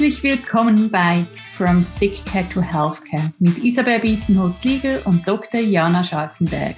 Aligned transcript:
Herzlich 0.00 0.22
willkommen 0.22 0.90
bei 0.90 1.26
From 1.48 1.82
Sick 1.82 2.24
Care 2.24 2.48
to 2.48 2.62
Healthcare 2.62 3.34
mit 3.38 3.58
Isabel 3.58 4.00
Bietenholz-Lieger 4.00 5.06
und 5.06 5.28
Dr. 5.28 5.60
Jana 5.60 6.02
Scharfenberg. 6.02 6.76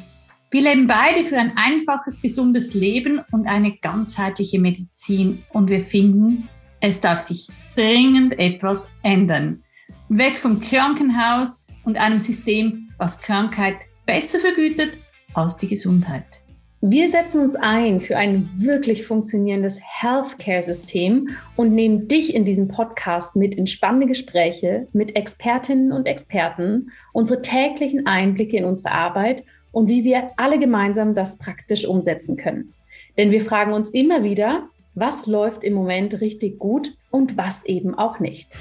Wir 0.51 0.63
leben 0.63 0.89
beide 0.89 1.23
für 1.23 1.39
ein 1.39 1.53
einfaches, 1.55 2.21
gesundes 2.21 2.75
Leben 2.75 3.21
und 3.31 3.47
eine 3.47 3.77
ganzheitliche 3.77 4.59
Medizin 4.59 5.45
und 5.51 5.71
wir 5.71 5.83
finden, 5.83 6.49
es 6.81 7.01
darf 7.01 7.21
sich 7.21 7.47
dringend 7.77 8.37
etwas 8.41 8.91
ändern. 9.05 9.63
Weg 10.09 10.37
vom 10.37 10.59
Krankenhaus 10.59 11.65
und 11.85 11.99
einem 11.99 12.19
System, 12.19 12.89
was 12.99 13.21
Krankheit 13.21 13.77
besser 14.05 14.41
vergütet 14.41 14.99
als 15.33 15.57
die 15.57 15.69
Gesundheit. 15.69 16.42
Wir 16.85 17.09
setzen 17.09 17.41
uns 17.41 17.55
ein 17.55 18.01
für 18.01 18.17
ein 18.17 18.51
wirklich 18.57 19.07
funktionierendes 19.07 19.81
Healthcare-System 19.81 21.29
und 21.55 21.73
nehmen 21.73 22.09
dich 22.09 22.35
in 22.35 22.45
diesem 22.45 22.67
Podcast 22.67 23.37
mit 23.37 23.55
in 23.55 23.69
spannende 23.69 24.09
Gespräche 24.09 24.89
mit 24.93 25.15
Expertinnen 25.15 25.93
und 25.93 26.07
Experten, 26.07 26.91
unsere 27.13 27.41
täglichen 27.41 28.09
Einblicke 28.09 28.57
in 28.57 28.65
unsere 28.65 28.91
Arbeit 28.91 29.45
und 29.71 29.89
wie 29.89 30.03
wir 30.03 30.33
alle 30.37 30.59
gemeinsam 30.59 31.15
das 31.15 31.39
praktisch 31.39 31.85
umsetzen 31.85 32.37
können. 32.37 32.73
Denn 33.17 33.31
wir 33.31 33.43
fragen 33.43 33.75
uns 33.75 33.91
immer 33.91 34.25
wieder, 34.25 34.69
was 34.97 35.29
läuft 35.29 35.63
im 35.63 35.75
Moment 35.75 36.21
richtig 36.21 36.59
gut 36.59 36.97
und 37.13 37.37
was 37.37 37.65
eben 37.65 37.97
auch 37.97 38.19
nicht. 38.19 38.59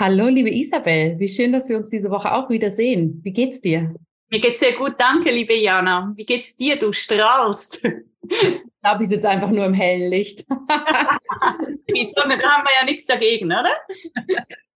Hallo, 0.00 0.26
liebe 0.26 0.52
Isabel, 0.52 1.20
wie 1.20 1.28
schön, 1.28 1.52
dass 1.52 1.68
wir 1.68 1.76
uns 1.76 1.88
diese 1.90 2.10
Woche 2.10 2.34
auch 2.34 2.50
wieder 2.50 2.72
sehen. 2.72 3.20
Wie 3.22 3.32
geht's 3.32 3.60
dir? 3.60 3.94
Mir 4.30 4.40
geht's 4.40 4.60
sehr 4.60 4.72
gut, 4.72 4.94
danke, 4.98 5.30
liebe 5.30 5.54
Jana. 5.54 6.12
Wie 6.16 6.24
geht's 6.24 6.56
dir? 6.56 6.76
Du 6.76 6.92
strahlst. 6.92 7.84
Ich 8.28 8.62
glaube, 8.82 9.02
ich 9.02 9.08
sitze 9.08 9.28
einfach 9.28 9.50
nur 9.50 9.66
im 9.66 9.74
hellen 9.74 10.10
Licht. 10.10 10.40
Die 11.94 12.10
Sonne, 12.14 12.38
da 12.38 12.50
haben 12.52 12.64
wir 12.64 12.72
ja 12.80 12.84
nichts 12.84 13.06
dagegen, 13.06 13.46
oder? 13.46 13.70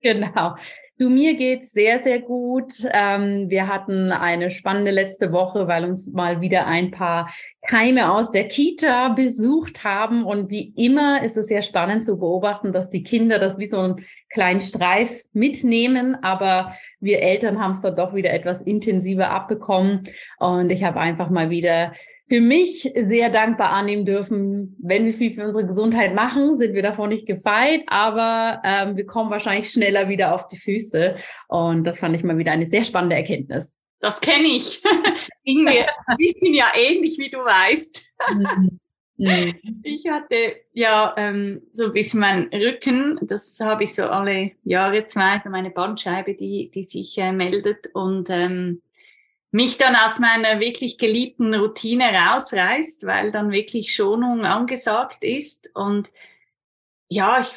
Genau. 0.01 0.55
Du, 1.01 1.09
mir 1.11 1.37
geht's 1.37 1.71
sehr, 1.71 2.01
sehr 2.01 2.19
gut. 2.19 2.73
Ähm, 2.91 3.49
wir 3.49 3.69
hatten 3.69 4.11
eine 4.11 4.51
spannende 4.51 4.91
letzte 4.91 5.31
Woche, 5.31 5.69
weil 5.69 5.85
uns 5.85 6.13
mal 6.13 6.41
wieder 6.41 6.67
ein 6.67 6.91
paar 6.91 7.31
Keime 7.69 8.11
aus 8.11 8.33
der 8.33 8.49
Kita 8.49 9.11
besucht 9.11 9.85
haben. 9.85 10.25
Und 10.25 10.51
wie 10.51 10.75
immer 10.77 11.23
ist 11.23 11.37
es 11.37 11.47
sehr 11.47 11.63
spannend 11.63 12.05
zu 12.05 12.19
beobachten, 12.19 12.73
dass 12.73 12.91
die 12.91 13.05
Kinder 13.05 13.39
das 13.39 13.59
wie 13.59 13.67
so 13.67 13.79
einen 13.79 14.05
kleinen 14.29 14.61
Streif 14.61 15.23
mitnehmen. 15.33 16.17
Aber 16.23 16.73
wir 16.99 17.23
Eltern 17.23 17.61
haben 17.61 17.71
es 17.71 17.81
dann 17.81 17.95
doch 17.95 18.13
wieder 18.13 18.33
etwas 18.33 18.61
intensiver 18.61 19.31
abbekommen. 19.31 20.03
Und 20.41 20.73
ich 20.73 20.83
habe 20.83 20.99
einfach 20.99 21.31
mal 21.31 21.49
wieder 21.49 21.93
für 22.29 22.41
mich 22.41 22.83
sehr 22.83 23.31
dankbar 23.31 23.71
annehmen 23.71 24.05
dürfen. 24.05 24.77
Wenn 24.79 25.07
wir 25.07 25.13
viel 25.15 25.35
für 25.35 25.45
unsere 25.45 25.67
Gesundheit 25.67 26.15
machen, 26.15 26.59
sind 26.59 26.75
wir 26.75 26.83
davon 26.83 27.09
nicht 27.09 27.27
gefeit, 27.27 27.83
aber 27.87 28.61
ähm, 28.65 28.97
wir 28.97 29.07
kommen 29.07 29.31
wahrscheinlich 29.31 29.71
schneller 29.71 30.09
wieder 30.09 30.35
auf 30.35 30.47
die 30.49 30.59
Füße. 30.59 31.17
Und 31.49 31.85
das 31.85 32.01
fand 32.01 32.15
ich 32.15 32.25
mal 32.25 32.37
wieder 32.37 32.53
eine 32.53 32.67
sehr 32.67 32.85
spannende 32.85 33.17
Erkenntnis. 33.17 33.77
Das 34.01 34.21
kenne 34.21 34.47
ich. 34.47 34.83
Ging 35.45 35.65
mir 35.65 35.87
ein 36.07 36.17
bisschen 36.17 36.55
ja 36.55 36.67
ähnlich, 36.77 37.19
wie 37.19 37.31
du 37.31 37.39
weißt. 37.39 38.05
Mhm. 38.31 38.81
Mhm. 39.19 39.81
Ich 39.83 40.09
hatte 40.09 40.57
ja 40.73 41.13
ähm, 41.17 41.63
so 41.73 41.87
ein 41.87 41.93
bisschen 41.93 42.21
meinen 42.21 42.49
Rücken, 42.53 43.19
das 43.23 43.59
habe 43.61 43.85
ich 43.85 43.95
so 43.95 44.05
alle 44.05 44.53
Jahre 44.63 45.07
zwei, 45.07 45.41
so 45.43 45.51
meine 45.51 45.71
Bandscheibe, 45.71 46.35
die, 46.35 46.71
die 46.73 46.85
sich 46.85 47.19
äh, 47.19 47.33
meldet. 47.33 47.89
Und 47.95 48.31
ähm, 48.31 48.81
mich 49.51 49.79
dann 49.79 49.97
aus 49.97 50.19
meiner 50.19 50.61
wirklich 50.61 50.99
geliebten 50.99 51.55
Routine 51.55 52.05
rausreißt, 52.05 53.07
weil 53.07 53.33
dann 53.33 53.51
wirklich 53.51 53.95
Schonung 53.95 54.45
angesagt 54.45 55.23
ist. 55.23 55.71
Und 55.75 56.11
ja, 57.09 57.41
ich 57.41 57.49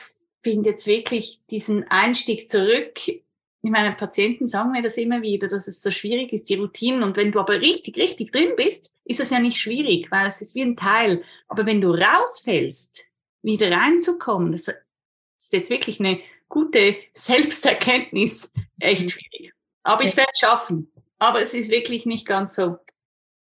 finde 0.41 0.69
jetzt 0.69 0.87
wirklich 0.87 1.41
diesen 1.49 1.85
Einstieg 1.89 2.49
zurück. 2.49 3.07
Ich 3.07 3.69
meine, 3.69 3.93
Patienten 3.95 4.47
sagen 4.47 4.71
mir 4.71 4.81
das 4.81 4.97
immer 4.97 5.21
wieder, 5.21 5.47
dass 5.47 5.67
es 5.67 5.81
so 5.81 5.91
schwierig 5.91 6.33
ist, 6.33 6.49
die 6.49 6.55
Routinen. 6.55 7.03
Und 7.03 7.17
wenn 7.17 7.31
du 7.31 7.39
aber 7.39 7.59
richtig, 7.59 7.97
richtig 7.97 8.31
drin 8.31 8.53
bist, 8.55 8.93
ist 9.03 9.19
es 9.19 9.29
ja 9.29 9.39
nicht 9.39 9.59
schwierig, 9.59 10.09
weil 10.11 10.27
es 10.27 10.41
ist 10.41 10.55
wie 10.55 10.63
ein 10.63 10.77
Teil. 10.77 11.23
Aber 11.47 11.65
wenn 11.65 11.81
du 11.81 11.91
rausfällst, 11.91 13.05
wieder 13.43 13.71
reinzukommen, 13.71 14.51
das 14.51 14.67
ist 14.69 15.53
jetzt 15.53 15.69
wirklich 15.69 15.99
eine 15.99 16.19
gute 16.47 16.95
Selbsterkenntnis, 17.13 18.53
echt 18.79 19.03
mhm. 19.03 19.09
schwierig. 19.09 19.53
Aber 19.83 20.03
ich 20.03 20.15
werde 20.15 20.31
es 20.33 20.39
schaffen. 20.39 20.91
Aber 21.21 21.39
es 21.39 21.53
ist 21.53 21.69
wirklich 21.69 22.07
nicht 22.07 22.25
ganz 22.25 22.55
so 22.55 22.77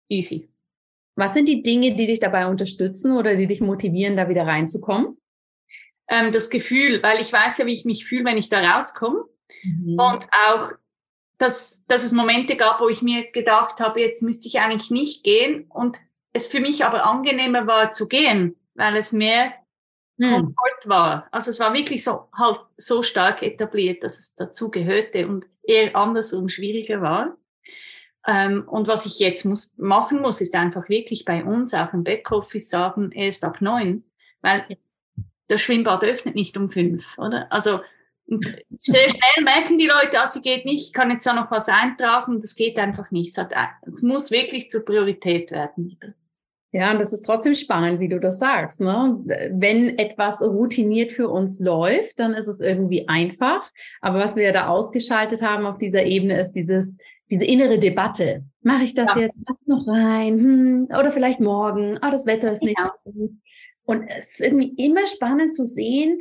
easy. 0.09 0.49
Was 1.15 1.35
sind 1.35 1.47
die 1.47 1.61
Dinge, 1.61 1.95
die 1.95 2.07
dich 2.07 2.19
dabei 2.19 2.47
unterstützen 2.47 3.15
oder 3.15 3.35
die 3.35 3.45
dich 3.45 3.61
motivieren, 3.61 4.15
da 4.15 4.27
wieder 4.27 4.47
reinzukommen? 4.47 5.17
Ähm, 6.09 6.31
das 6.31 6.49
Gefühl, 6.49 7.03
weil 7.03 7.21
ich 7.21 7.31
weiß 7.31 7.59
ja, 7.59 7.67
wie 7.67 7.73
ich 7.75 7.85
mich 7.85 8.05
fühle, 8.05 8.25
wenn 8.25 8.39
ich 8.39 8.49
da 8.49 8.59
rauskomme. 8.59 9.23
Mhm. 9.63 9.99
Und 9.99 10.25
auch, 10.47 10.71
dass, 11.37 11.85
dass 11.85 12.03
es 12.03 12.11
Momente 12.11 12.55
gab, 12.55 12.81
wo 12.81 12.89
ich 12.89 13.03
mir 13.03 13.29
gedacht 13.31 13.79
habe, 13.79 14.01
jetzt 14.01 14.23
müsste 14.23 14.47
ich 14.47 14.59
eigentlich 14.59 14.89
nicht 14.89 15.23
gehen. 15.23 15.67
Und 15.69 15.99
es 16.33 16.47
für 16.47 16.61
mich 16.61 16.85
aber 16.85 17.05
angenehmer 17.05 17.67
war 17.67 17.91
zu 17.91 18.07
gehen, 18.07 18.55
weil 18.73 18.95
es 18.95 19.11
mehr 19.11 19.53
mhm. 20.17 20.31
Komfort 20.31 20.87
war. 20.87 21.27
Also 21.31 21.51
es 21.51 21.59
war 21.59 21.75
wirklich 21.75 22.03
so 22.03 22.29
halt 22.33 22.61
so 22.77 23.03
stark 23.03 23.43
etabliert, 23.43 24.03
dass 24.03 24.17
es 24.17 24.33
dazu 24.33 24.71
gehörte 24.71 25.27
und 25.27 25.45
eher 25.61 25.95
andersrum 25.95 26.49
schwieriger 26.49 27.03
war. 27.03 27.37
Ähm, 28.27 28.67
und 28.67 28.87
was 28.87 29.05
ich 29.05 29.19
jetzt 29.19 29.45
muss, 29.45 29.77
machen 29.77 30.21
muss, 30.21 30.41
ist 30.41 30.55
einfach 30.55 30.89
wirklich 30.89 31.25
bei 31.25 31.43
uns 31.43 31.73
auch 31.73 31.93
im 31.93 32.03
Backoffice 32.03 32.69
sagen, 32.69 33.11
erst 33.11 33.43
ab 33.43 33.61
neun, 33.61 34.03
weil 34.41 34.65
das 35.47 35.61
Schwimmbad 35.61 36.03
öffnet 36.03 36.35
nicht 36.35 36.55
um 36.57 36.69
fünf, 36.69 37.17
oder? 37.17 37.51
Also 37.51 37.79
sehr 38.69 39.09
schnell 39.09 39.43
merken 39.43 39.77
die 39.77 39.87
Leute, 39.87 40.17
sie 40.29 40.41
geht 40.41 40.65
nicht, 40.65 40.87
ich 40.87 40.93
kann 40.93 41.09
jetzt 41.09 41.25
da 41.25 41.33
noch 41.33 41.49
was 41.49 41.67
eintragen, 41.67 42.41
das 42.41 42.55
geht 42.55 42.77
einfach 42.77 43.09
nicht. 43.09 43.35
Es 43.81 44.03
muss 44.03 44.29
wirklich 44.29 44.69
zur 44.69 44.85
Priorität 44.85 45.51
werden. 45.51 45.97
Ja, 46.71 46.91
und 46.91 47.01
das 47.01 47.13
ist 47.13 47.25
trotzdem 47.25 47.55
spannend, 47.55 47.99
wie 47.99 48.09
du 48.09 48.19
das 48.19 48.37
sagst. 48.37 48.79
Ne? 48.79 49.19
Wenn 49.51 49.97
etwas 49.97 50.41
routiniert 50.41 51.11
für 51.11 51.27
uns 51.27 51.59
läuft, 51.59 52.19
dann 52.19 52.35
ist 52.35 52.47
es 52.47 52.61
irgendwie 52.61 53.07
einfach. 53.07 53.71
Aber 54.01 54.19
was 54.19 54.35
wir 54.35 54.53
da 54.53 54.67
ausgeschaltet 54.67 55.41
haben 55.41 55.65
auf 55.65 55.79
dieser 55.79 56.03
Ebene 56.03 56.39
ist 56.39 56.51
dieses, 56.51 56.95
diese 57.31 57.43
innere 57.43 57.79
Debatte. 57.79 58.43
Mache 58.61 58.83
ich 58.83 58.93
das 58.93 59.09
ja. 59.15 59.21
jetzt 59.21 59.37
noch 59.65 59.87
rein? 59.87 60.37
Hm, 60.37 60.87
oder 60.89 61.09
vielleicht 61.09 61.39
morgen? 61.39 61.97
Ah, 62.01 62.11
das 62.11 62.27
Wetter 62.27 62.51
ist 62.51 62.61
nicht 62.61 62.79
ja. 62.79 62.93
so 63.03 63.11
gut. 63.11 63.31
Und 63.83 64.03
es 64.07 64.33
ist 64.33 64.41
irgendwie 64.41 64.73
immer 64.77 65.07
spannend 65.07 65.55
zu 65.55 65.65
sehen, 65.65 66.19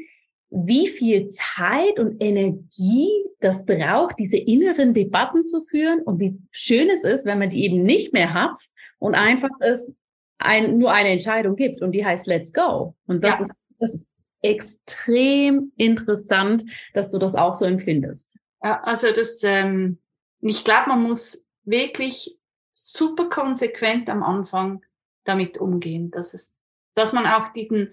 wie 0.50 0.86
viel 0.86 1.26
Zeit 1.26 1.98
und 1.98 2.22
Energie 2.22 3.10
das 3.41 3.66
braucht, 3.66 4.19
diese 4.19 4.38
inneren 4.38 4.94
Debatten 4.94 5.44
zu 5.44 5.65
führen 5.65 6.00
und 6.00 6.19
wie 6.20 6.38
schön 6.50 6.88
es 6.88 7.04
ist, 7.04 7.26
wenn 7.26 7.38
man 7.38 7.50
die 7.50 7.65
eben 7.65 7.82
nicht 7.82 8.15
mehr 8.15 8.32
hat 8.32 8.56
und 8.98 9.15
einfach 9.15 9.50
es 9.60 9.92
ein, 10.38 10.78
nur 10.78 10.93
eine 10.93 11.10
Entscheidung 11.10 11.56
gibt 11.56 11.82
und 11.82 11.93
die 11.93 12.04
heißt 12.04 12.26
Let's 12.26 12.53
Go. 12.53 12.94
Und 13.06 13.22
das 13.25 13.37
ja. 13.37 13.41
ist, 13.43 13.53
das 13.78 13.94
ist 13.94 14.09
extrem 14.43 15.72
interessant, 15.76 16.65
dass 16.94 17.10
du 17.10 17.19
das 17.19 17.34
auch 17.34 17.54
so 17.54 17.65
empfindest. 17.65 18.38
Ja, 18.62 18.81
also 18.82 19.12
das, 19.12 19.43
ähm, 19.43 19.98
ich 20.41 20.65
glaube, 20.65 20.91
man 20.91 21.03
muss 21.03 21.47
wirklich 21.65 22.38
super 22.72 23.28
konsequent 23.28 24.09
am 24.09 24.22
Anfang 24.22 24.84
damit 25.25 25.59
umgehen, 25.59 26.10
dass 26.10 26.34
es, 26.34 26.54
dass 26.94 27.12
man 27.12 27.27
auch 27.27 27.48
diesen, 27.48 27.93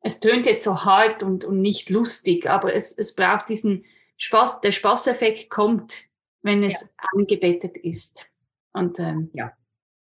es 0.00 0.20
tönt 0.20 0.46
jetzt 0.46 0.64
so 0.64 0.84
hart 0.84 1.22
und, 1.22 1.44
und 1.44 1.60
nicht 1.60 1.90
lustig, 1.90 2.48
aber 2.48 2.74
es, 2.74 2.96
es 2.96 3.14
braucht 3.14 3.48
diesen 3.48 3.84
Spaß, 4.16 4.60
der 4.60 4.72
Spaßeffekt 4.72 5.50
kommt, 5.50 6.06
wenn 6.42 6.62
es 6.62 6.80
ja. 6.80 6.88
angebettet 7.12 7.76
ist. 7.76 8.26
Und 8.72 8.98
ähm, 8.98 9.30
ja, 9.34 9.52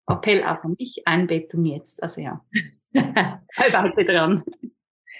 Appell 0.06 0.42
auch 0.44 0.62
an 0.62 0.76
mich, 0.78 1.02
Einbettung 1.04 1.64
jetzt. 1.64 2.02
Also 2.02 2.20
ja, 2.20 2.44
halte 3.56 4.04
dran. 4.04 4.42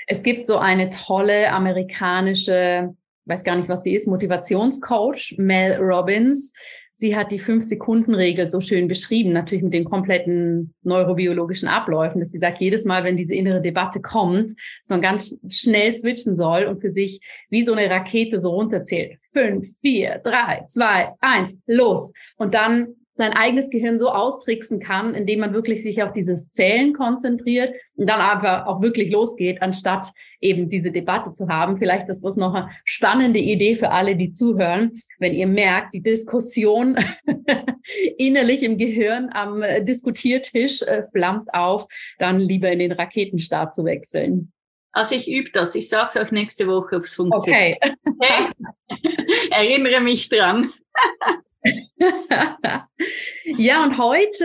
Es 0.06 0.22
gibt 0.22 0.46
so 0.46 0.58
eine 0.58 0.88
tolle 0.88 1.50
amerikanische, 1.50 2.94
weiß 3.24 3.42
gar 3.42 3.56
nicht, 3.56 3.68
was 3.68 3.82
sie 3.82 3.94
ist, 3.94 4.06
Motivationscoach, 4.06 5.34
Mel 5.38 5.76
Robbins. 5.80 6.52
Sie 6.98 7.14
hat 7.14 7.30
die 7.30 7.40
Fünf-Sekunden-Regel 7.40 8.48
so 8.48 8.62
schön 8.62 8.88
beschrieben, 8.88 9.32
natürlich 9.32 9.64
mit 9.64 9.74
den 9.74 9.84
kompletten 9.84 10.74
neurobiologischen 10.82 11.68
Abläufen, 11.68 12.20
dass 12.20 12.30
sie 12.30 12.38
sagt, 12.38 12.62
jedes 12.62 12.86
Mal, 12.86 13.04
wenn 13.04 13.18
diese 13.18 13.34
innere 13.34 13.60
Debatte 13.60 14.00
kommt, 14.00 14.52
dass 14.52 14.88
man 14.88 15.02
ganz 15.02 15.38
schnell 15.50 15.92
switchen 15.92 16.34
soll 16.34 16.64
und 16.64 16.80
für 16.80 16.88
sich 16.88 17.20
wie 17.50 17.62
so 17.62 17.74
eine 17.74 17.90
Rakete 17.90 18.40
so 18.40 18.52
runterzählt. 18.52 19.18
Fünf, 19.32 19.66
vier, 19.80 20.20
drei, 20.24 20.64
zwei, 20.68 21.12
eins, 21.20 21.58
los. 21.66 22.14
Und 22.38 22.54
dann 22.54 22.94
sein 23.16 23.32
eigenes 23.32 23.70
Gehirn 23.70 23.98
so 23.98 24.10
austricksen 24.10 24.78
kann, 24.78 25.14
indem 25.14 25.40
man 25.40 25.52
wirklich 25.52 25.82
sich 25.82 26.02
auf 26.02 26.12
dieses 26.12 26.50
Zählen 26.50 26.92
konzentriert 26.92 27.74
und 27.96 28.08
dann 28.08 28.20
einfach 28.20 28.66
auch 28.66 28.82
wirklich 28.82 29.10
losgeht, 29.10 29.62
anstatt 29.62 30.12
eben 30.40 30.68
diese 30.68 30.90
Debatte 30.90 31.32
zu 31.32 31.48
haben. 31.48 31.78
Vielleicht 31.78 32.08
ist 32.08 32.22
das 32.22 32.36
noch 32.36 32.54
eine 32.54 32.70
spannende 32.84 33.40
Idee 33.40 33.74
für 33.74 33.90
alle, 33.90 34.16
die 34.16 34.32
zuhören. 34.32 35.00
Wenn 35.18 35.34
ihr 35.34 35.46
merkt, 35.46 35.94
die 35.94 36.02
Diskussion 36.02 36.96
innerlich 38.18 38.62
im 38.62 38.76
Gehirn 38.76 39.30
am 39.32 39.62
Diskutiertisch 39.80 40.82
äh, 40.82 41.02
flammt 41.10 41.52
auf, 41.54 41.86
dann 42.18 42.38
lieber 42.38 42.70
in 42.70 42.80
den 42.80 42.92
Raketenstart 42.92 43.74
zu 43.74 43.84
wechseln. 43.84 44.52
Also 44.92 45.14
ich 45.14 45.30
übe 45.30 45.50
das. 45.50 45.74
Ich 45.74 45.88
sage 45.88 46.08
es 46.08 46.16
auch 46.16 46.30
nächste 46.30 46.66
Woche, 46.66 46.96
ob 46.96 47.04
es 47.04 47.14
funktioniert. 47.14 47.78
Okay. 47.82 48.50
okay. 48.88 49.26
Erinnere 49.50 50.00
mich 50.00 50.28
dran. 50.28 50.70
ja, 53.58 53.84
und 53.84 53.98
heute 53.98 54.44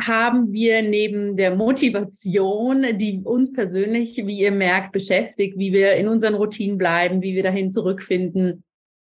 haben 0.00 0.52
wir 0.52 0.82
neben 0.82 1.36
der 1.36 1.54
Motivation, 1.54 2.98
die 2.98 3.20
uns 3.24 3.52
persönlich, 3.52 4.16
wie 4.24 4.40
ihr 4.40 4.52
merkt, 4.52 4.92
beschäftigt, 4.92 5.58
wie 5.58 5.72
wir 5.72 5.94
in 5.94 6.08
unseren 6.08 6.34
Routinen 6.34 6.78
bleiben, 6.78 7.22
wie 7.22 7.34
wir 7.34 7.42
dahin 7.42 7.72
zurückfinden, 7.72 8.64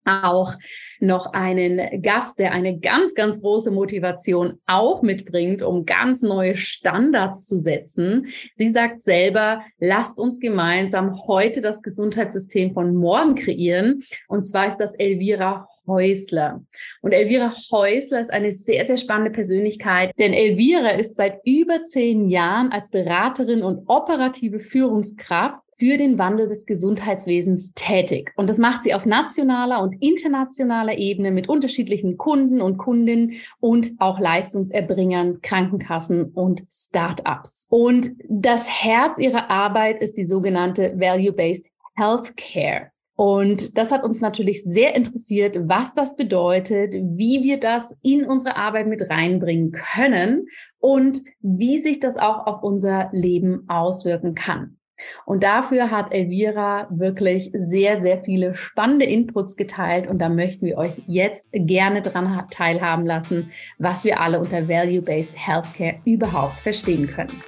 auch 0.06 0.54
noch 1.00 1.34
einen 1.34 2.02
Gast, 2.02 2.40
der 2.40 2.52
eine 2.52 2.80
ganz, 2.80 3.16
ganz 3.16 3.42
große 3.42 3.72
Motivation 3.72 4.60
auch 4.66 5.02
mitbringt, 5.02 5.62
um 5.62 5.86
ganz 5.86 6.22
neue 6.22 6.58
Standards 6.58 7.46
zu 7.46 7.58
setzen. 7.58 8.28
Sie 8.56 8.72
sagt 8.72 9.02
selber, 9.02 9.62
lasst 9.80 10.18
uns 10.18 10.40
gemeinsam 10.40 11.14
heute 11.28 11.62
das 11.62 11.82
Gesundheitssystem 11.82 12.74
von 12.74 12.96
morgen 12.96 13.36
kreieren. 13.36 14.02
Und 14.28 14.46
zwar 14.46 14.68
ist 14.68 14.78
das 14.78 14.96
Elvira 14.96 15.68
Häusler. 15.88 16.64
Und 17.02 17.12
Elvira 17.12 17.52
Häusler 17.72 18.22
ist 18.22 18.32
eine 18.32 18.52
sehr, 18.52 18.88
sehr 18.88 18.98
spannende 18.98 19.32
Persönlichkeit, 19.32 20.12
denn 20.20 20.34
Elvira 20.34 20.90
ist 20.92 21.16
seit 21.16 21.40
über 21.46 21.86
zehn 21.86 22.30
Jahren 22.30 22.72
als 22.72 22.90
Beraterin 22.90 23.64
und 23.64 23.84
operative 23.88 24.60
Führungskraft 24.60 25.64
für 25.76 25.98
den 25.98 26.20
Wandel 26.20 26.48
des 26.48 26.66
Gesundheitswesens 26.66 27.74
tätig. 27.74 28.32
Und 28.36 28.48
das 28.48 28.58
macht 28.58 28.84
sie 28.84 28.94
auf 28.94 29.06
nationaler 29.06 29.82
und 29.82 30.02
internationaler 30.02 30.98
Ebene 30.98 31.32
mit 31.32 31.50
unterschiedlichen 31.50 32.18
Kunden 32.18 32.62
und 32.62 32.78
Kundinnen 32.78 33.34
und 33.60 33.92
auch 34.00 34.20
Leistungserbringern, 34.20 35.42
Krankenkassen 35.42 36.32
und 36.32 36.64
Startups. 36.70 37.68
Und 37.70 38.12
das 38.30 38.70
Herz 38.70 39.18
ihrer 39.18 39.50
Arbeit 39.50 40.02
ist 40.02 40.18
die 40.18 40.26
sogenannte 40.26 40.94
Value-Based 40.98 41.68
Healthcare. 41.96 42.93
Und 43.16 43.78
das 43.78 43.92
hat 43.92 44.04
uns 44.04 44.22
natürlich 44.22 44.64
sehr 44.64 44.96
interessiert, 44.96 45.58
was 45.68 45.94
das 45.94 46.16
bedeutet, 46.16 46.96
wie 46.96 47.44
wir 47.44 47.60
das 47.60 47.96
in 48.02 48.26
unsere 48.26 48.56
Arbeit 48.56 48.88
mit 48.88 49.08
reinbringen 49.10 49.72
können 49.72 50.48
und 50.80 51.22
wie 51.42 51.80
sich 51.80 52.00
das 52.00 52.18
auch 52.18 52.48
auf 52.48 52.64
unser 52.64 53.10
Leben 53.12 53.66
auswirken 53.68 54.34
kann. 54.34 54.78
Und 55.26 55.44
dafür 55.44 55.92
hat 55.92 56.14
Elvira 56.14 56.88
wirklich 56.92 57.52
sehr, 57.54 58.00
sehr 58.02 58.24
viele 58.24 58.56
spannende 58.56 59.06
Inputs 59.06 59.56
geteilt 59.56 60.08
und 60.08 60.20
da 60.20 60.30
möchten 60.30 60.66
wir 60.66 60.78
euch 60.78 61.02
jetzt 61.08 61.48
gerne 61.52 62.02
dran 62.02 62.46
teilhaben 62.52 63.06
lassen, 63.06 63.50
was 63.80 64.04
wir 64.04 64.22
alle 64.22 64.40
unter 64.40 64.68
Value-Based 64.68 65.36
Healthcare 65.36 66.00
überhaupt 66.06 66.60
verstehen 66.60 67.08
können. 67.08 67.44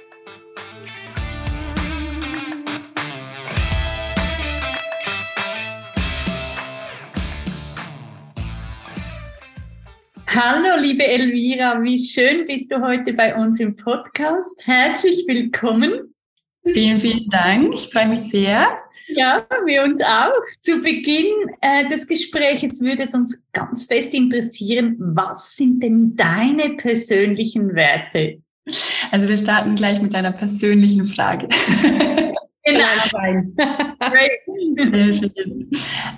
Hallo, 10.38 10.78
liebe 10.82 11.02
Elvira, 11.02 11.82
wie 11.82 11.98
schön 11.98 12.46
bist 12.46 12.70
du 12.70 12.82
heute 12.82 13.14
bei 13.14 13.34
uns 13.34 13.58
im 13.58 13.74
Podcast. 13.74 14.54
Herzlich 14.58 15.24
willkommen. 15.26 16.14
Vielen, 16.62 17.00
vielen 17.00 17.26
Dank. 17.30 17.72
Ich 17.72 17.88
freue 17.88 18.08
mich 18.08 18.18
sehr. 18.18 18.68
Ja, 19.06 19.46
wir 19.64 19.82
uns 19.82 19.98
auch. 20.02 20.34
Zu 20.60 20.82
Beginn 20.82 21.32
äh, 21.62 21.88
des 21.88 22.06
Gesprächs 22.06 22.82
würde 22.82 23.04
es 23.04 23.14
uns 23.14 23.40
ganz 23.54 23.84
fest 23.84 24.12
interessieren, 24.12 24.96
was 24.98 25.56
sind 25.56 25.82
denn 25.82 26.14
deine 26.16 26.76
persönlichen 26.76 27.74
Werte? 27.74 28.42
Also 29.10 29.28
wir 29.30 29.38
starten 29.38 29.74
gleich 29.74 30.02
mit 30.02 30.14
einer 30.14 30.32
persönlichen 30.32 31.06
Frage. 31.06 31.48
Sehr 34.76 35.14
schön. 35.14 35.70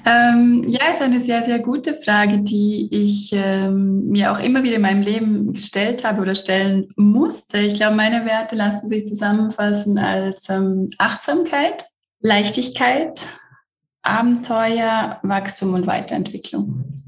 Ähm, 0.07 0.65
ja, 0.67 0.91
ist 0.91 1.03
eine 1.03 1.21
sehr, 1.21 1.43
sehr 1.43 1.59
gute 1.59 1.95
Frage, 1.95 2.39
die 2.39 2.89
ich 2.91 3.33
ähm, 3.35 4.09
mir 4.09 4.33
auch 4.33 4.41
immer 4.41 4.63
wieder 4.63 4.77
in 4.77 4.83
meinem 4.83 5.03
Leben 5.03 5.53
gestellt 5.53 6.05
habe 6.05 6.23
oder 6.23 6.35
stellen 6.35 6.89
musste. 6.97 7.59
Ich 7.59 7.75
glaube, 7.75 7.97
meine 7.97 8.25
Werte 8.25 8.57
lassen 8.57 8.89
sich 8.89 9.07
zusammenfassen 9.07 9.99
als 9.99 10.49
ähm, 10.49 10.89
Achtsamkeit, 10.99 11.85
Leichtigkeit, 12.21 13.29
Abenteuer, 14.03 15.19
Wachstum 15.23 15.75
und 15.75 15.87
Weiterentwicklung. 15.87 17.03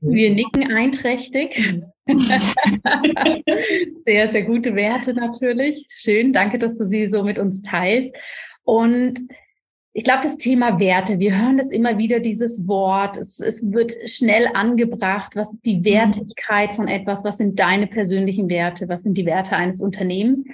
Wir 0.00 0.30
nicken 0.30 0.72
einträchtig. 0.72 1.74
sehr, 4.06 4.30
sehr 4.30 4.42
gute 4.42 4.76
Werte 4.76 5.12
natürlich. 5.12 5.84
Schön, 5.96 6.32
danke, 6.32 6.58
dass 6.58 6.78
du 6.78 6.86
sie 6.86 7.08
so 7.08 7.24
mit 7.24 7.38
uns 7.38 7.62
teilst. 7.62 8.14
Und 8.66 9.28
ich 9.92 10.04
glaube, 10.04 10.20
das 10.24 10.36
Thema 10.36 10.78
Werte, 10.78 11.18
wir 11.18 11.40
hören 11.40 11.56
das 11.56 11.70
immer 11.70 11.96
wieder, 11.96 12.20
dieses 12.20 12.68
Wort, 12.68 13.16
es, 13.16 13.40
es 13.40 13.62
wird 13.72 13.94
schnell 14.04 14.48
angebracht. 14.52 15.36
Was 15.36 15.54
ist 15.54 15.64
die 15.64 15.78
mhm. 15.78 15.84
Wertigkeit 15.86 16.74
von 16.74 16.88
etwas? 16.88 17.24
Was 17.24 17.38
sind 17.38 17.58
deine 17.58 17.86
persönlichen 17.86 18.50
Werte? 18.50 18.90
Was 18.90 19.04
sind 19.04 19.16
die 19.16 19.24
Werte 19.24 19.56
eines 19.56 19.80
Unternehmens? 19.80 20.44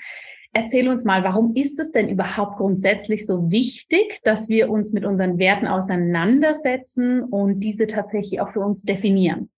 Erzähl 0.52 0.86
uns 0.86 1.04
mal, 1.04 1.24
warum 1.24 1.56
ist 1.56 1.80
es 1.80 1.90
denn 1.90 2.10
überhaupt 2.10 2.58
grundsätzlich 2.58 3.26
so 3.26 3.50
wichtig, 3.50 4.20
dass 4.22 4.50
wir 4.50 4.70
uns 4.70 4.92
mit 4.92 5.06
unseren 5.06 5.38
Werten 5.38 5.66
auseinandersetzen 5.66 7.24
und 7.24 7.60
diese 7.60 7.86
tatsächlich 7.86 8.40
auch 8.40 8.50
für 8.50 8.60
uns 8.60 8.82
definieren? 8.82 9.48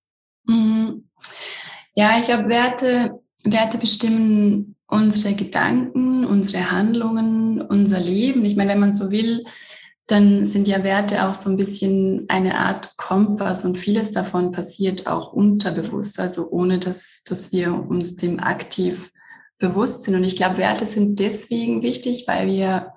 Mhm. 0.46 1.08
Ja, 1.94 2.16
ich 2.18 2.24
glaube, 2.24 2.48
Werte, 2.48 3.20
Werte 3.42 3.78
bestimmen 3.78 4.73
unsere 4.86 5.34
Gedanken, 5.34 6.24
unsere 6.24 6.70
Handlungen, 6.70 7.60
unser 7.60 8.00
Leben. 8.00 8.44
Ich 8.44 8.56
meine, 8.56 8.72
wenn 8.72 8.80
man 8.80 8.92
so 8.92 9.10
will, 9.10 9.44
dann 10.06 10.44
sind 10.44 10.68
ja 10.68 10.84
Werte 10.84 11.26
auch 11.26 11.34
so 11.34 11.48
ein 11.48 11.56
bisschen 11.56 12.26
eine 12.28 12.58
Art 12.58 12.96
Kompass 12.96 13.64
und 13.64 13.78
vieles 13.78 14.10
davon 14.10 14.52
passiert 14.52 15.06
auch 15.06 15.32
unterbewusst, 15.32 16.20
also 16.20 16.50
ohne 16.50 16.78
dass, 16.78 17.22
dass 17.24 17.52
wir 17.52 17.72
uns 17.74 18.16
dem 18.16 18.38
aktiv 18.38 19.10
bewusst 19.58 20.02
sind. 20.02 20.14
Und 20.14 20.24
ich 20.24 20.36
glaube, 20.36 20.58
Werte 20.58 20.84
sind 20.84 21.18
deswegen 21.20 21.82
wichtig, 21.82 22.24
weil 22.26 22.48
wir 22.48 22.92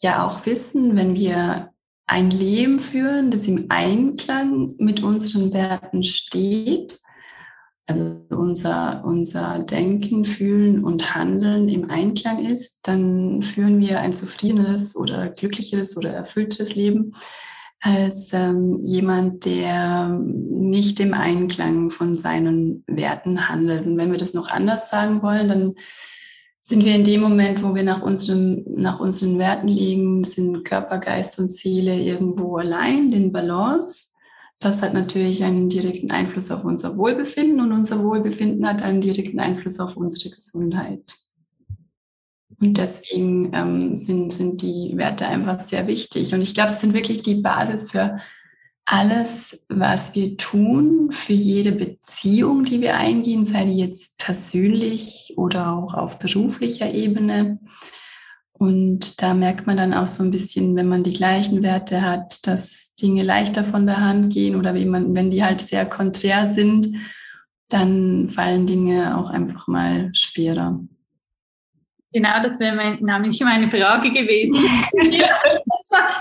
ja 0.00 0.26
auch 0.26 0.44
wissen, 0.46 0.96
wenn 0.96 1.14
wir 1.14 1.70
ein 2.06 2.30
Leben 2.30 2.80
führen, 2.80 3.30
das 3.30 3.46
im 3.46 3.66
Einklang 3.68 4.74
mit 4.78 5.02
unseren 5.02 5.52
Werten 5.52 6.02
steht, 6.02 6.98
also 7.90 8.20
unser, 8.30 9.02
unser 9.04 9.58
Denken, 9.58 10.24
Fühlen 10.24 10.84
und 10.84 11.14
Handeln 11.16 11.68
im 11.68 11.90
Einklang 11.90 12.44
ist, 12.44 12.86
dann 12.86 13.42
führen 13.42 13.80
wir 13.80 13.98
ein 13.98 14.12
zufriedenes 14.12 14.94
oder 14.96 15.28
glückliches 15.28 15.96
oder 15.96 16.10
erfülltes 16.10 16.76
Leben 16.76 17.16
als 17.80 18.32
ähm, 18.32 18.80
jemand, 18.84 19.44
der 19.44 20.08
nicht 20.08 21.00
im 21.00 21.14
Einklang 21.14 21.90
von 21.90 22.14
seinen 22.14 22.84
Werten 22.86 23.48
handelt. 23.48 23.86
Und 23.86 23.96
wenn 23.96 24.12
wir 24.12 24.18
das 24.18 24.34
noch 24.34 24.50
anders 24.50 24.88
sagen 24.88 25.22
wollen, 25.22 25.48
dann 25.48 25.74
sind 26.60 26.84
wir 26.84 26.94
in 26.94 27.04
dem 27.04 27.22
Moment, 27.22 27.64
wo 27.64 27.74
wir 27.74 27.82
nach, 27.82 28.02
unserem, 28.02 28.64
nach 28.76 29.00
unseren 29.00 29.38
Werten 29.38 29.66
liegen, 29.66 30.22
sind 30.22 30.64
Körper, 30.64 30.98
Geist 30.98 31.40
und 31.40 31.52
Seele 31.52 31.98
irgendwo 31.98 32.58
allein, 32.58 33.12
in 33.12 33.32
Balance. 33.32 34.09
Das 34.60 34.82
hat 34.82 34.92
natürlich 34.92 35.42
einen 35.42 35.70
direkten 35.70 36.10
Einfluss 36.10 36.50
auf 36.50 36.64
unser 36.64 36.96
Wohlbefinden 36.98 37.60
und 37.60 37.72
unser 37.72 38.04
Wohlbefinden 38.04 38.66
hat 38.66 38.82
einen 38.82 39.00
direkten 39.00 39.40
Einfluss 39.40 39.80
auf 39.80 39.96
unsere 39.96 40.34
Gesundheit. 40.34 41.16
Und 42.60 42.76
deswegen 42.76 43.54
ähm, 43.54 43.96
sind, 43.96 44.34
sind 44.34 44.60
die 44.60 44.92
Werte 44.96 45.26
einfach 45.26 45.58
sehr 45.58 45.86
wichtig. 45.86 46.34
Und 46.34 46.42
ich 46.42 46.52
glaube, 46.52 46.70
es 46.70 46.82
sind 46.82 46.92
wirklich 46.92 47.22
die 47.22 47.36
Basis 47.36 47.90
für 47.90 48.18
alles, 48.84 49.64
was 49.70 50.14
wir 50.14 50.36
tun, 50.36 51.10
für 51.10 51.32
jede 51.32 51.72
Beziehung, 51.72 52.64
die 52.64 52.82
wir 52.82 52.96
eingehen, 52.96 53.46
sei 53.46 53.64
die 53.64 53.78
jetzt 53.78 54.18
persönlich 54.18 55.32
oder 55.36 55.72
auch 55.72 55.94
auf 55.94 56.18
beruflicher 56.18 56.92
Ebene. 56.92 57.60
Und 58.60 59.22
da 59.22 59.32
merkt 59.32 59.66
man 59.66 59.78
dann 59.78 59.94
auch 59.94 60.06
so 60.06 60.22
ein 60.22 60.30
bisschen, 60.30 60.76
wenn 60.76 60.86
man 60.86 61.02
die 61.02 61.16
gleichen 61.16 61.62
Werte 61.62 62.02
hat, 62.02 62.46
dass 62.46 62.94
Dinge 62.94 63.22
leichter 63.22 63.64
von 63.64 63.86
der 63.86 63.96
Hand 63.96 64.34
gehen 64.34 64.54
oder 64.54 64.74
wie 64.74 64.84
man, 64.84 65.14
wenn 65.14 65.30
die 65.30 65.42
halt 65.42 65.62
sehr 65.62 65.86
konträr 65.86 66.46
sind, 66.46 66.86
dann 67.70 68.28
fallen 68.28 68.66
Dinge 68.66 69.16
auch 69.16 69.30
einfach 69.30 69.66
mal 69.66 70.10
schwerer. 70.12 70.78
Genau, 72.12 72.42
das 72.42 72.58
wäre 72.58 72.74
mein, 72.74 72.98
nämlich 73.00 73.40
meine 73.40 73.70
Frage 73.70 74.10
gewesen. 74.10 74.56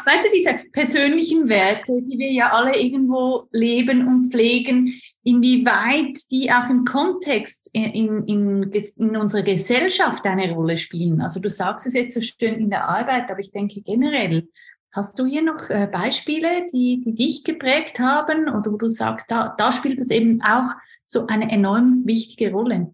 weißt 0.05 0.25
du, 0.25 0.31
diese 0.33 0.59
persönlichen 0.71 1.49
Werte, 1.49 2.01
die 2.03 2.17
wir 2.19 2.31
ja 2.31 2.51
alle 2.51 2.79
irgendwo 2.79 3.47
leben 3.51 4.07
und 4.07 4.31
pflegen, 4.31 4.93
inwieweit 5.23 6.19
die 6.31 6.51
auch 6.51 6.69
im 6.69 6.85
Kontext 6.85 7.69
in, 7.73 8.23
in, 8.25 8.71
in 8.97 9.17
unserer 9.17 9.41
Gesellschaft 9.41 10.25
eine 10.25 10.51
Rolle 10.51 10.77
spielen. 10.77 11.21
Also 11.21 11.39
du 11.39 11.49
sagst 11.49 11.87
es 11.87 11.93
jetzt 11.95 12.13
so 12.13 12.21
schön 12.21 12.55
in 12.59 12.69
der 12.69 12.87
Arbeit, 12.87 13.31
aber 13.31 13.39
ich 13.39 13.51
denke 13.51 13.81
generell, 13.81 14.47
hast 14.91 15.17
du 15.17 15.25
hier 15.25 15.41
noch 15.41 15.69
äh, 15.69 15.87
Beispiele, 15.91 16.65
die, 16.71 17.01
die 17.03 17.15
dich 17.15 17.43
geprägt 17.43 17.99
haben 17.99 18.47
oder 18.47 18.71
wo 18.71 18.77
du 18.77 18.87
sagst, 18.87 19.29
da, 19.31 19.55
da 19.57 19.71
spielt 19.71 19.99
es 19.99 20.09
eben 20.09 20.41
auch 20.41 20.71
so 21.05 21.25
eine 21.27 21.51
enorm 21.51 22.03
wichtige 22.05 22.51
Rolle? 22.51 22.93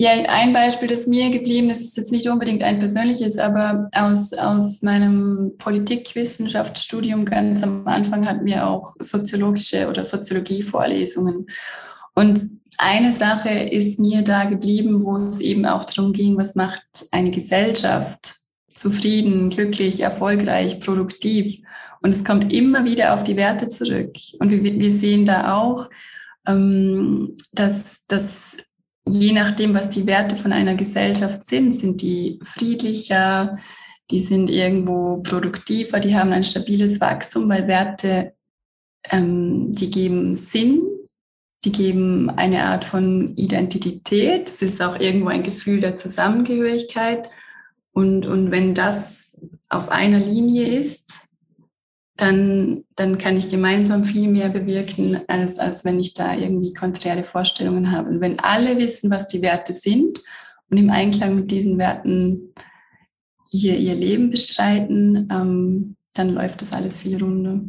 Ja, 0.00 0.12
ein 0.12 0.54
Beispiel, 0.54 0.88
das 0.88 1.06
mir 1.06 1.28
geblieben 1.28 1.68
ist, 1.68 1.82
ist 1.82 1.96
jetzt 1.98 2.10
nicht 2.10 2.26
unbedingt 2.26 2.62
ein 2.62 2.78
persönliches, 2.78 3.36
aber 3.36 3.90
aus, 3.92 4.32
aus 4.32 4.80
meinem 4.80 5.52
Politikwissenschaftsstudium 5.58 7.26
ganz 7.26 7.62
am 7.62 7.86
Anfang 7.86 8.26
hatten 8.26 8.46
wir 8.46 8.66
auch 8.66 8.96
soziologische 8.98 9.90
oder 9.90 10.06
Soziologie-Vorlesungen. 10.06 11.48
Und 12.14 12.60
eine 12.78 13.12
Sache 13.12 13.50
ist 13.50 14.00
mir 14.00 14.22
da 14.22 14.44
geblieben, 14.44 15.04
wo 15.04 15.16
es 15.16 15.42
eben 15.42 15.66
auch 15.66 15.84
darum 15.84 16.14
ging, 16.14 16.38
was 16.38 16.54
macht 16.54 16.82
eine 17.10 17.30
Gesellschaft 17.30 18.36
zufrieden, 18.72 19.50
glücklich, 19.50 20.00
erfolgreich, 20.00 20.80
produktiv. 20.80 21.58
Und 22.00 22.14
es 22.14 22.24
kommt 22.24 22.54
immer 22.54 22.86
wieder 22.86 23.12
auf 23.12 23.22
die 23.22 23.36
Werte 23.36 23.68
zurück. 23.68 24.16
Und 24.38 24.50
wir, 24.50 24.62
wir 24.62 24.90
sehen 24.90 25.26
da 25.26 25.58
auch, 25.58 25.90
ähm, 26.46 27.34
dass, 27.52 28.06
dass 28.06 28.56
je 29.06 29.32
nachdem, 29.32 29.74
was 29.74 29.90
die 29.90 30.06
Werte 30.06 30.36
von 30.36 30.52
einer 30.52 30.74
Gesellschaft 30.74 31.44
sind, 31.46 31.74
sind 31.74 32.02
die 32.02 32.38
friedlicher, 32.42 33.50
die 34.10 34.18
sind 34.18 34.50
irgendwo 34.50 35.18
produktiver, 35.18 36.00
die 36.00 36.16
haben 36.16 36.32
ein 36.32 36.44
stabiles 36.44 37.00
Wachstum, 37.00 37.48
weil 37.48 37.68
Werte, 37.68 38.34
ähm, 39.10 39.72
die 39.72 39.90
geben 39.90 40.34
Sinn, 40.34 40.82
die 41.64 41.72
geben 41.72 42.30
eine 42.30 42.64
Art 42.64 42.84
von 42.84 43.36
Identität. 43.36 44.48
Es 44.48 44.62
ist 44.62 44.82
auch 44.82 44.98
irgendwo 44.98 45.28
ein 45.28 45.42
Gefühl 45.42 45.80
der 45.80 45.96
Zusammengehörigkeit. 45.96 47.28
Und, 47.92 48.26
und 48.26 48.50
wenn 48.50 48.74
das 48.74 49.46
auf 49.68 49.90
einer 49.90 50.18
Linie 50.18 50.66
ist, 50.78 51.29
dann, 52.20 52.84
dann 52.96 53.18
kann 53.18 53.36
ich 53.36 53.48
gemeinsam 53.48 54.04
viel 54.04 54.28
mehr 54.28 54.48
bewirken, 54.48 55.20
als, 55.26 55.58
als 55.58 55.84
wenn 55.84 55.98
ich 55.98 56.14
da 56.14 56.34
irgendwie 56.34 56.72
konträre 56.72 57.24
Vorstellungen 57.24 57.90
habe. 57.90 58.10
Und 58.10 58.20
wenn 58.20 58.38
alle 58.38 58.78
wissen, 58.78 59.10
was 59.10 59.26
die 59.26 59.42
Werte 59.42 59.72
sind 59.72 60.22
und 60.70 60.76
im 60.76 60.90
Einklang 60.90 61.34
mit 61.34 61.50
diesen 61.50 61.78
Werten 61.78 62.54
ihr, 63.50 63.76
ihr 63.76 63.94
Leben 63.94 64.30
bestreiten, 64.30 65.28
ähm, 65.30 65.96
dann 66.14 66.30
läuft 66.30 66.60
das 66.60 66.72
alles 66.72 67.00
viel 67.00 67.22
runder. 67.22 67.60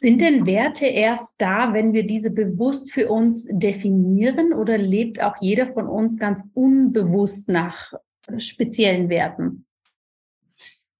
Sind 0.00 0.20
denn 0.20 0.44
Werte 0.44 0.86
erst 0.86 1.32
da, 1.38 1.72
wenn 1.72 1.92
wir 1.92 2.06
diese 2.06 2.30
bewusst 2.30 2.92
für 2.92 3.08
uns 3.10 3.46
definieren 3.50 4.52
oder 4.52 4.76
lebt 4.76 5.22
auch 5.22 5.36
jeder 5.40 5.66
von 5.72 5.88
uns 5.88 6.18
ganz 6.18 6.44
unbewusst 6.52 7.48
nach 7.48 7.92
speziellen 8.36 9.08
Werten? 9.08 9.64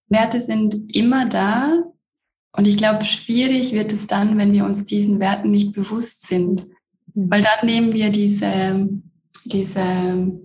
Werte 0.09 0.41
sind 0.41 0.95
immer 0.95 1.27
da. 1.27 1.83
Und 2.57 2.67
ich 2.67 2.77
glaube, 2.77 3.05
schwierig 3.05 3.73
wird 3.73 3.93
es 3.93 4.07
dann, 4.07 4.39
wenn 4.39 4.53
wir 4.53 4.65
uns 4.65 4.85
diesen 4.85 5.21
Werten 5.21 5.51
nicht 5.51 5.75
bewusst 5.75 6.27
sind. 6.27 6.69
Mhm. 7.15 7.31
Weil 7.31 7.43
dann 7.43 7.67
nehmen 7.67 7.93
wir 7.93 8.11
diese, 8.11 8.89
diese 9.45 10.41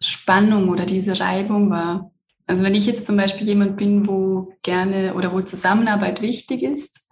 Spannung 0.00 0.68
oder 0.68 0.86
diese 0.86 1.18
Reibung 1.18 1.70
wahr. 1.70 2.10
Also 2.46 2.64
wenn 2.64 2.74
ich 2.74 2.86
jetzt 2.86 3.06
zum 3.06 3.16
Beispiel 3.16 3.48
jemand 3.48 3.76
bin, 3.76 4.06
wo 4.06 4.52
gerne 4.62 5.14
oder 5.14 5.32
wo 5.32 5.40
Zusammenarbeit 5.40 6.20
wichtig 6.22 6.62
ist 6.62 7.08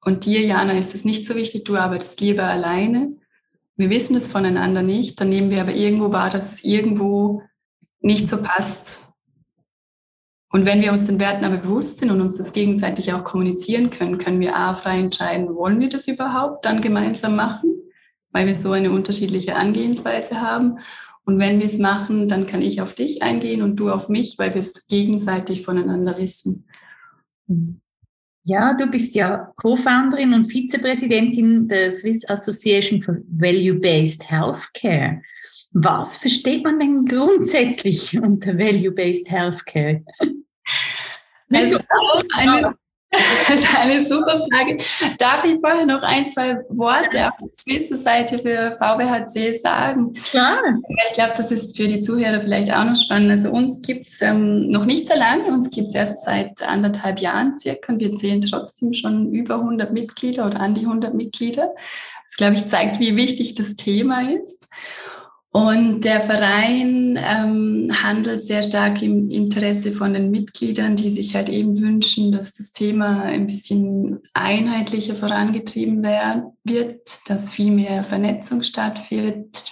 und 0.00 0.24
dir, 0.24 0.40
Jana, 0.40 0.78
ist 0.78 0.94
es 0.94 1.04
nicht 1.04 1.26
so 1.26 1.34
wichtig, 1.34 1.64
du 1.64 1.76
arbeitest 1.76 2.20
lieber 2.20 2.44
alleine, 2.44 3.16
wir 3.76 3.90
wissen 3.90 4.14
es 4.14 4.28
voneinander 4.28 4.82
nicht, 4.82 5.20
dann 5.20 5.28
nehmen 5.28 5.50
wir 5.50 5.60
aber 5.60 5.74
irgendwo 5.74 6.12
wahr, 6.12 6.30
dass 6.30 6.52
es 6.52 6.64
irgendwo 6.64 7.42
nicht 8.00 8.28
so 8.28 8.42
passt. 8.42 9.06
Und 10.52 10.66
wenn 10.66 10.82
wir 10.82 10.92
uns 10.92 11.06
den 11.06 11.20
Werten 11.20 11.44
aber 11.44 11.58
bewusst 11.58 11.98
sind 11.98 12.10
und 12.10 12.20
uns 12.20 12.36
das 12.36 12.52
gegenseitig 12.52 13.12
auch 13.12 13.22
kommunizieren 13.22 13.90
können, 13.90 14.18
können 14.18 14.40
wir 14.40 14.56
A, 14.56 14.74
frei 14.74 14.98
entscheiden, 14.98 15.54
wollen 15.54 15.80
wir 15.80 15.88
das 15.88 16.08
überhaupt 16.08 16.64
dann 16.64 16.80
gemeinsam 16.80 17.36
machen, 17.36 17.70
weil 18.32 18.46
wir 18.48 18.54
so 18.56 18.72
eine 18.72 18.90
unterschiedliche 18.90 19.54
Angehensweise 19.54 20.40
haben. 20.40 20.78
Und 21.24 21.38
wenn 21.38 21.60
wir 21.60 21.66
es 21.66 21.78
machen, 21.78 22.28
dann 22.28 22.46
kann 22.46 22.62
ich 22.62 22.80
auf 22.80 22.94
dich 22.94 23.22
eingehen 23.22 23.62
und 23.62 23.76
du 23.76 23.90
auf 23.90 24.08
mich, 24.08 24.38
weil 24.38 24.52
wir 24.54 24.60
es 24.60 24.88
gegenseitig 24.88 25.62
voneinander 25.62 26.18
wissen. 26.18 26.66
Ja, 28.42 28.74
du 28.74 28.86
bist 28.86 29.14
ja 29.14 29.52
Co-Founderin 29.56 30.34
und 30.34 30.46
Vizepräsidentin 30.46 31.68
der 31.68 31.92
Swiss 31.92 32.28
Association 32.28 33.00
for 33.00 33.18
Value-Based 33.28 34.28
Healthcare. 34.28 35.22
Was 35.72 36.16
versteht 36.16 36.64
man 36.64 36.80
denn 36.80 37.04
grundsätzlich 37.04 38.18
unter 38.20 38.58
Value-Based 38.58 39.30
Healthcare? 39.30 40.02
Also 41.52 41.78
eine, 42.36 42.74
eine 43.80 44.06
super 44.06 44.38
Frage. 44.38 44.76
Darf 45.18 45.44
ich 45.44 45.58
vorher 45.60 45.84
noch 45.84 46.02
ein, 46.02 46.28
zwei 46.28 46.60
Worte 46.68 47.28
auf 47.28 47.34
der 47.66 47.80
Seite 47.98 48.38
für 48.38 48.72
VBHC 48.72 49.58
sagen? 49.58 50.12
Klar. 50.12 50.60
Ich 51.08 51.14
glaube, 51.14 51.32
das 51.36 51.50
ist 51.50 51.76
für 51.76 51.88
die 51.88 52.00
Zuhörer 52.00 52.40
vielleicht 52.40 52.72
auch 52.72 52.84
noch 52.84 52.96
spannend. 52.96 53.32
Also 53.32 53.50
uns 53.50 53.82
gibt 53.82 54.06
es 54.06 54.22
ähm, 54.22 54.70
noch 54.70 54.84
nicht 54.84 55.06
so 55.06 55.14
lange, 55.14 55.46
uns 55.46 55.70
gibt 55.70 55.88
es 55.88 55.94
erst 55.94 56.24
seit 56.24 56.62
anderthalb 56.62 57.20
Jahren 57.20 57.58
circa 57.58 57.92
und 57.92 58.00
wir 58.00 58.14
zählen 58.14 58.40
trotzdem 58.40 58.94
schon 58.94 59.32
über 59.32 59.56
100 59.56 59.92
Mitglieder 59.92 60.46
oder 60.46 60.60
an 60.60 60.74
die 60.74 60.82
100 60.82 61.14
Mitglieder. 61.14 61.74
Das, 62.26 62.36
glaube 62.36 62.54
ich, 62.54 62.68
zeigt, 62.68 63.00
wie 63.00 63.16
wichtig 63.16 63.56
das 63.56 63.74
Thema 63.74 64.30
ist. 64.30 64.68
Und 65.52 66.04
der 66.04 66.20
Verein 66.20 67.18
ähm, 67.20 67.90
handelt 67.92 68.44
sehr 68.44 68.62
stark 68.62 69.02
im 69.02 69.28
Interesse 69.30 69.90
von 69.90 70.14
den 70.14 70.30
Mitgliedern, 70.30 70.94
die 70.94 71.10
sich 71.10 71.34
halt 71.34 71.48
eben 71.48 71.80
wünschen, 71.80 72.30
dass 72.30 72.54
das 72.54 72.70
Thema 72.70 73.22
ein 73.22 73.48
bisschen 73.48 74.20
einheitlicher 74.32 75.16
vorangetrieben 75.16 76.04
wird, 76.04 77.28
dass 77.28 77.52
viel 77.52 77.72
mehr 77.72 78.04
Vernetzung 78.04 78.62
stattfindet, 78.62 79.64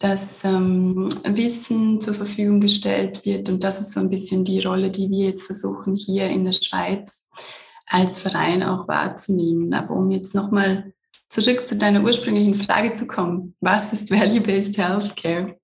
dass 0.00 0.42
ähm, 0.42 1.08
Wissen 1.24 2.00
zur 2.00 2.14
Verfügung 2.14 2.58
gestellt 2.58 3.24
wird. 3.24 3.48
Und 3.48 3.62
das 3.62 3.80
ist 3.80 3.92
so 3.92 4.00
ein 4.00 4.10
bisschen 4.10 4.44
die 4.44 4.60
Rolle, 4.60 4.90
die 4.90 5.08
wir 5.08 5.26
jetzt 5.26 5.44
versuchen, 5.44 5.94
hier 5.94 6.26
in 6.26 6.44
der 6.44 6.52
Schweiz 6.52 7.30
als 7.86 8.18
Verein 8.18 8.64
auch 8.64 8.88
wahrzunehmen. 8.88 9.72
Aber 9.72 9.94
um 9.94 10.10
jetzt 10.10 10.34
nochmal 10.34 10.94
zurück 11.30 11.66
zu 11.66 11.76
deiner 11.76 12.02
ursprünglichen 12.02 12.56
Frage 12.56 12.92
zu 12.92 13.06
kommen. 13.06 13.54
Was 13.60 13.92
ist 13.92 14.10
Value-Based 14.10 14.76
Healthcare? 14.76 15.56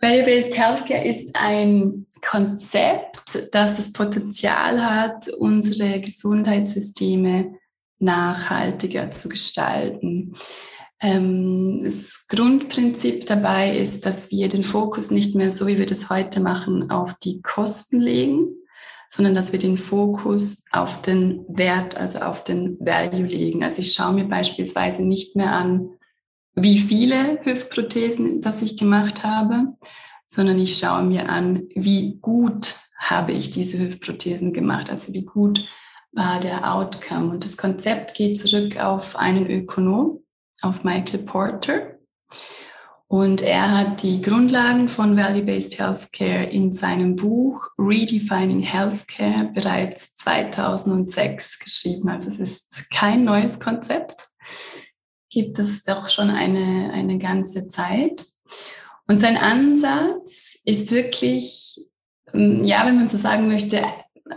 Value-Based 0.00 0.58
Healthcare 0.58 1.04
ist 1.04 1.36
ein 1.36 2.06
Konzept, 2.22 3.20
das 3.52 3.76
das 3.76 3.92
Potenzial 3.92 4.84
hat, 4.84 5.28
unsere 5.28 6.00
Gesundheitssysteme 6.00 7.54
nachhaltiger 7.98 9.10
zu 9.12 9.28
gestalten. 9.28 10.34
Ähm, 11.00 11.82
das 11.84 12.26
Grundprinzip 12.28 13.26
dabei 13.26 13.76
ist, 13.76 14.06
dass 14.06 14.30
wir 14.30 14.48
den 14.48 14.64
Fokus 14.64 15.10
nicht 15.10 15.34
mehr 15.34 15.52
so, 15.52 15.66
wie 15.66 15.78
wir 15.78 15.86
das 15.86 16.10
heute 16.10 16.40
machen, 16.40 16.90
auf 16.90 17.14
die 17.18 17.42
Kosten 17.42 18.00
legen, 18.00 18.56
sondern 19.14 19.34
dass 19.34 19.52
wir 19.52 19.58
den 19.58 19.76
Fokus 19.76 20.64
auf 20.70 21.02
den 21.02 21.44
Wert, 21.46 21.98
also 21.98 22.20
auf 22.20 22.44
den 22.44 22.78
Value 22.80 23.26
legen. 23.26 23.62
Also 23.62 23.82
ich 23.82 23.92
schaue 23.92 24.14
mir 24.14 24.24
beispielsweise 24.24 25.04
nicht 25.04 25.36
mehr 25.36 25.52
an, 25.52 25.90
wie 26.54 26.78
viele 26.78 27.38
Hüftprothesen 27.44 28.40
das 28.40 28.62
ich 28.62 28.78
gemacht 28.78 29.22
habe, 29.22 29.76
sondern 30.24 30.58
ich 30.58 30.78
schaue 30.78 31.02
mir 31.02 31.28
an, 31.28 31.68
wie 31.74 32.20
gut 32.22 32.78
habe 32.96 33.32
ich 33.32 33.50
diese 33.50 33.78
Hüftprothesen 33.78 34.54
gemacht, 34.54 34.88
also 34.88 35.12
wie 35.12 35.26
gut 35.26 35.62
war 36.12 36.40
der 36.40 36.74
Outcome. 36.74 37.32
Und 37.32 37.44
das 37.44 37.58
Konzept 37.58 38.14
geht 38.14 38.38
zurück 38.38 38.78
auf 38.78 39.16
einen 39.16 39.46
Ökonom, 39.46 40.24
auf 40.62 40.84
Michael 40.84 41.20
Porter. 41.24 41.98
Und 43.12 43.42
er 43.42 43.76
hat 43.76 44.02
die 44.02 44.22
Grundlagen 44.22 44.88
von 44.88 45.18
Value-Based 45.18 45.78
Healthcare 45.78 46.44
in 46.44 46.72
seinem 46.72 47.14
Buch 47.14 47.68
Redefining 47.76 48.60
Healthcare 48.60 49.50
bereits 49.52 50.14
2006 50.14 51.58
geschrieben. 51.58 52.08
Also 52.08 52.30
es 52.30 52.40
ist 52.40 52.90
kein 52.90 53.24
neues 53.24 53.60
Konzept, 53.60 54.28
gibt 55.28 55.58
es 55.58 55.82
doch 55.82 56.08
schon 56.08 56.30
eine, 56.30 56.90
eine 56.94 57.18
ganze 57.18 57.66
Zeit. 57.66 58.24
Und 59.06 59.20
sein 59.20 59.36
Ansatz 59.36 60.58
ist 60.64 60.90
wirklich, 60.90 61.84
ähm, 62.32 62.64
ja, 62.64 62.86
wenn 62.86 62.96
man 62.96 63.08
so 63.08 63.18
sagen 63.18 63.46
möchte, 63.46 63.82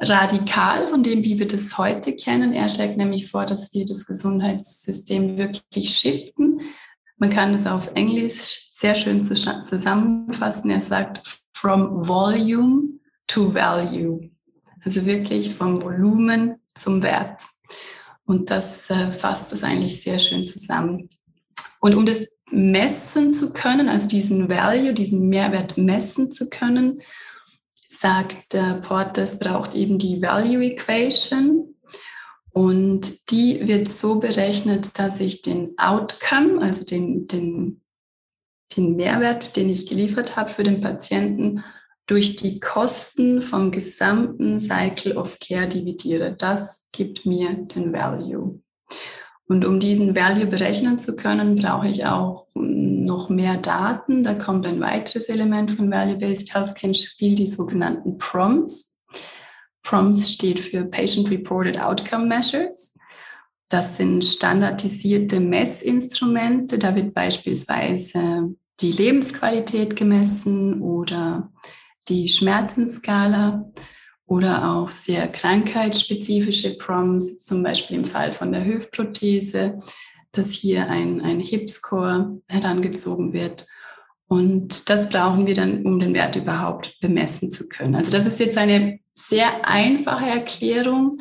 radikal 0.01 0.89
von 0.89 1.01
dem, 1.01 1.23
wie 1.23 1.39
wir 1.39 1.47
das 1.47 1.77
heute 1.77 2.13
kennen. 2.13 2.51
Er 2.51 2.67
schlägt 2.67 2.97
nämlich 2.97 3.31
vor, 3.31 3.45
dass 3.45 3.71
wir 3.71 3.85
das 3.85 4.05
Gesundheitssystem 4.05 5.37
wirklich 5.37 5.97
shiften 5.97 6.59
man 7.17 7.29
kann 7.29 7.53
es 7.53 7.65
auf 7.65 7.91
Englisch 7.95 8.67
sehr 8.71 8.95
schön 8.95 9.23
zusammenfassen. 9.23 10.69
Er 10.69 10.81
sagt, 10.81 11.39
from 11.53 12.07
volume 12.07 12.99
to 13.27 13.53
value. 13.53 14.29
Also 14.83 15.05
wirklich 15.05 15.53
vom 15.53 15.81
Volumen 15.81 16.55
zum 16.73 17.01
Wert. 17.01 17.43
Und 18.25 18.51
das 18.51 18.89
äh, 18.89 19.11
fasst 19.11 19.51
das 19.51 19.63
eigentlich 19.63 20.01
sehr 20.01 20.19
schön 20.19 20.45
zusammen. 20.45 21.09
Und 21.79 21.95
um 21.95 22.05
das 22.05 22.39
messen 22.51 23.33
zu 23.33 23.53
können, 23.53 23.89
also 23.89 24.07
diesen 24.07 24.49
Value, 24.49 24.93
diesen 24.93 25.29
Mehrwert 25.29 25.77
messen 25.77 26.31
zu 26.31 26.49
können, 26.49 27.01
sagt 27.87 28.53
äh, 28.53 28.75
Porter, 28.81 29.23
es 29.23 29.39
braucht 29.39 29.75
eben 29.75 29.97
die 29.97 30.21
Value 30.21 30.65
Equation. 30.65 31.74
Und 32.57 33.31
die 33.31 33.67
wird 33.67 33.89
so 33.89 34.21
berechnet, 34.21 34.97
dass 34.97 35.19
ich 35.19 35.41
den 35.41 35.77
Outcome, 35.77 36.61
also 36.61 36.85
den, 36.85 37.27
den, 37.27 37.81
den 38.77 38.95
Mehrwert, 38.95 39.57
den 39.57 39.67
ich 39.67 39.87
geliefert 39.87 40.37
habe 40.37 40.49
für 40.49 40.63
den 40.63 40.79
Patienten, 40.79 41.65
durch 42.07 42.37
die 42.37 42.61
Kosten 42.61 43.41
vom 43.41 43.71
gesamten 43.71 44.57
Cycle 44.57 45.17
of 45.17 45.37
Care 45.45 45.67
dividiere. 45.67 46.33
Das 46.33 46.87
gibt 46.93 47.25
mir 47.25 47.55
den 47.55 47.91
Value. 47.91 48.61
Und 49.47 49.65
um 49.65 49.81
diesen 49.81 50.15
Value 50.15 50.45
berechnen 50.45 50.97
zu 50.97 51.17
können, 51.17 51.57
brauche 51.57 51.89
ich 51.89 52.05
auch 52.05 52.47
noch 52.53 53.27
mehr 53.27 53.57
Daten. 53.57 54.23
Da 54.23 54.33
kommt 54.33 54.65
ein 54.65 54.79
weiteres 54.79 55.27
Element 55.27 55.71
von 55.71 55.91
Value-Based 55.91 56.53
Healthcare 56.53 56.87
ins 56.87 57.03
Spiel, 57.03 57.35
die 57.35 57.47
sogenannten 57.47 58.17
Prompts. 58.17 58.94
Prompts 59.85 60.31
steht 60.31 60.59
für 60.59 60.83
Patient 60.83 61.29
Reported 61.29 61.79
Outcome 61.79 62.25
Measures. 62.25 62.97
Das 63.69 63.97
sind 63.97 64.25
standardisierte 64.25 65.39
Messinstrumente. 65.39 66.77
Da 66.77 66.95
wird 66.95 67.13
beispielsweise 67.13 68.53
die 68.81 68.91
Lebensqualität 68.91 69.95
gemessen 69.95 70.81
oder 70.81 71.51
die 72.09 72.27
Schmerzensskala 72.27 73.71
oder 74.25 74.71
auch 74.71 74.89
sehr 74.89 75.27
krankheitsspezifische 75.27 76.77
Prompts, 76.77 77.45
zum 77.45 77.63
Beispiel 77.63 77.97
im 77.97 78.05
Fall 78.05 78.31
von 78.31 78.51
der 78.51 78.65
Hüftprothese, 78.65 79.79
dass 80.31 80.51
hier 80.51 80.89
ein, 80.89 81.21
ein 81.21 81.39
HIP-Score 81.39 82.41
herangezogen 82.47 83.33
wird. 83.33 83.67
Und 84.27 84.89
das 84.89 85.09
brauchen 85.09 85.45
wir 85.45 85.53
dann, 85.53 85.85
um 85.85 85.99
den 85.99 86.15
Wert 86.15 86.35
überhaupt 86.35 86.99
bemessen 86.99 87.51
zu 87.51 87.67
können. 87.69 87.93
Also 87.93 88.11
das 88.11 88.25
ist 88.25 88.39
jetzt 88.39 88.57
eine 88.57 88.99
sehr 89.17 89.67
einfache 89.67 90.29
Erklärung 90.29 91.11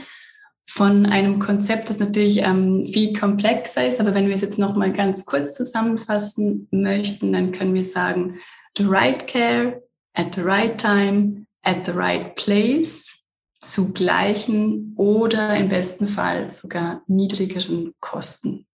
von 0.66 1.06
einem 1.06 1.38
Konzept, 1.38 1.88
das 1.88 1.98
natürlich 1.98 2.38
ähm, 2.38 2.86
viel 2.86 3.12
komplexer 3.12 3.86
ist. 3.86 4.00
Aber 4.00 4.14
wenn 4.14 4.26
wir 4.26 4.34
es 4.34 4.40
jetzt 4.40 4.58
noch 4.58 4.74
mal 4.74 4.92
ganz 4.92 5.24
kurz 5.24 5.54
zusammenfassen 5.54 6.68
möchten, 6.70 7.32
dann 7.32 7.52
können 7.52 7.74
wir 7.74 7.84
sagen, 7.84 8.38
the 8.76 8.84
right 8.84 9.26
care 9.26 9.82
at 10.14 10.34
the 10.34 10.40
right 10.40 10.78
time, 10.78 11.46
at 11.62 11.86
the 11.86 11.92
right 11.92 12.34
place, 12.34 13.24
zu 13.60 13.92
gleichen 13.92 14.94
oder 14.96 15.56
im 15.56 15.68
besten 15.68 16.06
Fall 16.06 16.50
sogar 16.50 17.02
niedrigeren 17.06 17.94
Kosten. 18.00 18.66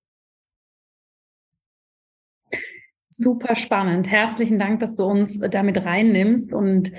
Super 3.11 3.55
spannend. 3.55 4.09
Herzlichen 4.09 4.59
Dank, 4.59 4.81
dass 4.81 4.95
du 4.97 5.05
uns 5.05 5.39
damit 5.39 5.77
reinnimmst 5.77 6.55
und 6.55 6.91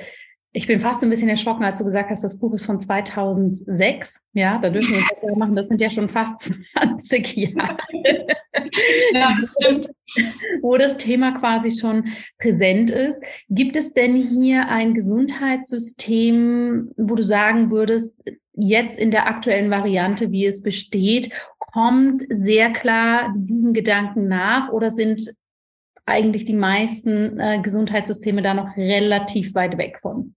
ich 0.54 0.68
bin 0.68 0.82
fast 0.82 1.02
ein 1.02 1.10
bisschen 1.10 1.30
erschrocken, 1.30 1.64
als 1.64 1.80
du 1.80 1.86
gesagt 1.86 2.10
hast, 2.10 2.24
das 2.24 2.38
Buch 2.38 2.54
ist 2.54 2.66
von 2.66 2.80
2006. 2.80 4.22
Ja, 4.34 4.58
da 4.58 4.70
dürfen 4.70 4.92
wir 4.92 4.98
uns 4.98 5.10
das 5.22 5.38
machen. 5.38 5.56
Das 5.56 5.68
sind 5.68 5.80
ja 5.80 5.90
schon 5.90 6.10
fast 6.10 6.52
20 6.76 7.36
Jahre. 7.36 7.78
Ja, 9.14 9.34
das 9.40 9.56
stimmt. 9.60 9.90
Wo 10.62 10.78
das 10.78 10.98
Thema 10.98 11.32
quasi 11.32 11.72
schon 11.72 12.10
präsent 12.38 12.92
ist. 12.92 13.16
Gibt 13.50 13.76
es 13.76 13.94
denn 13.94 14.16
hier 14.16 14.68
ein 14.68 14.94
Gesundheitssystem, 14.94 16.92
wo 16.98 17.16
du 17.16 17.24
sagen 17.24 17.72
würdest, 17.72 18.16
jetzt 18.54 19.00
in 19.00 19.10
der 19.10 19.28
aktuellen 19.28 19.72
Variante, 19.72 20.32
wie 20.32 20.46
es 20.46 20.62
besteht, 20.62 21.34
kommt 21.60 22.24
sehr 22.30 22.72
klar 22.72 23.34
diesen 23.36 23.74
Gedanken 23.74 24.28
nach 24.28 24.70
oder 24.72 24.90
sind 24.90 25.34
eigentlich 26.06 26.46
die 26.46 26.54
meisten 26.54 27.40
äh, 27.40 27.60
Gesundheitssysteme 27.62 28.42
da 28.42 28.54
noch 28.54 28.76
relativ 28.76 29.56
weit 29.56 29.78
weg 29.78 30.00
von? 30.02 30.36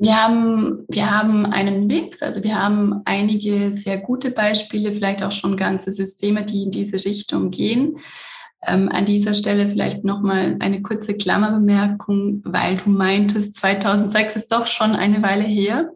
Wir 0.00 0.22
haben, 0.22 0.84
wir 0.88 1.10
haben 1.10 1.44
einen 1.44 1.88
Mix, 1.88 2.22
also 2.22 2.44
wir 2.44 2.62
haben 2.62 3.02
einige 3.04 3.72
sehr 3.72 3.98
gute 3.98 4.30
Beispiele, 4.30 4.92
vielleicht 4.92 5.24
auch 5.24 5.32
schon 5.32 5.56
ganze 5.56 5.90
Systeme, 5.90 6.44
die 6.44 6.62
in 6.62 6.70
diese 6.70 7.04
Richtung 7.04 7.50
gehen. 7.50 7.98
Ähm, 8.64 8.88
an 8.88 9.06
dieser 9.06 9.34
Stelle 9.34 9.68
vielleicht 9.68 10.04
nochmal 10.04 10.56
eine 10.60 10.82
kurze 10.82 11.16
Klammerbemerkung, 11.16 12.42
weil 12.44 12.76
du 12.76 12.90
meintest, 12.90 13.56
2006 13.56 14.36
ist 14.36 14.52
doch 14.52 14.66
schon 14.68 14.94
eine 14.94 15.22
Weile 15.22 15.44
her. 15.44 15.90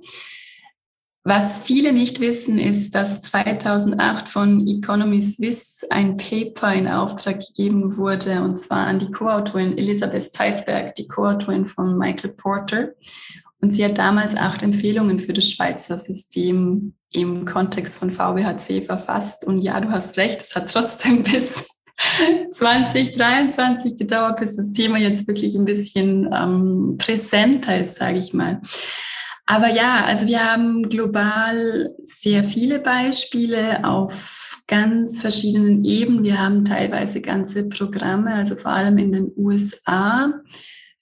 Was 1.25 1.57
viele 1.57 1.93
nicht 1.93 2.19
wissen, 2.19 2.59
ist, 2.59 2.97
dass 2.97 3.23
2008 3.23 4.29
von 4.29 4.67
Economy 4.67 5.23
Swiss 5.23 5.87
ein 5.89 6.17
Paper 6.17 6.75
in 6.75 6.89
Auftrag 6.89 7.39
gegeben 7.39 7.97
wurde, 7.97 8.43
und 8.43 8.57
zwar 8.57 8.89
an 8.89 8.99
die 8.99 9.13
Co-Autorin 9.13 9.79
Elisabeth 9.79 10.33
Teithberg, 10.33 10.97
die 10.97 11.07
Co-Autorin 11.07 11.67
von 11.67 11.97
Michael 11.97 12.33
Porter. 12.33 12.89
Und 13.61 13.73
sie 13.73 13.85
hat 13.85 13.99
damals 13.99 14.35
acht 14.35 14.65
Empfehlungen 14.65 15.21
für 15.21 15.33
das 15.33 15.49
Schweizer 15.49 15.97
System 15.97 16.95
im 17.13 17.45
Kontext 17.45 17.99
von 17.99 18.11
VBHC 18.11 18.83
verfasst. 18.83 19.45
Und 19.45 19.63
ja, 19.63 19.79
du 19.79 19.91
hast 19.91 20.17
recht, 20.17 20.43
es 20.43 20.57
hat 20.57 20.73
trotzdem 20.73 21.23
bis 21.23 21.69
2023 22.51 23.97
gedauert, 23.97 24.41
bis 24.41 24.57
das 24.57 24.73
Thema 24.73 24.99
jetzt 24.99 25.29
wirklich 25.29 25.55
ein 25.55 25.67
bisschen 25.67 26.29
ähm, 26.35 26.97
präsenter 26.99 27.79
ist, 27.79 27.95
sage 27.95 28.19
ich 28.19 28.35
mal. 28.35 28.61
Aber 29.47 29.69
ja, 29.69 30.05
also 30.05 30.27
wir 30.27 30.45
haben 30.51 30.89
global 30.89 31.95
sehr 32.01 32.45
viele 32.45 32.79
Beispiele 32.79 33.85
auf 33.85 34.63
ganz 34.67 35.21
verschiedenen 35.21 35.85
Ebenen. 35.85 36.25
Wir 36.25 36.41
haben 36.41 36.65
teilweise 36.65 37.21
ganze 37.21 37.69
Programme, 37.69 38.35
also 38.35 38.55
vor 38.57 38.73
allem 38.73 38.99
in 38.99 39.13
den 39.13 39.33
USA 39.37 40.33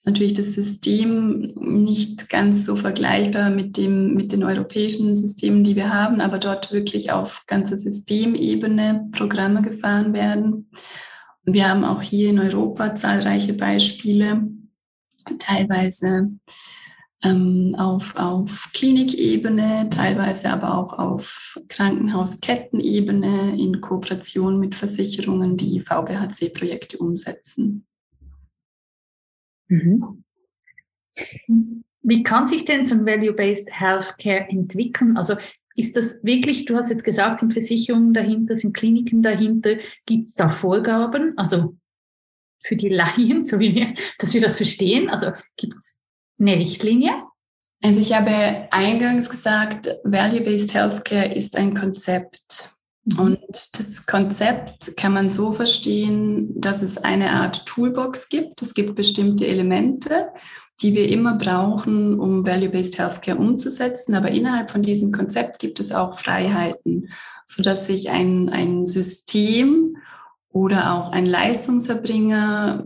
ist 0.01 0.07
natürlich 0.07 0.33
das 0.33 0.55
System 0.55 1.53
nicht 1.55 2.27
ganz 2.27 2.65
so 2.65 2.75
vergleichbar 2.75 3.51
mit 3.51 3.77
dem, 3.77 4.15
mit 4.15 4.31
den 4.31 4.43
europäischen 4.43 5.13
Systemen, 5.13 5.63
die 5.63 5.75
wir 5.75 5.93
haben, 5.93 6.21
aber 6.21 6.39
dort 6.39 6.71
wirklich 6.71 7.11
auf 7.11 7.43
ganzer 7.45 7.77
Systemebene 7.77 9.09
Programme 9.11 9.61
gefahren 9.61 10.13
werden. 10.13 10.71
Und 11.45 11.53
wir 11.53 11.69
haben 11.69 11.83
auch 11.85 12.01
hier 12.01 12.31
in 12.31 12.39
Europa 12.39 12.95
zahlreiche 12.95 13.53
Beispiele, 13.53 14.47
teilweise 15.37 16.31
ähm, 17.23 17.75
auf, 17.77 18.15
auf 18.15 18.69
Klinikebene, 18.73 19.89
teilweise 19.89 20.49
aber 20.49 20.77
auch 20.77 20.93
auf 20.93 21.59
Krankenhauskettenebene 21.69 23.59
in 23.59 23.79
Kooperation 23.81 24.59
mit 24.59 24.75
Versicherungen, 24.75 25.57
die 25.57 25.81
VBHC-Projekte 25.81 26.97
umsetzen. 26.97 27.85
Mhm. 29.67 30.23
Wie 32.03 32.23
kann 32.23 32.47
sich 32.47 32.65
denn 32.65 32.85
so 32.85 32.95
ein 32.95 33.05
Value-Based 33.05 33.69
Healthcare 33.71 34.47
entwickeln? 34.49 35.17
Also 35.17 35.35
ist 35.75 35.95
das 35.95 36.23
wirklich, 36.23 36.65
du 36.65 36.75
hast 36.75 36.89
jetzt 36.89 37.03
gesagt, 37.03 37.39
sind 37.39 37.53
Versicherungen 37.53 38.13
dahinter, 38.13 38.55
sind 38.55 38.75
Kliniken 38.75 39.21
dahinter, 39.21 39.77
gibt 40.05 40.27
es 40.27 40.33
da 40.33 40.49
Vorgaben? 40.49 41.33
Also 41.37 41.77
für 42.63 42.75
die 42.75 42.89
Laien, 42.89 43.43
so 43.45 43.59
wie 43.59 43.75
wir, 43.75 43.93
dass 44.17 44.33
wir 44.33 44.41
das 44.41 44.57
verstehen? 44.57 45.09
Also 45.09 45.31
gibt 45.55 45.75
es 45.77 46.00
eine 46.41 46.57
Richtlinie? 46.57 47.11
Also 47.83 47.99
ich 47.99 48.13
habe 48.13 48.67
eingangs 48.71 49.29
gesagt, 49.29 49.89
Value-Based 50.03 50.73
Healthcare 50.73 51.33
ist 51.33 51.57
ein 51.57 51.73
Konzept. 51.73 52.71
Mhm. 53.05 53.19
Und 53.19 53.39
das 53.73 54.05
Konzept 54.05 54.95
kann 54.97 55.13
man 55.13 55.29
so 55.29 55.51
verstehen, 55.51 56.59
dass 56.59 56.83
es 56.83 56.97
eine 56.97 57.31
Art 57.31 57.65
Toolbox 57.65 58.29
gibt. 58.29 58.61
Es 58.61 58.73
gibt 58.73 58.95
bestimmte 58.95 59.47
Elemente, 59.47 60.27
die 60.81 60.93
wir 60.93 61.09
immer 61.09 61.35
brauchen, 61.35 62.19
um 62.19 62.45
Value-Based 62.45 62.99
Healthcare 62.99 63.37
umzusetzen. 63.37 64.13
Aber 64.13 64.29
innerhalb 64.29 64.69
von 64.69 64.83
diesem 64.83 65.11
Konzept 65.11 65.57
gibt 65.59 65.79
es 65.79 65.91
auch 65.91 66.19
Freiheiten, 66.19 67.09
sodass 67.45 67.87
sich 67.87 68.11
ein, 68.11 68.49
ein 68.49 68.85
System 68.85 69.97
oder 70.49 70.93
auch 70.93 71.11
ein 71.11 71.25
Leistungserbringer 71.25 72.83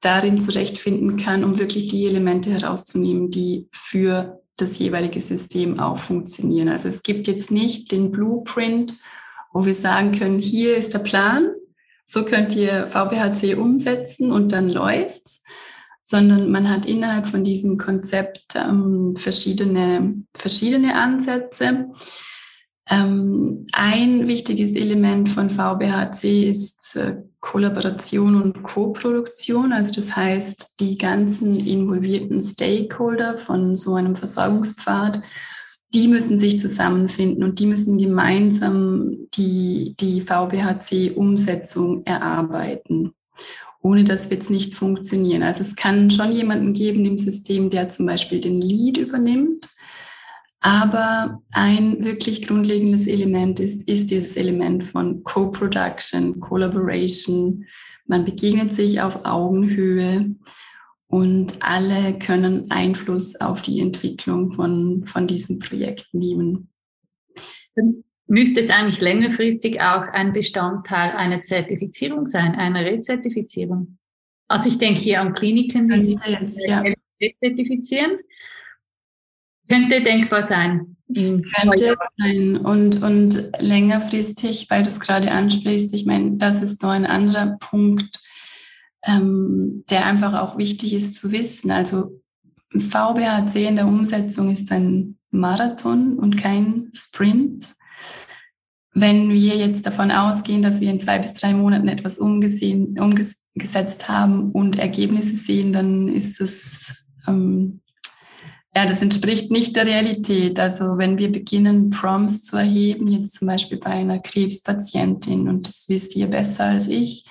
darin 0.00 0.38
zurechtfinden 0.38 1.16
kann, 1.16 1.44
um 1.44 1.58
wirklich 1.58 1.88
die 1.88 2.06
Elemente 2.06 2.50
herauszunehmen, 2.50 3.30
die 3.30 3.68
für 3.70 4.40
das 4.56 4.78
jeweilige 4.78 5.20
System 5.20 5.78
auch 5.78 5.98
funktionieren. 5.98 6.68
Also 6.68 6.88
es 6.88 7.02
gibt 7.02 7.26
jetzt 7.28 7.50
nicht 7.50 7.92
den 7.92 8.10
Blueprint, 8.10 8.98
wo 9.52 9.64
wir 9.64 9.74
sagen 9.74 10.12
können, 10.12 10.38
hier 10.38 10.76
ist 10.76 10.94
der 10.94 11.00
Plan, 11.00 11.52
so 12.04 12.24
könnt 12.24 12.54
ihr 12.56 12.88
VBHC 12.88 13.54
umsetzen 13.54 14.32
und 14.32 14.52
dann 14.52 14.68
läuft's, 14.68 15.44
sondern 16.02 16.50
man 16.50 16.68
hat 16.68 16.86
innerhalb 16.86 17.26
von 17.26 17.44
diesem 17.44 17.78
Konzept 17.78 18.56
ähm, 18.56 19.14
verschiedene, 19.16 20.24
verschiedene 20.34 20.96
Ansätze. 20.96 21.90
Ähm, 22.88 23.66
ein 23.72 24.26
wichtiges 24.26 24.74
Element 24.74 25.28
von 25.28 25.50
VBHC 25.50 26.50
ist 26.50 26.96
äh, 26.96 27.18
Kollaboration 27.40 28.40
und 28.40 28.62
Koproduktion. 28.62 29.72
Also 29.72 29.90
das 29.92 30.14
heißt, 30.14 30.76
die 30.78 30.96
ganzen 30.96 31.58
involvierten 31.66 32.40
Stakeholder 32.40 33.38
von 33.38 33.76
so 33.76 33.94
einem 33.94 34.14
Versorgungspfad, 34.14 35.20
die 35.92 36.06
müssen 36.06 36.38
sich 36.38 36.60
zusammenfinden 36.60 37.42
und 37.42 37.58
die 37.58 37.66
müssen 37.66 37.98
gemeinsam 37.98 39.26
die, 39.34 39.96
die 39.98 40.20
VBHC-Umsetzung 40.20 42.04
erarbeiten. 42.04 43.12
Ohne 43.82 44.04
das 44.04 44.30
wird 44.30 44.42
es 44.42 44.50
nicht 44.50 44.74
funktionieren. 44.74 45.42
Also 45.42 45.62
es 45.62 45.74
kann 45.74 46.10
schon 46.10 46.32
jemanden 46.32 46.74
geben 46.74 47.04
im 47.06 47.16
System, 47.16 47.70
der 47.70 47.88
zum 47.88 48.06
Beispiel 48.06 48.40
den 48.40 48.60
Lead 48.60 48.98
übernimmt 48.98 49.70
Aber 50.60 51.42
ein 51.52 52.04
wirklich 52.04 52.46
grundlegendes 52.46 53.06
Element 53.06 53.60
ist, 53.60 53.88
ist 53.88 54.10
dieses 54.10 54.36
Element 54.36 54.84
von 54.84 55.24
Co-Production, 55.24 56.38
Collaboration. 56.38 57.64
Man 58.06 58.26
begegnet 58.26 58.74
sich 58.74 59.00
auf 59.00 59.24
Augenhöhe 59.24 60.34
und 61.06 61.56
alle 61.60 62.18
können 62.18 62.70
Einfluss 62.70 63.40
auf 63.40 63.62
die 63.62 63.80
Entwicklung 63.80 64.52
von, 64.52 65.06
von 65.06 65.26
diesem 65.26 65.58
Projekt 65.60 66.12
nehmen. 66.12 66.68
Müsste 68.26 68.60
es 68.60 68.70
eigentlich 68.70 69.00
längerfristig 69.00 69.80
auch 69.80 70.02
ein 70.02 70.32
Bestandteil 70.32 71.12
einer 71.12 71.42
Zertifizierung 71.42 72.26
sein, 72.26 72.54
einer 72.54 72.84
Rezertifizierung? 72.84 73.98
Also 74.46 74.68
ich 74.68 74.78
denke 74.78 75.00
hier 75.00 75.20
an 75.20 75.32
Kliniken, 75.32 75.88
die 75.88 76.00
sich 76.00 76.18
ja. 76.66 76.84
rezertifizieren. 77.20 78.18
Könnte 79.68 80.02
denkbar 80.02 80.42
sein. 80.42 80.96
Könnte 81.12 81.96
sein. 82.18 82.56
Und, 82.58 83.02
und 83.02 83.50
längerfristig, 83.58 84.68
weil 84.70 84.82
du 84.82 84.88
es 84.88 85.00
gerade 85.00 85.30
ansprichst, 85.30 85.92
ich 85.94 86.06
meine, 86.06 86.36
das 86.36 86.62
ist 86.62 86.82
noch 86.82 86.90
ein 86.90 87.06
anderer 87.06 87.56
Punkt, 87.58 88.20
ähm, 89.04 89.84
der 89.90 90.06
einfach 90.06 90.40
auch 90.40 90.58
wichtig 90.58 90.92
ist 90.92 91.18
zu 91.18 91.32
wissen. 91.32 91.70
Also 91.70 92.20
VBHC 92.76 93.66
in 93.66 93.76
der 93.76 93.86
Umsetzung 93.86 94.50
ist 94.50 94.70
ein 94.70 95.18
Marathon 95.30 96.18
und 96.18 96.36
kein 96.36 96.90
Sprint. 96.94 97.74
Wenn 98.92 99.30
wir 99.30 99.56
jetzt 99.56 99.86
davon 99.86 100.10
ausgehen, 100.10 100.62
dass 100.62 100.80
wir 100.80 100.90
in 100.90 101.00
zwei 101.00 101.18
bis 101.20 101.34
drei 101.34 101.54
Monaten 101.54 101.88
etwas 101.88 102.18
umgesehen, 102.18 102.98
umgesetzt 102.98 104.08
haben 104.08 104.50
und 104.50 104.78
Ergebnisse 104.78 105.36
sehen, 105.36 105.72
dann 105.72 106.08
ist 106.08 106.40
das, 106.40 107.04
ähm, 107.26 107.80
ja, 108.74 108.86
das 108.86 109.02
entspricht 109.02 109.50
nicht 109.50 109.74
der 109.74 109.86
Realität. 109.86 110.60
Also 110.60 110.96
wenn 110.96 111.18
wir 111.18 111.32
beginnen, 111.32 111.90
Prompts 111.90 112.44
zu 112.44 112.56
erheben, 112.56 113.08
jetzt 113.08 113.34
zum 113.34 113.48
Beispiel 113.48 113.78
bei 113.78 113.90
einer 113.90 114.20
Krebspatientin, 114.20 115.48
und 115.48 115.66
das 115.66 115.88
wisst 115.88 116.14
ihr 116.14 116.28
besser 116.28 116.66
als 116.66 116.86
ich, 116.86 117.24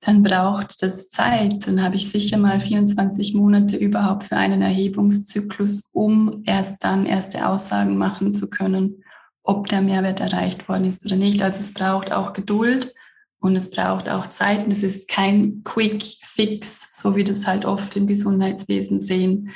dann 0.00 0.22
braucht 0.22 0.82
das 0.82 1.08
Zeit. 1.08 1.66
Dann 1.66 1.82
habe 1.82 1.96
ich 1.96 2.10
sicher 2.10 2.36
mal 2.36 2.60
24 2.60 3.34
Monate 3.34 3.76
überhaupt 3.76 4.24
für 4.24 4.36
einen 4.36 4.60
Erhebungszyklus, 4.60 5.90
um 5.92 6.42
erst 6.44 6.84
dann 6.84 7.06
erste 7.06 7.48
Aussagen 7.48 7.96
machen 7.96 8.34
zu 8.34 8.50
können, 8.50 9.02
ob 9.42 9.68
der 9.68 9.80
Mehrwert 9.80 10.20
erreicht 10.20 10.68
worden 10.68 10.84
ist 10.84 11.06
oder 11.06 11.16
nicht. 11.16 11.42
Also 11.42 11.60
es 11.60 11.72
braucht 11.72 12.12
auch 12.12 12.34
Geduld 12.34 12.94
und 13.40 13.56
es 13.56 13.70
braucht 13.70 14.10
auch 14.10 14.26
Zeit. 14.26 14.66
Und 14.66 14.72
es 14.72 14.82
ist 14.82 15.08
kein 15.08 15.62
Quick 15.64 16.04
Fix, 16.22 17.00
so 17.00 17.16
wie 17.16 17.24
das 17.24 17.46
halt 17.46 17.64
oft 17.64 17.96
im 17.96 18.06
Gesundheitswesen 18.06 19.00
sehen, 19.00 19.50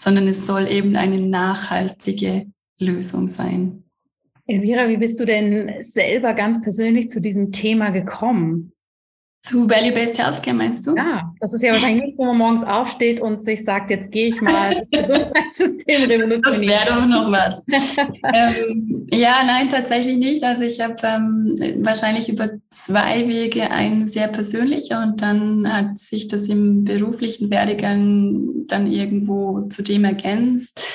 sondern 0.00 0.28
es 0.28 0.46
soll 0.46 0.66
eben 0.66 0.96
eine 0.96 1.20
nachhaltige 1.20 2.46
Lösung 2.78 3.28
sein. 3.28 3.84
Elvira, 4.46 4.88
wie 4.88 4.96
bist 4.96 5.20
du 5.20 5.26
denn 5.26 5.82
selber 5.82 6.32
ganz 6.32 6.62
persönlich 6.62 7.10
zu 7.10 7.20
diesem 7.20 7.52
Thema 7.52 7.90
gekommen? 7.90 8.72
Zu 9.42 9.70
Value-Based 9.70 10.18
Healthcare 10.18 10.54
meinst 10.54 10.86
du? 10.86 10.94
Ja, 10.94 11.32
das 11.40 11.54
ist 11.54 11.62
ja 11.62 11.72
wahrscheinlich 11.72 12.04
nicht, 12.04 12.18
wo 12.18 12.26
man 12.26 12.36
morgens 12.36 12.62
aufsteht 12.62 13.22
und 13.22 13.42
sich 13.42 13.64
sagt, 13.64 13.90
jetzt 13.90 14.12
gehe 14.12 14.28
ich 14.28 14.40
mal 14.42 14.86
das 14.92 15.06
Gesundheitssystem 15.08 16.10
revolutionieren. 16.10 16.42
Das 16.42 16.60
wäre 16.60 16.84
doch 16.86 17.06
noch 17.06 17.32
was. 17.32 17.62
ähm, 18.34 19.06
ja, 19.10 19.36
nein, 19.46 19.70
tatsächlich 19.70 20.18
nicht. 20.18 20.44
Also 20.44 20.64
ich 20.64 20.78
habe 20.82 20.96
ähm, 21.04 21.56
wahrscheinlich 21.78 22.28
über 22.28 22.50
zwei 22.68 23.26
Wege, 23.26 23.70
ein 23.70 24.04
sehr 24.04 24.28
persönlicher 24.28 25.02
und 25.02 25.22
dann 25.22 25.72
hat 25.72 25.96
sich 25.96 26.28
das 26.28 26.48
im 26.48 26.84
beruflichen 26.84 27.50
Werdegang 27.50 28.66
dann 28.66 28.86
irgendwo 28.86 29.62
zu 29.68 29.82
dem 29.82 30.04
ergänzt. 30.04 30.86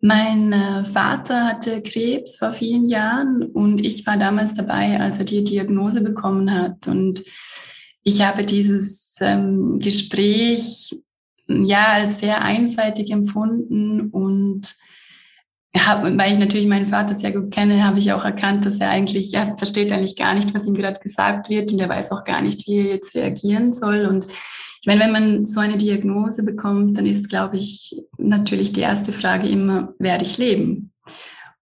Mein 0.00 0.52
äh, 0.52 0.84
Vater 0.84 1.46
hatte 1.46 1.82
Krebs 1.82 2.36
vor 2.36 2.54
vielen 2.54 2.86
Jahren 2.86 3.42
und 3.42 3.84
ich 3.84 4.06
war 4.06 4.16
damals 4.16 4.54
dabei, 4.54 5.00
als 5.00 5.18
er 5.18 5.24
die 5.26 5.42
Diagnose 5.42 6.02
bekommen 6.02 6.50
hat 6.50 6.88
und 6.88 7.22
ich 8.04 8.20
habe 8.20 8.44
dieses 8.44 9.16
ähm, 9.20 9.78
Gespräch 9.78 10.94
ja 11.48 11.86
als 11.94 12.20
sehr 12.20 12.42
einseitig 12.42 13.10
empfunden 13.10 14.10
und 14.10 14.74
hab, 15.76 16.04
weil 16.04 16.32
ich 16.32 16.38
natürlich 16.38 16.68
meinen 16.68 16.86
Vater 16.86 17.14
sehr 17.14 17.32
gut 17.32 17.50
kenne, 17.50 17.84
habe 17.84 17.98
ich 17.98 18.12
auch 18.12 18.24
erkannt, 18.24 18.64
dass 18.64 18.78
er 18.78 18.90
eigentlich, 18.90 19.34
er 19.34 19.56
versteht 19.56 19.90
eigentlich 19.90 20.16
gar 20.16 20.34
nicht, 20.34 20.54
was 20.54 20.66
ihm 20.66 20.74
gerade 20.74 21.00
gesagt 21.00 21.48
wird 21.48 21.72
und 21.72 21.80
er 21.80 21.88
weiß 21.88 22.12
auch 22.12 22.24
gar 22.24 22.42
nicht, 22.42 22.66
wie 22.66 22.78
er 22.78 22.94
jetzt 22.94 23.14
reagieren 23.16 23.72
soll. 23.72 24.06
Und 24.06 24.26
ich 24.80 24.86
meine, 24.86 25.00
wenn 25.00 25.12
man 25.12 25.46
so 25.46 25.60
eine 25.60 25.76
Diagnose 25.76 26.44
bekommt, 26.44 26.96
dann 26.96 27.06
ist, 27.06 27.28
glaube 27.28 27.56
ich, 27.56 28.00
natürlich 28.18 28.72
die 28.72 28.82
erste 28.82 29.12
Frage 29.12 29.48
immer, 29.48 29.94
werde 29.98 30.24
ich 30.24 30.38
leben? 30.38 30.92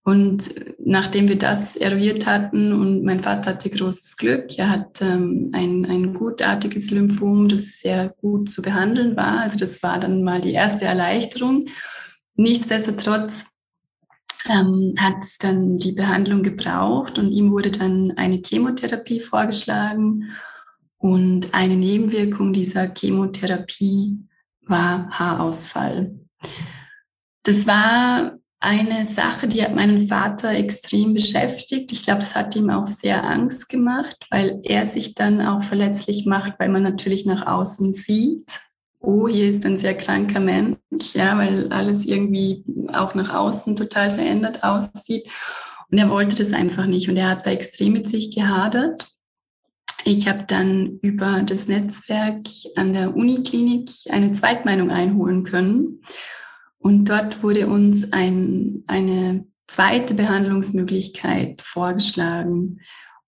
Und 0.04 0.54
nachdem 0.84 1.28
wir 1.28 1.38
das 1.38 1.76
eruiert 1.76 2.26
hatten 2.26 2.72
und 2.72 3.04
mein 3.04 3.20
Vater 3.20 3.50
hatte 3.50 3.70
großes 3.70 4.16
Glück, 4.16 4.58
er 4.58 4.70
hat 4.70 5.00
ähm, 5.00 5.50
ein, 5.52 5.86
ein 5.86 6.12
gutartiges 6.12 6.90
Lymphom, 6.90 7.48
das 7.48 7.80
sehr 7.80 8.08
gut 8.20 8.50
zu 8.50 8.62
behandeln 8.62 9.16
war. 9.16 9.40
Also 9.40 9.58
das 9.58 9.80
war 9.82 10.00
dann 10.00 10.24
mal 10.24 10.40
die 10.40 10.52
erste 10.52 10.86
Erleichterung. 10.86 11.66
Nichtsdestotrotz 12.34 13.58
ähm, 14.50 14.92
hat 14.98 15.18
es 15.20 15.38
dann 15.38 15.78
die 15.78 15.92
Behandlung 15.92 16.42
gebraucht 16.42 17.20
und 17.20 17.30
ihm 17.30 17.52
wurde 17.52 17.70
dann 17.70 18.12
eine 18.16 18.42
Chemotherapie 18.44 19.20
vorgeschlagen. 19.20 20.32
Und 20.98 21.54
eine 21.54 21.76
Nebenwirkung 21.76 22.52
dieser 22.52 22.92
Chemotherapie 22.92 24.18
war 24.66 25.10
Haarausfall. 25.10 26.18
Das 27.44 27.66
war 27.68 28.38
eine 28.62 29.06
Sache, 29.06 29.48
die 29.48 29.62
hat 29.62 29.74
meinen 29.74 30.06
Vater 30.06 30.50
extrem 30.50 31.14
beschäftigt. 31.14 31.90
Ich 31.90 32.04
glaube, 32.04 32.20
es 32.20 32.36
hat 32.36 32.54
ihm 32.54 32.70
auch 32.70 32.86
sehr 32.86 33.24
Angst 33.24 33.68
gemacht, 33.68 34.16
weil 34.30 34.60
er 34.62 34.86
sich 34.86 35.14
dann 35.14 35.40
auch 35.40 35.62
verletzlich 35.62 36.26
macht, 36.26 36.54
weil 36.58 36.68
man 36.68 36.84
natürlich 36.84 37.26
nach 37.26 37.46
außen 37.46 37.92
sieht, 37.92 38.60
oh, 39.00 39.26
hier 39.26 39.48
ist 39.48 39.66
ein 39.66 39.76
sehr 39.76 39.96
kranker 39.96 40.38
Mensch, 40.38 41.14
ja, 41.14 41.36
weil 41.36 41.72
alles 41.72 42.06
irgendwie 42.06 42.64
auch 42.92 43.16
nach 43.16 43.34
außen 43.34 43.74
total 43.74 44.12
verändert 44.12 44.62
aussieht. 44.62 45.28
Und 45.90 45.98
er 45.98 46.08
wollte 46.08 46.36
das 46.36 46.52
einfach 46.52 46.86
nicht 46.86 47.08
und 47.08 47.16
er 47.16 47.30
hat 47.30 47.44
da 47.44 47.50
extrem 47.50 47.94
mit 47.94 48.08
sich 48.08 48.32
gehadert. 48.32 49.08
Ich 50.04 50.28
habe 50.28 50.44
dann 50.46 51.00
über 51.02 51.42
das 51.44 51.66
Netzwerk 51.66 52.46
an 52.76 52.92
der 52.92 53.16
Uniklinik 53.16 53.90
eine 54.08 54.30
Zweitmeinung 54.30 54.92
einholen 54.92 55.42
können 55.42 56.00
und 56.82 57.08
dort 57.08 57.42
wurde 57.42 57.68
uns 57.68 58.12
ein, 58.12 58.82
eine 58.88 59.46
zweite 59.68 60.14
Behandlungsmöglichkeit 60.14 61.60
vorgeschlagen. 61.62 62.80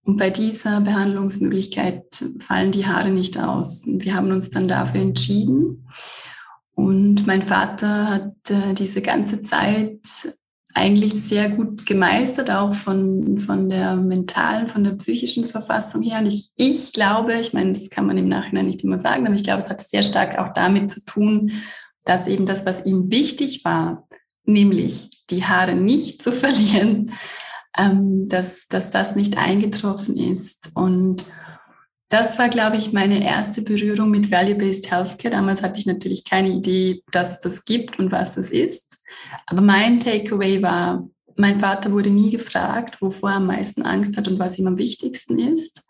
Und 0.03 0.17
bei 0.17 0.29
dieser 0.29 0.81
Behandlungsmöglichkeit 0.81 2.23
fallen 2.39 2.73
die 2.73 2.85
Haare 2.85 3.09
nicht 3.09 3.39
aus. 3.39 3.87
Und 3.87 4.03
wir 4.03 4.13
haben 4.13 4.31
uns 4.31 4.49
dann 4.49 4.67
dafür 4.67 5.01
entschieden. 5.01 5.87
Und 6.75 7.25
mein 7.25 7.41
Vater 7.41 8.09
hat 8.09 8.33
äh, 8.49 8.73
diese 8.73 9.01
ganze 9.01 9.41
Zeit 9.41 10.01
eigentlich 10.73 11.13
sehr 11.13 11.49
gut 11.49 11.85
gemeistert, 11.85 12.51
auch 12.51 12.73
von, 12.73 13.39
von 13.39 13.69
der 13.69 13.95
mentalen, 13.95 14.67
von 14.67 14.83
der 14.83 14.91
psychischen 14.91 15.47
Verfassung 15.47 16.01
her. 16.01 16.19
Und 16.19 16.25
ich, 16.25 16.49
ich 16.57 16.91
glaube, 16.91 17.35
ich 17.35 17.53
meine, 17.53 17.71
das 17.71 17.89
kann 17.89 18.05
man 18.05 18.17
im 18.17 18.27
Nachhinein 18.27 18.65
nicht 18.65 18.83
immer 18.83 18.99
sagen, 18.99 19.25
aber 19.25 19.35
ich 19.35 19.45
glaube, 19.45 19.59
es 19.59 19.69
hat 19.69 19.79
sehr 19.79 20.03
stark 20.03 20.37
auch 20.37 20.53
damit 20.53 20.89
zu 20.89 21.03
tun, 21.05 21.53
dass 22.05 22.27
eben 22.27 22.45
das, 22.45 22.65
was 22.65 22.85
ihm 22.85 23.11
wichtig 23.11 23.65
war, 23.65 24.07
nämlich 24.45 25.09
die 25.29 25.45
Haare 25.45 25.75
nicht 25.75 26.23
zu 26.23 26.31
verlieren, 26.31 27.11
ähm, 27.77 28.27
dass, 28.29 28.67
dass 28.67 28.89
das 28.89 29.15
nicht 29.15 29.37
eingetroffen 29.37 30.15
ist. 30.15 30.71
Und 30.75 31.25
das 32.09 32.37
war, 32.37 32.49
glaube 32.49 32.77
ich, 32.77 32.93
meine 32.93 33.25
erste 33.25 33.61
Berührung 33.61 34.11
mit 34.11 34.31
Value-Based 34.31 34.91
Healthcare. 34.91 35.31
Damals 35.31 35.63
hatte 35.63 35.79
ich 35.79 35.85
natürlich 35.85 36.23
keine 36.23 36.49
Idee, 36.49 37.03
dass 37.11 37.39
das 37.39 37.65
gibt 37.65 37.99
und 37.99 38.11
was 38.11 38.37
es 38.37 38.51
ist. 38.51 39.03
Aber 39.47 39.61
mein 39.61 39.99
Takeaway 39.99 40.61
war, 40.61 41.09
mein 41.35 41.59
Vater 41.59 41.91
wurde 41.91 42.11
nie 42.11 42.29
gefragt, 42.31 43.01
wovor 43.01 43.31
er 43.31 43.35
am 43.37 43.47
meisten 43.47 43.81
Angst 43.81 44.15
hat 44.15 44.27
und 44.27 44.39
was 44.39 44.57
ihm 44.59 44.67
am 44.67 44.77
wichtigsten 44.77 45.39
ist. 45.39 45.84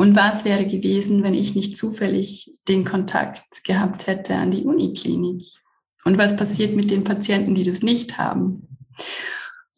Und 0.00 0.16
was 0.16 0.46
wäre 0.46 0.64
gewesen, 0.64 1.24
wenn 1.24 1.34
ich 1.34 1.54
nicht 1.54 1.76
zufällig 1.76 2.58
den 2.68 2.86
Kontakt 2.86 3.64
gehabt 3.64 4.06
hätte 4.06 4.34
an 4.34 4.50
die 4.50 4.62
Uniklinik? 4.62 5.44
Und 6.06 6.16
was 6.16 6.38
passiert 6.38 6.74
mit 6.74 6.90
den 6.90 7.04
Patienten, 7.04 7.54
die 7.54 7.64
das 7.64 7.82
nicht 7.82 8.16
haben? 8.16 8.78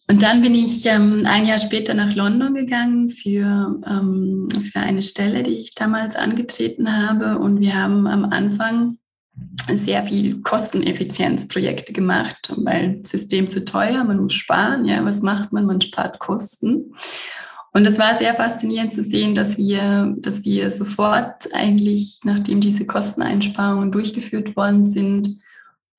Und 0.08 0.22
dann 0.22 0.40
bin 0.40 0.54
ich 0.54 0.86
ähm, 0.86 1.24
ein 1.26 1.44
Jahr 1.44 1.58
später 1.58 1.94
nach 1.94 2.14
London 2.14 2.54
gegangen 2.54 3.08
für, 3.08 3.80
ähm, 3.84 4.46
für 4.70 4.78
eine 4.78 5.02
Stelle, 5.02 5.42
die 5.42 5.58
ich 5.58 5.74
damals 5.74 6.14
angetreten 6.14 6.96
habe. 6.96 7.40
Und 7.40 7.58
wir 7.58 7.74
haben 7.74 8.06
am 8.06 8.24
Anfang 8.26 8.98
sehr 9.74 10.04
viel 10.04 10.40
Kosteneffizienzprojekte 10.42 11.92
gemacht, 11.92 12.54
weil 12.58 13.00
System 13.02 13.48
zu 13.48 13.64
teuer, 13.64 14.04
man 14.04 14.20
muss 14.20 14.34
sparen. 14.34 14.84
Ja, 14.84 15.04
was 15.04 15.20
macht 15.20 15.52
man? 15.52 15.66
Man 15.66 15.80
spart 15.80 16.20
Kosten. 16.20 16.94
Und 17.72 17.86
es 17.86 17.98
war 17.98 18.16
sehr 18.16 18.34
faszinierend 18.34 18.92
zu 18.92 19.02
sehen, 19.02 19.34
dass 19.34 19.56
wir, 19.56 20.14
dass 20.18 20.44
wir 20.44 20.70
sofort 20.70 21.48
eigentlich, 21.54 22.20
nachdem 22.24 22.60
diese 22.60 22.84
Kosteneinsparungen 22.84 23.90
durchgeführt 23.90 24.56
worden 24.56 24.84
sind, 24.84 25.28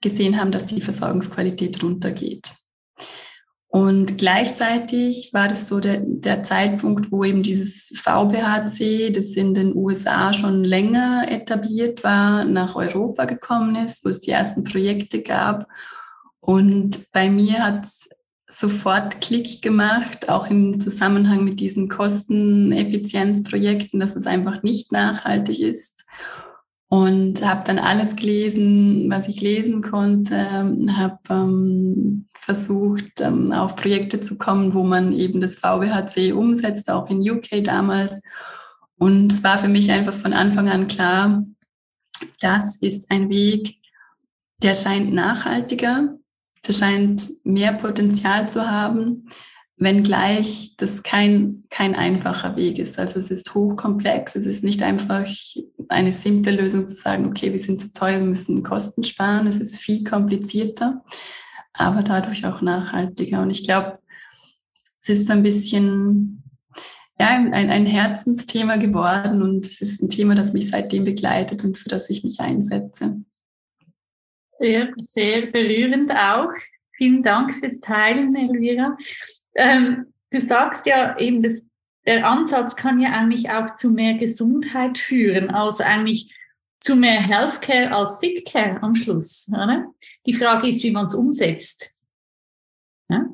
gesehen 0.01 0.39
haben, 0.39 0.51
dass 0.51 0.65
die 0.65 0.81
Versorgungsqualität 0.81 1.81
runtergeht. 1.81 2.53
Und 3.69 4.19
gleichzeitig 4.19 5.31
war 5.33 5.47
das 5.47 5.67
so 5.67 5.79
der, 5.79 6.01
der 6.05 6.43
Zeitpunkt, 6.43 7.11
wo 7.11 7.23
eben 7.23 7.41
dieses 7.41 7.91
VBHC, 7.95 9.09
das 9.09 9.31
in 9.31 9.55
den 9.55 9.75
USA 9.75 10.31
schon 10.31 10.63
länger 10.63 11.25
etabliert 11.27 12.03
war, 12.03 12.45
nach 12.45 12.75
Europa 12.75 13.25
gekommen 13.25 13.75
ist, 13.75 14.05
wo 14.05 14.09
es 14.09 14.19
die 14.19 14.29
ersten 14.29 14.63
Projekte 14.63 15.23
gab. 15.23 15.65
Und 16.39 17.11
bei 17.13 17.31
mir 17.31 17.63
hat 17.63 17.85
es 17.85 18.07
sofort 18.53 19.21
Klick 19.21 19.61
gemacht, 19.61 20.29
auch 20.29 20.49
im 20.49 20.79
Zusammenhang 20.79 21.43
mit 21.43 21.59
diesen 21.59 21.89
Kosteneffizienzprojekten, 21.89 23.99
dass 23.99 24.15
es 24.15 24.25
einfach 24.27 24.63
nicht 24.63 24.91
nachhaltig 24.91 25.59
ist 25.59 26.05
und 26.93 27.43
habe 27.43 27.63
dann 27.65 27.79
alles 27.79 28.15
gelesen, 28.15 29.09
was 29.09 29.27
ich 29.27 29.41
lesen 29.41 29.81
konnte, 29.81 30.37
habe 30.95 31.19
ähm, 31.31 32.27
versucht, 32.37 33.19
ähm, 33.19 33.51
auf 33.51 33.75
Projekte 33.75 34.21
zu 34.21 34.37
kommen, 34.37 34.75
wo 34.75 34.83
man 34.83 35.11
eben 35.11 35.41
das 35.41 35.55
VBHC 35.55 36.33
umsetzt, 36.33 36.91
auch 36.91 37.09
in 37.09 37.27
UK 37.27 37.63
damals. 37.63 38.21
Und 38.99 39.31
es 39.31 39.43
war 39.43 39.57
für 39.57 39.69
mich 39.69 39.91
einfach 39.91 40.13
von 40.13 40.33
Anfang 40.33 40.69
an 40.69 40.87
klar, 40.87 41.43
das 42.41 42.77
ist 42.77 43.09
ein 43.09 43.31
Weg, 43.31 43.77
der 44.61 44.75
scheint 44.75 45.13
nachhaltiger, 45.13 46.15
der 46.67 46.73
scheint 46.73 47.29
mehr 47.43 47.73
Potenzial 47.73 48.47
zu 48.47 48.69
haben, 48.69 49.29
wenngleich 49.77 50.75
das 50.77 51.03
kein, 51.03 51.63
kein 51.69 51.95
einfacher 51.95 52.55
Weg 52.55 52.79
ist. 52.79 52.99
Also 52.99 53.19
es 53.19 53.31
ist 53.31 53.53
hochkomplex, 53.53 54.35
es 54.35 54.45
ist 54.45 54.63
nicht 54.63 54.81
einfach 54.83 55.27
eine 55.89 56.11
simple 56.11 56.55
Lösung 56.55 56.87
zu 56.87 56.95
sagen, 56.95 57.25
okay, 57.25 57.51
wir 57.51 57.59
sind 57.59 57.81
zu 57.81 57.91
teuer, 57.91 58.19
wir 58.19 58.27
müssen 58.27 58.63
Kosten 58.63 59.03
sparen. 59.03 59.47
Es 59.47 59.59
ist 59.59 59.79
viel 59.79 60.03
komplizierter, 60.03 61.03
aber 61.73 62.03
dadurch 62.03 62.45
auch 62.45 62.61
nachhaltiger. 62.61 63.41
Und 63.41 63.49
ich 63.49 63.65
glaube, 63.65 63.99
es 64.99 65.09
ist 65.09 65.27
so 65.27 65.33
ein 65.33 65.43
bisschen 65.43 66.43
ja, 67.19 67.27
ein, 67.27 67.53
ein 67.53 67.85
Herzensthema 67.85 68.77
geworden 68.77 69.41
und 69.41 69.65
es 69.65 69.81
ist 69.81 70.01
ein 70.01 70.09
Thema, 70.09 70.35
das 70.35 70.53
mich 70.53 70.69
seitdem 70.69 71.03
begleitet 71.03 71.63
und 71.63 71.77
für 71.77 71.89
das 71.89 72.09
ich 72.09 72.23
mich 72.23 72.39
einsetze. 72.39 73.17
Sehr, 74.57 74.93
sehr 74.97 75.47
berührend 75.47 76.11
auch. 76.11 76.51
Vielen 76.95 77.23
Dank 77.23 77.55
fürs 77.55 77.79
Teilen, 77.79 78.35
Elvira. 78.35 78.97
Ähm, 79.55 80.13
du 80.31 80.39
sagst 80.39 80.85
ja 80.85 81.17
eben, 81.17 81.41
das, 81.41 81.67
der 82.05 82.25
Ansatz 82.27 82.75
kann 82.75 82.99
ja 82.99 83.11
eigentlich 83.11 83.49
auch 83.49 83.73
zu 83.73 83.89
mehr 83.89 84.13
Gesundheit 84.15 84.97
führen, 84.97 85.49
also 85.49 85.83
eigentlich 85.83 86.33
zu 86.79 86.95
mehr 86.95 87.21
Healthcare 87.21 87.91
als 87.91 88.19
Sickcare 88.19 88.81
am 88.83 88.93
Schluss. 88.93 89.47
Oder? 89.49 89.87
Die 90.25 90.33
Frage 90.33 90.67
ist, 90.67 90.83
wie 90.83 90.91
man 90.91 91.05
es 91.05 91.15
umsetzt. 91.15 91.91
Ja? 93.09 93.25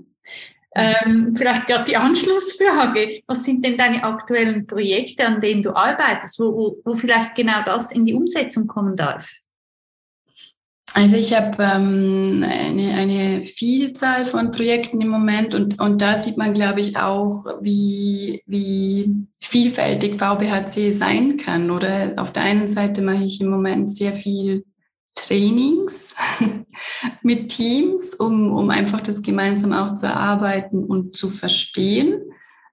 Ähm, 0.76 1.36
vielleicht 1.36 1.66
gerade 1.68 1.84
die 1.84 1.98
Anschlussfrage. 1.98 3.22
Was 3.28 3.44
sind 3.44 3.66
denn 3.66 3.78
deine 3.78 4.04
aktuellen 4.04 4.68
Projekte, 4.68 5.26
an 5.26 5.42
denen 5.42 5.64
du 5.64 5.76
arbeitest, 5.76 6.40
wo, 6.40 6.56
wo, 6.56 6.82
wo 6.86 6.96
vielleicht 6.96 7.36
genau 7.36 7.62
das 7.64 7.92
in 7.92 8.06
die 8.06 8.14
Umsetzung 8.14 8.68
kommen 8.68 8.96
darf? 8.96 9.30
Also 10.96 11.16
ich 11.16 11.36
habe 11.36 11.62
ähm, 11.62 12.44
eine, 12.48 12.94
eine 12.94 13.42
Vielzahl 13.42 14.26
von 14.26 14.52
Projekten 14.52 15.02
im 15.02 15.10
Moment 15.10 15.54
und, 15.54 15.80
und 15.80 16.02
da 16.02 16.22
sieht 16.22 16.38
man, 16.38 16.54
glaube 16.54 16.80
ich, 16.80 16.98
auch, 16.98 17.46
wie, 17.62 18.42
wie 18.46 19.16
vielfältig 19.40 20.16
VBHC 20.16 20.92
sein 20.92 21.38
kann. 21.38 21.70
Oder 21.70 22.14
auf 22.18 22.32
der 22.32 22.44
einen 22.44 22.68
Seite 22.68 23.02
mache 23.02 23.24
ich 23.24 23.40
im 23.40 23.50
Moment 23.50 23.96
sehr 23.96 24.14
viel 24.14 24.66
Trainings 25.16 26.16
mit 27.24 27.50
Teams, 27.50 28.16
um, 28.16 28.52
um 28.52 28.70
einfach 28.70 29.02
das 29.02 29.22
gemeinsam 29.22 29.74
auch 29.74 29.94
zu 29.94 30.08
erarbeiten 30.08 30.84
und 30.84 31.16
zu 31.16 31.30
verstehen. 31.30 32.22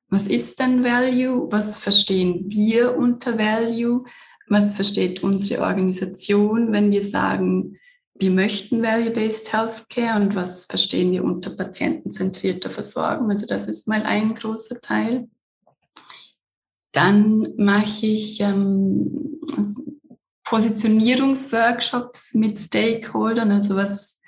Was 0.09 0.29
ist 0.29 0.61
denn 0.61 0.85
Value? 0.85 1.48
Was 1.50 1.79
verstehen 1.79 2.44
wir 2.48 2.96
unter 2.96 3.38
Value? 3.38 4.05
Was 4.48 4.74
versteht 4.74 5.22
unsere 5.22 5.62
Organisation, 5.62 6.72
wenn 6.72 6.92
wir 6.92 7.02
sagen, 7.02 7.79
wir 8.18 8.31
möchten 8.31 8.83
Value-Based 8.83 9.52
Healthcare 9.52 10.20
und 10.20 10.35
was 10.35 10.66
verstehen 10.66 11.12
wir 11.12 11.24
unter 11.24 11.50
patientenzentrierter 11.50 12.70
Versorgung. 12.70 13.31
Also 13.31 13.46
das 13.46 13.66
ist 13.66 13.88
mal 13.88 14.02
ein 14.02 14.35
großer 14.35 14.81
Teil. 14.81 15.29
Dann 16.92 17.55
mache 17.57 18.07
ich 18.07 18.40
ähm, 18.40 19.40
Positionierungsworkshops 20.44 22.35
mit 22.35 22.59
Stakeholdern. 22.59 23.52
Also 23.52 23.76
was, 23.76 24.22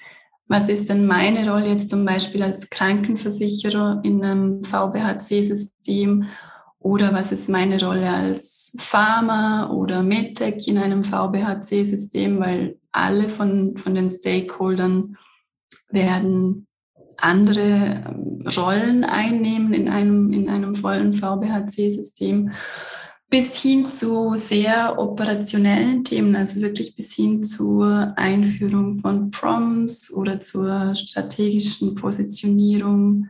was 0.46 0.68
ist 0.68 0.88
denn 0.90 1.06
meine 1.06 1.50
Rolle 1.50 1.68
jetzt 1.68 1.88
zum 1.88 2.04
Beispiel 2.04 2.42
als 2.42 2.68
Krankenversicherer 2.68 4.00
in 4.04 4.24
einem 4.24 4.64
VBHC-System 4.64 6.24
oder 6.80 7.12
was 7.12 7.32
ist 7.32 7.48
meine 7.48 7.82
Rolle 7.82 8.10
als 8.10 8.76
Pharma 8.78 9.70
oder 9.70 10.02
MedTech 10.02 10.68
in 10.68 10.78
einem 10.78 11.02
VBHC-System, 11.02 12.38
weil 12.38 12.78
alle 12.92 13.28
von, 13.28 13.76
von 13.76 13.94
den 13.94 14.10
Stakeholdern 14.10 15.16
werden 15.90 16.68
andere 17.16 18.04
ähm, 18.08 18.44
Rollen 18.56 19.04
einnehmen 19.04 19.72
in 19.74 19.88
einem, 19.88 20.32
in 20.32 20.48
einem 20.48 20.74
vollen 20.76 21.12
VBHC-System, 21.12 22.52
bis 23.28 23.60
hin 23.60 23.90
zu 23.90 24.34
sehr 24.36 24.98
operationellen 24.98 26.04
Themen, 26.04 26.34
also 26.34 26.60
wirklich 26.60 26.94
bis 26.94 27.12
hin 27.12 27.42
zur 27.42 28.14
Einführung 28.16 29.00
von 29.00 29.30
Proms 29.30 30.12
oder 30.12 30.40
zur 30.40 30.94
strategischen 30.94 31.94
Positionierung 31.94 33.28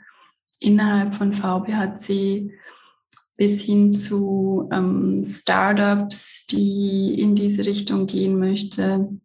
innerhalb 0.61 1.15
von 1.15 1.33
VBHC 1.33 2.53
bis 3.39 3.63
hin 3.63 3.93
zu 3.93 4.69
ähm, 4.73 5.25
Startups, 5.25 6.45
die 6.47 7.15
in 7.19 7.37
diese 7.37 7.65
Richtung 7.65 8.07
gehen 8.07 8.37
möchten 8.37 9.23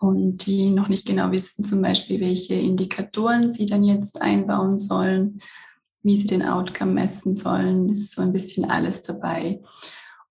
und 0.00 0.46
die 0.46 0.70
noch 0.70 0.88
nicht 0.88 1.06
genau 1.06 1.32
wissen, 1.32 1.64
zum 1.64 1.82
Beispiel, 1.82 2.20
welche 2.20 2.54
Indikatoren 2.54 3.50
sie 3.50 3.66
dann 3.66 3.82
jetzt 3.82 4.22
einbauen 4.22 4.78
sollen, 4.78 5.40
wie 6.04 6.16
sie 6.16 6.28
den 6.28 6.42
Outcome 6.44 6.92
messen 6.92 7.34
sollen, 7.34 7.88
ist 7.88 8.12
so 8.12 8.22
ein 8.22 8.32
bisschen 8.32 8.64
alles 8.64 9.02
dabei. 9.02 9.60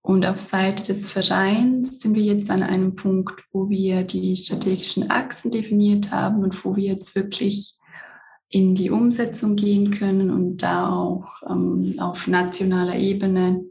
Und 0.00 0.24
auf 0.24 0.40
Seite 0.40 0.82
des 0.82 1.06
Vereins 1.06 2.00
sind 2.00 2.14
wir 2.14 2.22
jetzt 2.22 2.50
an 2.50 2.62
einem 2.62 2.94
Punkt, 2.94 3.42
wo 3.52 3.68
wir 3.68 4.04
die 4.04 4.36
strategischen 4.36 5.10
Achsen 5.10 5.50
definiert 5.50 6.12
haben 6.12 6.42
und 6.42 6.64
wo 6.64 6.76
wir 6.76 6.84
jetzt 6.84 7.14
wirklich 7.14 7.76
in 8.48 8.74
die 8.74 8.90
Umsetzung 8.90 9.56
gehen 9.56 9.90
können 9.90 10.30
und 10.30 10.62
da 10.62 10.88
auch 10.90 11.42
ähm, 11.48 11.96
auf 11.98 12.28
nationaler 12.28 12.96
Ebene 12.96 13.64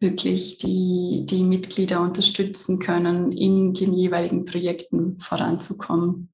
wirklich 0.00 0.58
die, 0.58 1.24
die 1.28 1.42
Mitglieder 1.42 2.00
unterstützen 2.00 2.78
können, 2.78 3.32
in 3.32 3.72
den 3.72 3.92
jeweiligen 3.92 4.44
Projekten 4.44 5.18
voranzukommen 5.18 6.30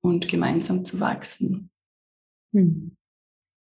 und 0.00 0.28
gemeinsam 0.28 0.84
zu 0.84 1.00
wachsen. 1.00 1.70
Hm. 2.52 2.94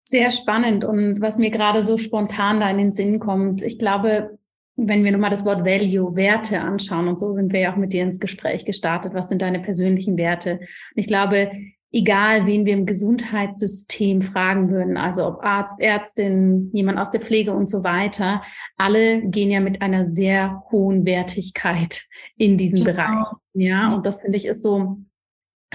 Sehr 0.05 0.31
spannend 0.31 0.85
und 0.85 1.21
was 1.21 1.37
mir 1.37 1.51
gerade 1.51 1.85
so 1.85 1.97
spontan 1.97 2.59
da 2.59 2.69
in 2.69 2.77
den 2.77 2.93
Sinn 2.93 3.19
kommt, 3.19 3.61
ich 3.61 3.77
glaube, 3.77 4.37
wenn 4.75 5.03
wir 5.03 5.11
nun 5.11 5.21
mal 5.21 5.29
das 5.29 5.45
Wort 5.45 5.65
Value, 5.65 6.15
Werte 6.15 6.61
anschauen 6.61 7.07
und 7.07 7.19
so 7.19 7.31
sind 7.31 7.51
wir 7.51 7.59
ja 7.59 7.73
auch 7.73 7.77
mit 7.77 7.93
dir 7.93 8.03
ins 8.03 8.19
Gespräch 8.19 8.65
gestartet, 8.65 9.13
was 9.13 9.29
sind 9.29 9.41
deine 9.41 9.59
persönlichen 9.59 10.17
Werte? 10.17 10.61
Ich 10.95 11.05
glaube, 11.05 11.51
egal 11.91 12.45
wen 12.45 12.65
wir 12.65 12.73
im 12.73 12.85
Gesundheitssystem 12.85 14.21
fragen 14.21 14.69
würden, 14.69 14.97
also 14.97 15.25
ob 15.25 15.43
Arzt, 15.43 15.79
Ärztin, 15.79 16.69
jemand 16.73 16.99
aus 16.99 17.11
der 17.11 17.21
Pflege 17.21 17.53
und 17.53 17.69
so 17.69 17.83
weiter, 17.83 18.43
alle 18.77 19.21
gehen 19.23 19.51
ja 19.51 19.59
mit 19.59 19.81
einer 19.81 20.09
sehr 20.09 20.63
hohen 20.71 21.05
Wertigkeit 21.05 22.05
in 22.37 22.57
diesen 22.57 22.85
genau. 22.85 22.91
Bereich. 22.91 23.27
Ja, 23.53 23.93
und 23.93 24.05
das 24.05 24.21
finde 24.21 24.37
ich 24.37 24.45
ist 24.45 24.61
so 24.61 24.97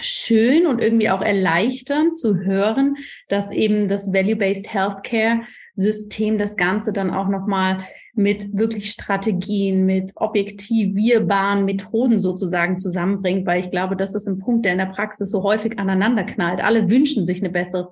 schön 0.01 0.67
und 0.67 0.81
irgendwie 0.81 1.11
auch 1.11 1.23
erleichternd 1.23 2.19
zu 2.19 2.39
hören, 2.39 2.97
dass 3.29 3.53
eben 3.53 3.89
das 3.89 4.13
Value-Based 4.13 4.73
Healthcare 4.73 5.43
System 5.73 6.39
das 6.39 6.57
Ganze 6.57 6.93
dann 6.93 7.11
auch 7.11 7.29
nochmal 7.29 7.79
mit 8.17 8.57
wirklich 8.57 8.91
Strategien, 8.91 9.85
mit 9.85 10.13
objektivierbaren 10.15 11.65
Methoden 11.65 12.21
sozusagen 12.21 12.79
zusammenbringt, 12.79 13.47
weil 13.47 13.61
ich 13.61 13.71
glaube, 13.71 13.97
das 13.97 14.15
ist 14.15 14.29
ein 14.29 14.39
Punkt, 14.39 14.65
der 14.65 14.73
in 14.73 14.79
der 14.79 14.87
Praxis 14.87 15.31
so 15.31 15.43
häufig 15.43 15.79
aneinanderknallt. 15.79 16.63
Alle 16.63 16.91
wünschen 16.91 17.25
sich 17.25 17.41
eine 17.41 17.51
bessere 17.51 17.91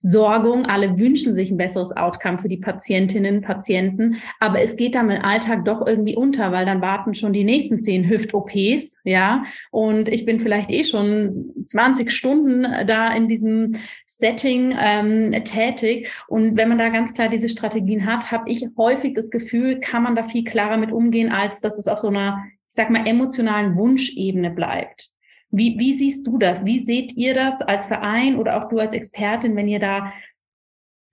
Versorgung, 0.00 0.66
alle 0.66 0.98
wünschen 0.98 1.34
sich 1.34 1.50
ein 1.50 1.56
besseres 1.56 1.96
Outcome 1.96 2.38
für 2.38 2.48
die 2.48 2.56
Patientinnen, 2.56 3.42
Patienten, 3.42 4.16
aber 4.38 4.60
es 4.62 4.76
geht 4.76 4.94
dann 4.94 5.10
im 5.10 5.22
Alltag 5.22 5.64
doch 5.64 5.86
irgendwie 5.86 6.16
unter, 6.16 6.52
weil 6.52 6.66
dann 6.66 6.80
warten 6.80 7.14
schon 7.14 7.32
die 7.32 7.44
nächsten 7.44 7.80
zehn 7.80 8.08
Hüft-OPs, 8.08 8.96
ja, 9.04 9.44
und 9.70 10.08
ich 10.08 10.24
bin 10.24 10.40
vielleicht 10.40 10.70
eh 10.70 10.84
schon 10.84 11.52
20 11.66 12.10
Stunden 12.10 12.66
da 12.86 13.12
in 13.14 13.28
diesem 13.28 13.72
Setting 14.20 14.74
ähm, 14.78 15.44
tätig 15.44 16.12
und 16.28 16.56
wenn 16.56 16.68
man 16.68 16.78
da 16.78 16.90
ganz 16.90 17.14
klar 17.14 17.28
diese 17.28 17.48
Strategien 17.48 18.06
hat, 18.06 18.30
habe 18.30 18.48
ich 18.48 18.64
häufig 18.76 19.14
das 19.14 19.30
Gefühl, 19.30 19.80
kann 19.80 20.02
man 20.02 20.14
da 20.14 20.28
viel 20.28 20.44
klarer 20.44 20.76
mit 20.76 20.92
umgehen, 20.92 21.32
als 21.32 21.60
dass 21.60 21.78
es 21.78 21.88
auf 21.88 21.98
so 21.98 22.08
einer, 22.08 22.44
ich 22.68 22.74
sag 22.74 22.90
mal, 22.90 23.06
emotionalen 23.06 23.76
Wunschebene 23.76 24.50
bleibt. 24.50 25.10
Wie, 25.50 25.76
wie 25.78 25.92
siehst 25.92 26.26
du 26.26 26.38
das? 26.38 26.64
Wie 26.64 26.84
seht 26.84 27.16
ihr 27.16 27.34
das 27.34 27.60
als 27.62 27.86
Verein 27.86 28.36
oder 28.36 28.56
auch 28.62 28.68
du 28.68 28.78
als 28.78 28.94
Expertin, 28.94 29.56
wenn 29.56 29.66
ihr 29.66 29.80
da 29.80 30.12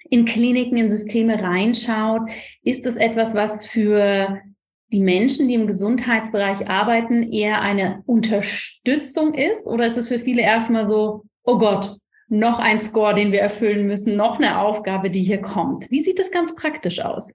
in 0.09 0.25
Kliniken, 0.25 0.77
in 0.77 0.89
Systeme 0.89 1.41
reinschaut? 1.41 2.29
Ist 2.61 2.85
das 2.85 2.97
etwas, 2.97 3.33
was 3.33 3.65
für 3.65 4.41
die 4.91 4.99
Menschen, 4.99 5.47
die 5.47 5.55
im 5.55 5.67
Gesundheitsbereich 5.67 6.69
arbeiten, 6.69 7.31
eher 7.31 7.61
eine 7.61 8.03
Unterstützung 8.05 9.33
ist? 9.33 9.65
Oder 9.65 9.87
ist 9.87 9.97
es 9.97 10.07
für 10.07 10.19
viele 10.19 10.43
erstmal 10.43 10.87
so, 10.87 11.23
oh 11.43 11.57
Gott, 11.57 11.97
noch 12.29 12.59
ein 12.59 12.79
Score, 12.79 13.15
den 13.15 13.31
wir 13.31 13.41
erfüllen 13.41 13.87
müssen, 13.87 14.15
noch 14.15 14.37
eine 14.37 14.59
Aufgabe, 14.59 15.09
die 15.09 15.23
hier 15.23 15.41
kommt? 15.41 15.89
Wie 15.89 16.03
sieht 16.03 16.19
das 16.19 16.31
ganz 16.31 16.55
praktisch 16.55 16.99
aus? 16.99 17.33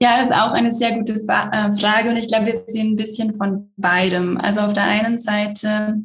Ja, 0.00 0.18
das 0.18 0.26
ist 0.26 0.36
auch 0.36 0.52
eine 0.52 0.70
sehr 0.70 0.94
gute 0.94 1.14
äh, 1.14 1.70
Frage 1.72 2.10
und 2.10 2.16
ich 2.16 2.28
glaube, 2.28 2.46
wir 2.46 2.62
sehen 2.66 2.92
ein 2.92 2.96
bisschen 2.96 3.34
von 3.34 3.72
beidem. 3.76 4.38
Also 4.38 4.60
auf 4.60 4.72
der 4.72 4.84
einen 4.84 5.18
Seite 5.18 5.96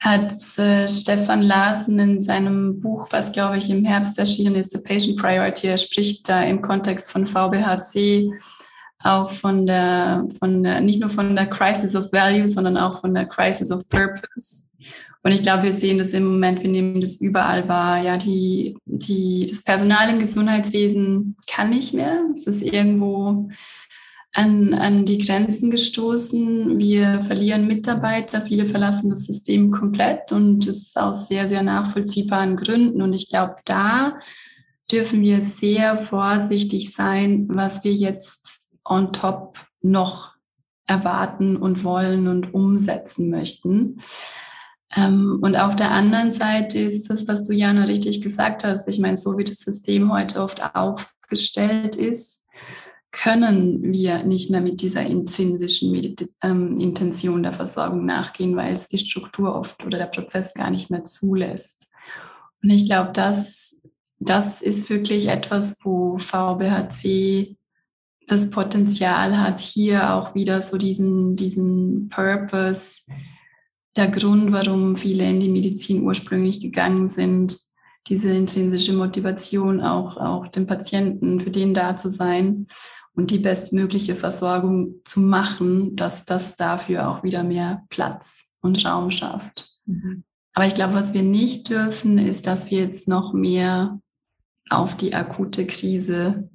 hat 0.00 0.58
äh, 0.58 0.86
Stefan 0.86 1.42
Larsen 1.42 1.98
in 1.98 2.20
seinem 2.20 2.80
Buch, 2.80 3.08
was 3.10 3.32
glaube 3.32 3.56
ich 3.56 3.70
im 3.70 3.84
Herbst 3.84 4.18
erschienen 4.18 4.56
ist, 4.56 4.72
The 4.72 4.78
Patient 4.78 5.18
Priority, 5.18 5.68
er 5.68 5.78
spricht 5.78 6.28
da 6.28 6.42
im 6.42 6.60
Kontext 6.60 7.10
von 7.10 7.26
VBHC 7.26 8.30
auch 9.02 9.30
von 9.30 9.66
der, 9.66 10.26
von 10.38 10.62
der, 10.62 10.80
nicht 10.80 11.00
nur 11.00 11.08
von 11.08 11.34
der 11.34 11.46
Crisis 11.46 11.94
of 11.96 12.12
Value, 12.12 12.48
sondern 12.48 12.76
auch 12.76 13.00
von 13.00 13.14
der 13.14 13.26
Crisis 13.26 13.70
of 13.70 13.88
Purpose. 13.88 14.68
Und 15.28 15.34
ich 15.34 15.42
glaube, 15.42 15.64
wir 15.64 15.74
sehen 15.74 15.98
das 15.98 16.14
im 16.14 16.24
Moment, 16.24 16.62
wir 16.62 16.70
nehmen 16.70 17.02
das 17.02 17.20
überall 17.20 17.68
wahr. 17.68 18.02
Ja, 18.02 18.16
die, 18.16 18.78
die, 18.86 19.46
das 19.46 19.62
Personal 19.62 20.08
im 20.08 20.20
Gesundheitswesen 20.20 21.36
kann 21.46 21.68
nicht 21.68 21.92
mehr. 21.92 22.22
Es 22.34 22.46
ist 22.46 22.62
irgendwo 22.62 23.50
an, 24.32 24.72
an 24.72 25.04
die 25.04 25.18
Grenzen 25.18 25.70
gestoßen. 25.70 26.78
Wir 26.78 27.20
verlieren 27.20 27.66
Mitarbeiter, 27.66 28.40
viele 28.40 28.64
verlassen 28.64 29.10
das 29.10 29.26
System 29.26 29.70
komplett 29.70 30.32
und 30.32 30.66
das 30.66 30.76
ist 30.76 30.98
aus 30.98 31.28
sehr, 31.28 31.46
sehr 31.46 31.62
nachvollziehbaren 31.62 32.56
Gründen. 32.56 33.02
Und 33.02 33.12
ich 33.12 33.28
glaube, 33.28 33.56
da 33.66 34.18
dürfen 34.90 35.20
wir 35.20 35.42
sehr 35.42 35.98
vorsichtig 35.98 36.94
sein, 36.94 37.48
was 37.50 37.84
wir 37.84 37.92
jetzt 37.92 38.72
on 38.82 39.12
top 39.12 39.58
noch 39.82 40.32
erwarten 40.86 41.58
und 41.58 41.84
wollen 41.84 42.28
und 42.28 42.54
umsetzen 42.54 43.28
möchten. 43.28 43.98
Ähm, 44.96 45.38
und 45.42 45.56
auf 45.56 45.76
der 45.76 45.90
anderen 45.90 46.32
Seite 46.32 46.78
ist 46.78 47.10
das, 47.10 47.28
was 47.28 47.44
du, 47.44 47.52
Jana, 47.52 47.84
richtig 47.84 48.20
gesagt 48.20 48.64
hast. 48.64 48.88
Ich 48.88 48.98
meine, 48.98 49.16
so 49.16 49.36
wie 49.36 49.44
das 49.44 49.58
System 49.58 50.12
heute 50.12 50.40
oft 50.40 50.62
aufgestellt 50.74 51.96
ist, 51.96 52.46
können 53.10 53.92
wir 53.92 54.22
nicht 54.24 54.50
mehr 54.50 54.60
mit 54.60 54.82
dieser 54.82 55.02
intrinsischen 55.02 55.90
Medit 55.90 56.28
ähm, 56.42 56.78
Intention 56.78 57.42
der 57.42 57.54
Versorgung 57.54 58.04
nachgehen, 58.04 58.56
weil 58.56 58.72
es 58.74 58.88
die 58.88 58.98
Struktur 58.98 59.54
oft 59.54 59.84
oder 59.84 59.98
der 59.98 60.06
Prozess 60.06 60.54
gar 60.54 60.70
nicht 60.70 60.90
mehr 60.90 61.04
zulässt. 61.04 61.92
Und 62.62 62.70
ich 62.70 62.86
glaube, 62.86 63.12
das, 63.12 63.82
das 64.18 64.62
ist 64.62 64.90
wirklich 64.90 65.28
etwas, 65.28 65.78
wo 65.82 66.18
VBHC 66.18 67.56
das 68.26 68.50
Potenzial 68.50 69.38
hat, 69.38 69.60
hier 69.60 70.14
auch 70.14 70.34
wieder 70.34 70.60
so 70.60 70.76
diesen, 70.76 71.34
diesen 71.34 72.10
Purpose, 72.10 73.02
der 73.98 74.08
Grund, 74.08 74.52
warum 74.52 74.96
viele 74.96 75.28
in 75.28 75.40
die 75.40 75.48
Medizin 75.48 76.02
ursprünglich 76.02 76.60
gegangen 76.60 77.08
sind, 77.08 77.58
diese 78.06 78.32
intrinsische 78.32 78.92
Motivation 78.92 79.80
auch, 79.80 80.16
auch 80.16 80.48
dem 80.48 80.66
Patienten, 80.66 81.40
für 81.40 81.50
den 81.50 81.74
da 81.74 81.96
zu 81.96 82.08
sein 82.08 82.66
und 83.14 83.30
die 83.30 83.38
bestmögliche 83.38 84.14
Versorgung 84.14 85.00
zu 85.04 85.20
machen, 85.20 85.96
dass 85.96 86.24
das 86.24 86.56
dafür 86.56 87.10
auch 87.10 87.22
wieder 87.22 87.42
mehr 87.42 87.84
Platz 87.90 88.52
und 88.60 88.84
Raum 88.84 89.10
schafft. 89.10 89.68
Mhm. 89.84 90.24
Aber 90.54 90.66
ich 90.66 90.74
glaube, 90.74 90.94
was 90.94 91.12
wir 91.12 91.22
nicht 91.22 91.68
dürfen, 91.68 92.18
ist, 92.18 92.46
dass 92.46 92.70
wir 92.70 92.78
jetzt 92.78 93.08
noch 93.08 93.32
mehr 93.32 94.00
auf 94.70 94.96
die 94.96 95.14
akute 95.14 95.66
Krise 95.66 96.50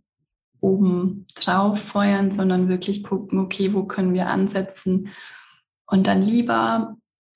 oben 0.59 1.27
drauf 1.35 1.79
feuern, 1.79 2.31
sondern 2.31 2.69
wirklich 2.69 3.03
gucken, 3.03 3.39
okay, 3.39 3.73
wo 3.73 3.83
können 3.83 4.13
wir 4.13 4.27
ansetzen 4.27 5.09
und 5.85 6.07
dann 6.07 6.21
lieber 6.21 6.95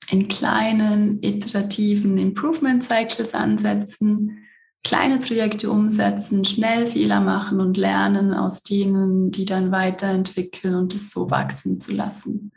in 0.09 0.27
kleinen, 0.27 1.21
iterativen 1.21 2.17
Improvement 2.17 2.83
Cycles 2.83 3.33
ansetzen, 3.33 4.45
kleine 4.83 5.19
Projekte 5.19 5.69
umsetzen, 5.69 6.45
schnell 6.45 6.87
Fehler 6.87 7.19
machen 7.19 7.59
und 7.59 7.77
lernen 7.77 8.33
aus 8.33 8.63
denen, 8.63 9.31
die 9.31 9.45
dann 9.45 9.71
weiterentwickeln 9.71 10.75
und 10.75 10.93
es 10.93 11.11
so 11.11 11.29
wachsen 11.29 11.81
zu 11.81 11.93
lassen. 11.93 12.51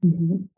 Mhm. 0.00 0.48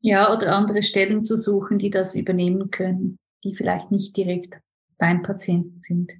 Ja, 0.00 0.32
oder 0.32 0.54
andere 0.54 0.82
Stellen 0.82 1.24
zu 1.24 1.36
suchen, 1.36 1.78
die 1.78 1.90
das 1.90 2.14
übernehmen 2.14 2.70
können, 2.70 3.18
die 3.42 3.54
vielleicht 3.56 3.90
nicht 3.90 4.16
direkt 4.16 4.60
beim 4.98 5.22
Patienten 5.22 5.80
sind. 5.80 6.12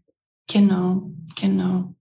Genau, 0.50 1.12
genau. 1.40 1.94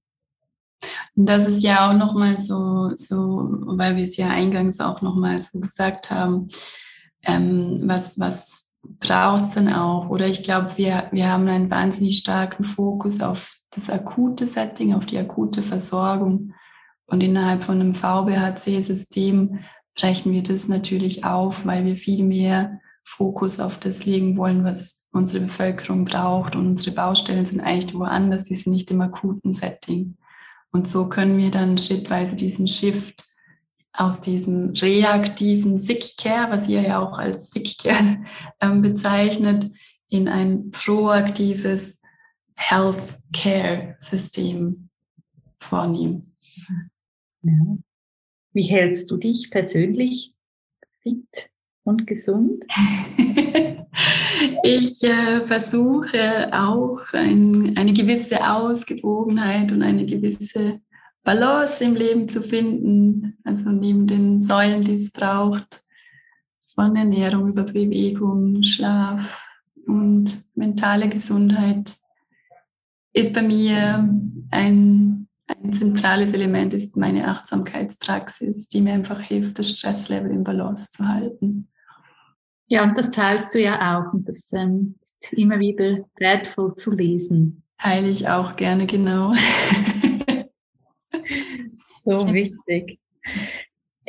Und 1.15 1.27
das 1.27 1.47
ist 1.47 1.63
ja 1.63 1.89
auch 1.89 1.93
nochmal 1.93 2.37
so, 2.37 2.91
so, 2.95 3.49
weil 3.65 3.95
wir 3.95 4.03
es 4.03 4.17
ja 4.17 4.29
eingangs 4.29 4.79
auch 4.79 5.01
nochmal 5.01 5.39
so 5.39 5.59
gesagt 5.59 6.11
haben, 6.11 6.49
ähm, 7.23 7.81
was, 7.83 8.19
was 8.19 8.75
braucht 8.83 9.43
es 9.43 9.53
denn 9.55 9.71
auch? 9.71 10.09
Oder 10.09 10.27
ich 10.27 10.43
glaube, 10.43 10.77
wir, 10.77 11.07
wir 11.11 11.31
haben 11.31 11.47
einen 11.47 11.71
wahnsinnig 11.71 12.19
starken 12.19 12.63
Fokus 12.63 13.21
auf 13.21 13.57
das 13.71 13.89
akute 13.89 14.45
Setting, 14.45 14.93
auf 14.93 15.05
die 15.05 15.17
akute 15.17 15.61
Versorgung. 15.61 16.53
Und 17.05 17.21
innerhalb 17.21 17.63
von 17.63 17.79
einem 17.79 17.95
VBHC-System 17.95 19.59
brechen 19.95 20.31
wir 20.31 20.43
das 20.43 20.67
natürlich 20.67 21.23
auf, 21.25 21.65
weil 21.65 21.85
wir 21.85 21.95
viel 21.95 22.23
mehr 22.23 22.79
Fokus 23.03 23.59
auf 23.59 23.79
das 23.79 24.05
legen 24.05 24.37
wollen, 24.37 24.65
was 24.65 25.07
unsere 25.13 25.45
Bevölkerung 25.45 26.05
braucht. 26.05 26.55
Und 26.55 26.67
unsere 26.67 26.95
Baustellen 26.95 27.45
sind 27.45 27.61
eigentlich 27.61 27.93
woanders, 27.93 28.43
die 28.43 28.55
sind 28.55 28.73
nicht 28.73 28.91
im 28.91 29.01
akuten 29.01 29.53
Setting. 29.53 30.17
Und 30.77 30.87
so 30.87 31.09
können 31.09 31.39
wir 31.39 31.49
dann 31.49 31.79
schrittweise 31.79 32.35
diesen 32.35 32.67
Shift 32.67 33.27
aus 33.93 34.21
diesem 34.21 34.73
reaktiven 34.75 35.79
Sick 35.79 36.17
Care, 36.17 36.51
was 36.51 36.69
ihr 36.69 36.81
ja 36.81 37.01
auch 37.01 37.17
als 37.17 37.49
Sick 37.49 37.79
Care 37.79 38.23
ähm, 38.61 38.83
bezeichnet, 38.83 39.71
in 40.07 40.27
ein 40.27 40.69
proaktives 40.69 42.03
Health 42.53 43.17
Care 43.33 43.95
System 43.97 44.89
vornehmen. 45.57 46.31
Ja. 47.41 47.77
Wie 48.53 48.63
hältst 48.69 49.09
du 49.09 49.17
dich 49.17 49.49
persönlich 49.49 50.35
fit 51.01 51.49
und 51.85 52.05
gesund? 52.05 52.65
ich 54.63 55.03
äh, 55.03 55.41
versuche 55.41 56.49
auch 56.51 57.01
ein, 57.13 57.75
eine 57.77 57.93
gewisse 57.93 58.39
Ausgewogenheit 58.49 59.71
und 59.71 59.81
eine 59.81 60.05
gewisse 60.05 60.79
Balance 61.23 61.83
im 61.83 61.95
Leben 61.95 62.29
zu 62.29 62.41
finden, 62.41 63.37
also 63.43 63.69
neben 63.69 64.07
den 64.07 64.39
Säulen, 64.39 64.81
die 64.81 64.95
es 64.95 65.11
braucht, 65.11 65.83
von 66.73 66.95
Ernährung 66.95 67.49
über 67.49 67.63
Bewegung, 67.63 68.63
Schlaf 68.63 69.43
und 69.85 70.45
mentale 70.55 71.09
Gesundheit, 71.09 71.97
ist 73.13 73.33
bei 73.33 73.41
mir 73.41 74.07
ein, 74.51 75.27
ein 75.47 75.73
zentrales 75.73 76.33
Element, 76.33 76.73
ist 76.73 76.95
meine 76.95 77.27
Achtsamkeitspraxis, 77.27 78.67
die 78.67 78.81
mir 78.81 78.93
einfach 78.93 79.19
hilft, 79.19 79.59
das 79.59 79.71
Stresslevel 79.71 80.31
im 80.31 80.43
Balance 80.43 80.91
zu 80.91 81.07
halten. 81.07 81.67
Ja, 82.67 82.83
und 82.83 82.97
das 82.97 83.09
teilst 83.09 83.55
du 83.55 83.61
ja 83.61 83.97
auch 83.97 84.13
und 84.13 84.27
das 84.27 84.51
ähm, 84.53 84.95
ist 85.01 85.33
immer 85.33 85.59
wieder 85.59 85.99
wertvoll 86.17 86.75
zu 86.75 86.91
lesen. 86.91 87.63
Teile 87.77 88.09
ich 88.09 88.27
auch 88.27 88.55
gerne, 88.55 88.85
genau. 88.85 89.33
so 92.03 92.27
wichtig. 92.33 92.99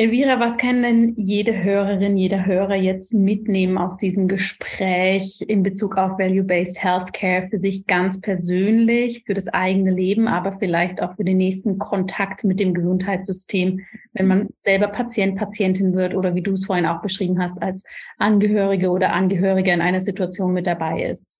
Elvira, 0.01 0.39
was 0.39 0.57
kann 0.57 0.83
denn 0.83 1.15
jede 1.17 1.65
Hörerin, 1.65 2.17
jeder 2.17 2.47
Hörer 2.47 2.77
jetzt 2.77 3.13
mitnehmen 3.13 3.77
aus 3.77 3.97
diesem 3.97 4.29
Gespräch 4.29 5.45
in 5.49 5.65
Bezug 5.65 5.97
auf 5.97 6.21
Value-Based 6.21 6.81
Healthcare 6.81 7.49
für 7.49 7.59
sich 7.59 7.85
ganz 7.85 8.21
persönlich, 8.21 9.25
für 9.27 9.35
das 9.35 9.49
eigene 9.49 9.91
Leben, 9.91 10.29
aber 10.29 10.53
vielleicht 10.53 11.03
auch 11.03 11.17
für 11.17 11.25
den 11.25 11.39
nächsten 11.39 11.79
Kontakt 11.79 12.45
mit 12.45 12.61
dem 12.61 12.75
Gesundheitssystem, 12.75 13.81
wenn 14.13 14.27
man 14.29 14.51
selber 14.61 14.87
Patient, 14.87 15.35
Patientin 15.37 15.93
wird 15.97 16.15
oder 16.15 16.37
wie 16.37 16.43
du 16.43 16.53
es 16.53 16.67
vorhin 16.67 16.87
auch 16.87 17.03
beschrieben 17.03 17.43
hast, 17.43 17.61
als 17.61 17.83
Angehörige 18.19 18.91
oder 18.91 19.13
Angehöriger 19.13 19.75
in 19.75 19.81
einer 19.81 20.01
Situation 20.01 20.53
mit 20.53 20.69
dabei 20.69 21.11
ist? 21.11 21.38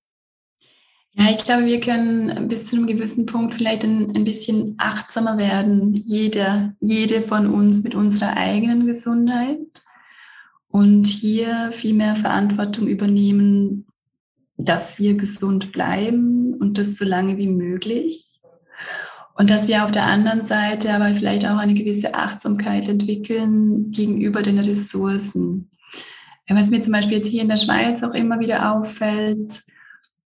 Ja, 1.13 1.31
ich 1.31 1.43
glaube, 1.43 1.65
wir 1.65 1.79
können 1.79 2.47
bis 2.47 2.67
zu 2.67 2.75
einem 2.75 2.87
gewissen 2.87 3.25
Punkt 3.25 3.55
vielleicht 3.55 3.83
ein, 3.83 4.15
ein 4.15 4.23
bisschen 4.23 4.75
achtsamer 4.77 5.37
werden, 5.37 5.93
jeder, 5.93 6.75
jede 6.79 7.21
von 7.21 7.47
uns 7.47 7.83
mit 7.83 7.95
unserer 7.95 8.37
eigenen 8.37 8.85
Gesundheit 8.85 9.59
und 10.69 11.07
hier 11.07 11.71
viel 11.73 11.95
mehr 11.95 12.15
Verantwortung 12.15 12.87
übernehmen, 12.87 13.87
dass 14.57 14.99
wir 14.99 15.15
gesund 15.15 15.71
bleiben 15.71 16.53
und 16.53 16.77
das 16.77 16.97
so 16.97 17.05
lange 17.05 17.37
wie 17.37 17.47
möglich. 17.47 18.39
Und 19.35 19.49
dass 19.49 19.67
wir 19.67 19.85
auf 19.85 19.91
der 19.91 20.05
anderen 20.05 20.43
Seite 20.43 20.93
aber 20.93 21.15
vielleicht 21.15 21.45
auch 21.47 21.57
eine 21.57 21.73
gewisse 21.73 22.13
Achtsamkeit 22.13 22.89
entwickeln 22.89 23.89
gegenüber 23.91 24.41
den 24.41 24.59
Ressourcen. 24.59 25.71
Was 26.49 26.71
mir 26.71 26.81
zum 26.81 26.93
Beispiel 26.93 27.17
jetzt 27.17 27.27
hier 27.27 27.41
in 27.41 27.47
der 27.47 27.57
Schweiz 27.57 28.03
auch 28.03 28.13
immer 28.13 28.39
wieder 28.39 28.73
auffällt, 28.73 29.61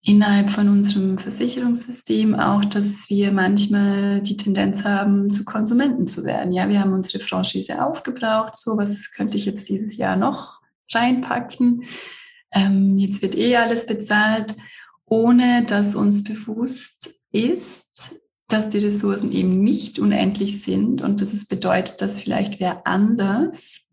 innerhalb 0.07 0.51
von 0.51 0.69
unserem 0.69 1.19
Versicherungssystem 1.19 2.37
auch, 2.37 2.65
dass 2.65 3.11
wir 3.11 3.33
manchmal 3.33 4.21
die 4.21 4.37
Tendenz 4.37 4.85
haben, 4.85 5.33
zu 5.33 5.45
Konsumenten 5.45 6.07
zu 6.07 6.25
werden. 6.25 6.53
Ja, 6.53 6.69
wir 6.69 6.81
haben 6.81 6.93
unsere 6.93 7.19
Franchise 7.19 7.85
aufgebraucht. 7.85 8.57
So, 8.57 8.77
was 8.77 9.11
könnte 9.11 9.37
ich 9.37 9.45
jetzt 9.47 9.69
dieses 9.69 9.97
Jahr 9.97 10.15
noch 10.17 10.61
reinpacken? 10.93 11.83
Ähm, 12.53 12.97
jetzt 12.99 13.21
wird 13.21 13.37
eh 13.37 13.57
alles 13.57 13.85
bezahlt, 13.85 14.55
ohne 15.07 15.65
dass 15.65 15.97
uns 15.97 16.23
bewusst 16.23 17.21
ist, 17.33 18.21
dass 18.47 18.69
die 18.69 18.79
Ressourcen 18.79 19.33
eben 19.33 19.61
nicht 19.61 19.99
unendlich 19.99 20.63
sind 20.63 21.03
und 21.03 21.21
dass 21.21 21.33
es 21.33 21.49
bedeutet, 21.49 22.01
dass 22.01 22.21
vielleicht 22.21 22.61
wer 22.61 22.87
anders 22.87 23.89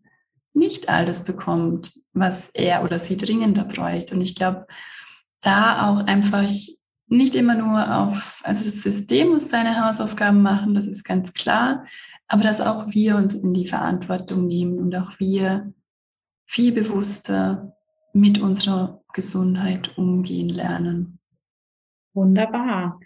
nicht 0.52 0.88
alles 0.88 1.24
bekommt, 1.24 1.92
was 2.12 2.50
er 2.54 2.84
oder 2.84 3.00
sie 3.00 3.16
dringender 3.16 3.64
bräuchte. 3.64 4.14
Und 4.14 4.20
ich 4.20 4.36
glaube, 4.36 4.68
da 5.46 5.88
auch 5.88 6.06
einfach 6.06 6.48
nicht 7.06 7.34
immer 7.34 7.54
nur 7.54 7.96
auf, 7.96 8.40
also 8.44 8.64
das 8.64 8.82
System 8.82 9.28
muss 9.28 9.48
seine 9.48 9.84
Hausaufgaben 9.84 10.42
machen, 10.42 10.74
das 10.74 10.86
ist 10.86 11.04
ganz 11.04 11.34
klar, 11.34 11.84
aber 12.28 12.42
dass 12.42 12.60
auch 12.60 12.88
wir 12.88 13.16
uns 13.16 13.34
in 13.34 13.52
die 13.52 13.66
Verantwortung 13.66 14.46
nehmen 14.46 14.78
und 14.78 14.94
auch 14.96 15.18
wir 15.18 15.72
viel 16.46 16.72
bewusster 16.72 17.76
mit 18.12 18.40
unserer 18.40 19.02
Gesundheit 19.12 19.96
umgehen 19.98 20.48
lernen. 20.48 21.18
Wunderbar. 22.14 23.00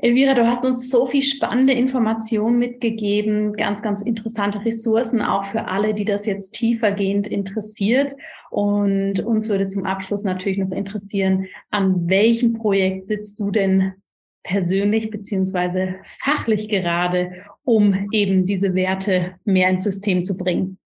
Elvira, 0.00 0.34
du 0.34 0.46
hast 0.46 0.64
uns 0.64 0.90
so 0.90 1.06
viel 1.06 1.22
spannende 1.22 1.72
Informationen 1.72 2.56
mitgegeben, 2.56 3.52
ganz, 3.54 3.82
ganz 3.82 4.00
interessante 4.00 4.64
Ressourcen 4.64 5.20
auch 5.20 5.46
für 5.46 5.66
alle, 5.66 5.92
die 5.92 6.04
das 6.04 6.24
jetzt 6.24 6.52
tiefergehend 6.52 7.26
interessiert. 7.26 8.14
Und 8.50 9.18
uns 9.18 9.48
würde 9.48 9.66
zum 9.66 9.86
Abschluss 9.86 10.22
natürlich 10.22 10.58
noch 10.58 10.70
interessieren, 10.70 11.46
an 11.70 12.08
welchem 12.08 12.52
Projekt 12.52 13.06
sitzt 13.06 13.40
du 13.40 13.50
denn 13.50 13.94
persönlich 14.44 15.10
beziehungsweise 15.10 15.96
fachlich 16.04 16.68
gerade, 16.68 17.32
um 17.64 18.08
eben 18.12 18.46
diese 18.46 18.76
Werte 18.76 19.34
mehr 19.44 19.68
ins 19.68 19.82
System 19.82 20.22
zu 20.22 20.36
bringen? 20.36 20.78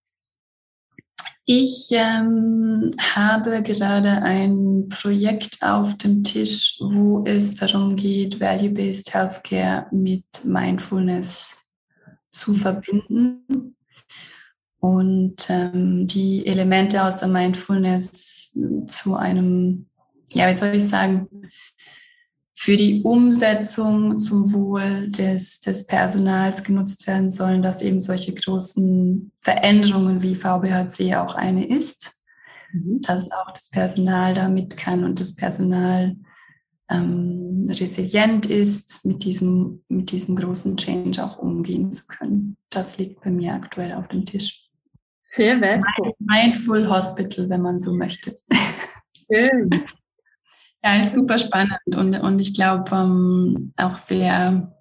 Ich 1.44 1.88
ähm, 1.90 2.92
habe 3.00 3.62
gerade 3.62 4.22
ein 4.22 4.88
Projekt 4.88 5.60
auf 5.60 5.98
dem 5.98 6.22
Tisch, 6.22 6.76
wo 6.80 7.24
es 7.26 7.56
darum 7.56 7.96
geht, 7.96 8.40
Value-Based 8.40 9.12
Healthcare 9.12 9.86
mit 9.90 10.24
Mindfulness 10.44 11.68
zu 12.30 12.54
verbinden. 12.54 13.70
Und 14.78 15.48
ähm, 15.48 16.06
die 16.06 16.46
Elemente 16.46 17.02
aus 17.02 17.16
der 17.16 17.28
Mindfulness 17.28 18.58
zu 18.86 19.16
einem, 19.16 19.86
ja, 20.28 20.48
wie 20.48 20.54
soll 20.54 20.74
ich 20.74 20.88
sagen, 20.88 21.28
für 22.62 22.76
die 22.76 23.02
Umsetzung 23.02 24.20
zum 24.20 24.52
Wohl 24.52 25.08
des, 25.10 25.58
des 25.62 25.84
Personals 25.84 26.62
genutzt 26.62 27.08
werden 27.08 27.28
sollen, 27.28 27.60
dass 27.60 27.82
eben 27.82 27.98
solche 27.98 28.32
großen 28.32 29.32
Veränderungen 29.36 30.22
wie 30.22 30.36
VBHC 30.36 31.16
auch 31.16 31.34
eine 31.34 31.66
ist, 31.66 32.22
mhm. 32.72 33.00
dass 33.00 33.32
auch 33.32 33.50
das 33.52 33.68
Personal 33.68 34.34
damit 34.34 34.76
kann 34.76 35.02
und 35.02 35.18
das 35.18 35.34
Personal 35.34 36.14
ähm, 36.88 37.66
resilient 37.68 38.46
ist, 38.46 39.04
mit 39.04 39.24
diesem, 39.24 39.82
mit 39.88 40.12
diesem 40.12 40.36
großen 40.36 40.76
Change 40.76 41.24
auch 41.24 41.38
umgehen 41.38 41.90
zu 41.90 42.06
können. 42.06 42.56
Das 42.70 42.96
liegt 42.96 43.22
bei 43.22 43.30
mir 43.32 43.54
aktuell 43.54 43.92
auf 43.94 44.06
dem 44.06 44.24
Tisch. 44.24 44.68
Sehr 45.20 45.60
wertvoll. 45.60 46.12
Mindful 46.20 46.88
Hospital, 46.88 47.48
wenn 47.48 47.62
man 47.62 47.80
so 47.80 47.92
möchte. 47.92 48.32
Schön. 49.26 49.68
Ja, 50.84 50.98
ist 50.98 51.14
super 51.14 51.38
spannend 51.38 51.78
und, 51.86 52.14
und 52.16 52.40
ich 52.40 52.54
glaube 52.54 52.90
ähm, 52.92 53.72
auch 53.76 53.96
sehr, 53.96 54.76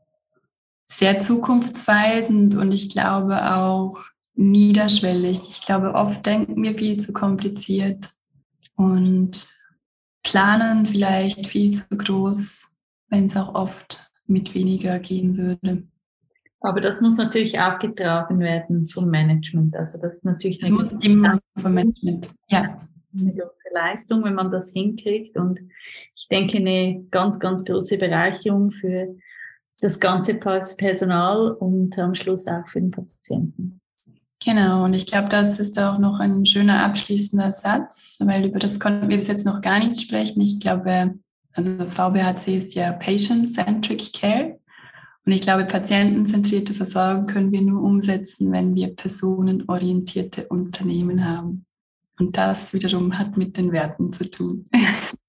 sehr 0.85 1.19
zukunftsweisend 1.19 2.55
und 2.55 2.71
ich 2.71 2.89
glaube 2.89 3.55
auch 3.55 3.99
niederschwellig. 4.33 5.47
Ich 5.47 5.61
glaube, 5.61 5.93
oft 5.93 6.25
denken 6.25 6.63
wir 6.63 6.73
viel 6.73 6.97
zu 6.97 7.13
kompliziert 7.13 8.09
und 8.75 9.47
planen 10.23 10.87
vielleicht 10.87 11.45
viel 11.45 11.71
zu 11.71 11.85
groß, 11.89 12.79
wenn 13.09 13.25
es 13.25 13.37
auch 13.37 13.53
oft 13.53 14.09
mit 14.25 14.55
weniger 14.55 14.97
gehen 14.97 15.37
würde. 15.37 15.83
Aber 16.61 16.81
das 16.81 17.01
muss 17.01 17.17
natürlich 17.17 17.59
aufgetragen 17.59 18.39
werden 18.39 18.87
vom 18.87 19.09
Management. 19.09 19.75
Also 19.75 19.99
das 19.99 20.15
ist 20.15 20.25
natürlich 20.25 20.59
das 20.59 20.69
muss 20.71 20.91
immer 20.93 21.39
vom 21.57 21.73
Management. 21.75 22.33
Ja 22.49 22.79
eine 23.19 23.33
große 23.33 23.69
Leistung, 23.73 24.23
wenn 24.23 24.35
man 24.35 24.51
das 24.51 24.71
hinkriegt. 24.71 25.37
Und 25.37 25.59
ich 26.15 26.27
denke, 26.27 26.57
eine 26.57 27.05
ganz, 27.11 27.39
ganz 27.39 27.65
große 27.65 27.97
Bereicherung 27.97 28.71
für 28.71 29.15
das 29.81 29.99
ganze 29.99 30.35
Personal 30.35 31.51
und 31.51 31.97
am 31.97 32.13
Schluss 32.15 32.47
auch 32.47 32.67
für 32.67 32.79
den 32.79 32.91
Patienten. 32.91 33.81
Genau, 34.43 34.85
und 34.85 34.95
ich 34.95 35.05
glaube, 35.05 35.29
das 35.29 35.59
ist 35.59 35.77
auch 35.79 35.99
noch 35.99 36.19
ein 36.19 36.45
schöner 36.45 36.83
abschließender 36.83 37.51
Satz, 37.51 38.17
weil 38.23 38.45
über 38.45 38.57
das 38.57 38.79
konnten 38.79 39.07
wir 39.09 39.17
bis 39.17 39.27
jetzt 39.27 39.45
noch 39.45 39.61
gar 39.61 39.79
nicht 39.79 40.01
sprechen. 40.01 40.41
Ich 40.41 40.59
glaube, 40.59 41.13
also 41.53 41.85
VBHC 41.85 42.57
ist 42.57 42.73
ja 42.73 42.91
Patient-Centric 42.93 44.13
Care. 44.13 44.59
Und 45.25 45.33
ich 45.33 45.41
glaube, 45.41 45.65
patientenzentrierte 45.65 46.73
Versorgung 46.73 47.27
können 47.27 47.51
wir 47.51 47.61
nur 47.61 47.83
umsetzen, 47.83 48.51
wenn 48.51 48.73
wir 48.73 48.95
personenorientierte 48.95 50.47
Unternehmen 50.47 51.23
haben. 51.23 51.65
Und 52.21 52.37
das 52.37 52.71
wiederum 52.71 53.17
hat 53.17 53.35
mit 53.35 53.57
den 53.57 53.71
Werten 53.71 54.11
zu 54.11 54.29
tun. 54.29 54.69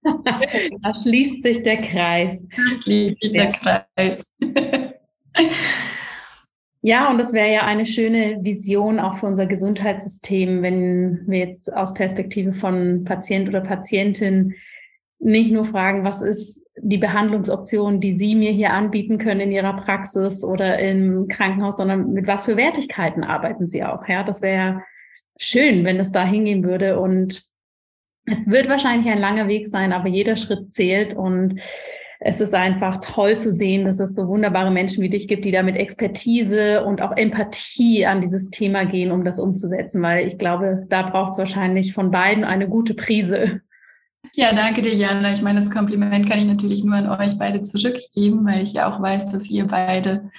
da 0.03 0.93
schließt 0.93 1.43
sich 1.43 1.63
der 1.63 1.81
Kreis. 1.81 2.39
Da 2.55 2.63
schließt 2.71 3.17
sich 3.19 3.33
der 3.33 3.53
Kreis. 3.53 4.31
Ja, 6.83 7.11
und 7.11 7.17
das 7.17 7.33
wäre 7.33 7.51
ja 7.51 7.63
eine 7.63 7.87
schöne 7.87 8.41
Vision 8.43 9.01
auch 9.01 9.15
für 9.15 9.27
unser 9.27 9.47
Gesundheitssystem, 9.47 10.63
wenn 10.63 11.23
wir 11.27 11.39
jetzt 11.39 11.73
aus 11.73 11.95
Perspektive 11.95 12.53
von 12.53 13.05
Patient 13.05 13.49
oder 13.49 13.63
Patientin 13.63 14.55
nicht 15.19 15.51
nur 15.51 15.65
fragen, 15.65 16.05
was 16.05 16.21
ist 16.21 16.67
die 16.77 16.99
Behandlungsoption, 16.99 18.01
die 18.01 18.19
Sie 18.19 18.35
mir 18.35 18.51
hier 18.51 18.75
anbieten 18.75 19.17
können 19.17 19.41
in 19.41 19.53
Ihrer 19.53 19.77
Praxis 19.77 20.45
oder 20.45 20.79
im 20.79 21.29
Krankenhaus, 21.29 21.79
sondern 21.79 22.13
mit 22.13 22.27
was 22.27 22.45
für 22.45 22.59
Wertigkeiten 22.59 23.25
arbeiten 23.25 23.67
Sie 23.67 23.83
auch. 23.83 24.07
Ja, 24.09 24.25
das 24.25 24.43
wäre 24.43 24.57
ja 24.57 24.83
schön, 25.43 25.85
wenn 25.85 26.01
es 26.01 26.13
da 26.13 26.25
hingehen 26.25 26.65
würde. 26.65 26.99
Und 26.99 27.45
es 28.27 28.47
wird 28.47 28.69
wahrscheinlich 28.69 29.11
ein 29.11 29.19
langer 29.19 29.49
Weg 29.49 29.67
sein, 29.67 29.93
aber 29.93 30.09
jeder 30.09 30.37
Schritt 30.37 30.73
zählt. 30.73 31.15
Und 31.15 31.61
es 32.21 32.41
ist 32.41 32.55
einfach 32.55 33.01
toll 33.01 33.39
zu 33.39 33.53
sehen, 33.53 33.85
dass 33.85 33.99
es 33.99 34.15
so 34.15 34.29
wunderbare 34.29 34.71
Menschen 34.71 35.03
wie 35.03 35.11
dich 35.11 35.27
gibt, 35.27 35.45
die 35.45 35.51
da 35.51 35.63
mit 35.63 35.77
Expertise 35.77 36.85
und 36.85 37.03
auch 37.03 37.17
Empathie 37.17 38.07
an 38.07 38.21
dieses 38.21 38.51
Thema 38.51 38.85
gehen, 38.85 39.11
um 39.11 39.25
das 39.25 39.41
umzusetzen, 39.41 40.01
weil 40.03 40.29
ich 40.29 40.39
glaube, 40.39 40.87
da 40.89 41.03
braucht 41.03 41.33
es 41.33 41.39
wahrscheinlich 41.39 41.93
von 41.93 42.13
beiden 42.13 42.45
eine 42.45 42.69
gute 42.69 42.95
Prise. 42.95 43.63
Ja, 44.35 44.55
danke 44.55 44.83
dir, 44.83 44.95
Jana. 44.95 45.33
Ich 45.33 45.43
meine, 45.43 45.61
das 45.61 45.71
Kompliment 45.71 46.29
kann 46.29 46.39
ich 46.39 46.47
natürlich 46.47 46.85
nur 46.85 46.95
an 46.95 47.11
euch 47.11 47.37
beide 47.39 47.61
zurückgeben, 47.61 48.47
weil 48.47 48.63
ich 48.63 48.73
ja 48.73 48.89
auch 48.89 49.03
weiß, 49.03 49.33
dass 49.33 49.51
ihr 49.51 49.67
beide 49.67 50.31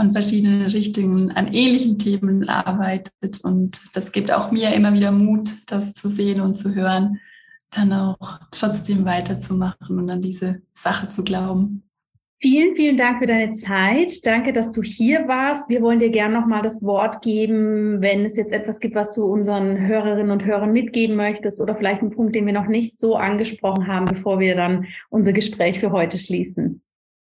von 0.00 0.12
verschiedenen 0.12 0.62
Richtungen 0.62 1.30
an 1.32 1.48
ähnlichen 1.52 1.98
Themen 1.98 2.48
arbeitet. 2.48 3.40
Und 3.42 3.82
das 3.92 4.12
gibt 4.12 4.32
auch 4.32 4.50
mir 4.50 4.72
immer 4.72 4.94
wieder 4.94 5.12
Mut, 5.12 5.50
das 5.66 5.92
zu 5.92 6.08
sehen 6.08 6.40
und 6.40 6.56
zu 6.56 6.74
hören, 6.74 7.20
dann 7.70 7.92
auch 7.92 8.38
trotzdem 8.50 9.04
weiterzumachen 9.04 9.98
und 9.98 10.08
an 10.08 10.22
diese 10.22 10.62
Sache 10.72 11.10
zu 11.10 11.22
glauben. 11.22 11.82
Vielen, 12.38 12.74
vielen 12.74 12.96
Dank 12.96 13.18
für 13.18 13.26
deine 13.26 13.52
Zeit. 13.52 14.24
Danke, 14.24 14.54
dass 14.54 14.72
du 14.72 14.82
hier 14.82 15.28
warst. 15.28 15.68
Wir 15.68 15.82
wollen 15.82 15.98
dir 15.98 16.08
gerne 16.08 16.40
nochmal 16.40 16.62
das 16.62 16.82
Wort 16.82 17.20
geben, 17.20 18.00
wenn 18.00 18.24
es 18.24 18.38
jetzt 18.38 18.54
etwas 18.54 18.80
gibt, 18.80 18.94
was 18.94 19.14
du 19.14 19.24
unseren 19.26 19.86
Hörerinnen 19.86 20.30
und 20.30 20.46
Hörern 20.46 20.72
mitgeben 20.72 21.14
möchtest 21.14 21.60
oder 21.60 21.74
vielleicht 21.74 22.00
einen 22.00 22.12
Punkt, 22.12 22.34
den 22.34 22.46
wir 22.46 22.54
noch 22.54 22.68
nicht 22.68 22.98
so 22.98 23.16
angesprochen 23.16 23.86
haben, 23.86 24.06
bevor 24.06 24.40
wir 24.40 24.56
dann 24.56 24.86
unser 25.10 25.34
Gespräch 25.34 25.78
für 25.78 25.92
heute 25.92 26.16
schließen. 26.16 26.80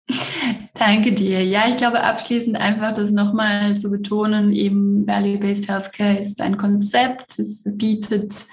Danke 0.74 1.12
dir. 1.14 1.44
Ja, 1.46 1.68
ich 1.68 1.76
glaube 1.76 2.04
abschließend 2.04 2.58
einfach 2.58 2.94
das 2.94 3.12
nochmal 3.12 3.76
zu 3.76 3.92
betonen, 3.92 4.52
eben 4.54 5.08
Value-Based 5.08 5.70
Healthcare 5.70 6.18
ist 6.18 6.42
ein 6.42 6.58
Konzept, 6.58 7.38
es 7.40 7.64
bietet 7.66 8.46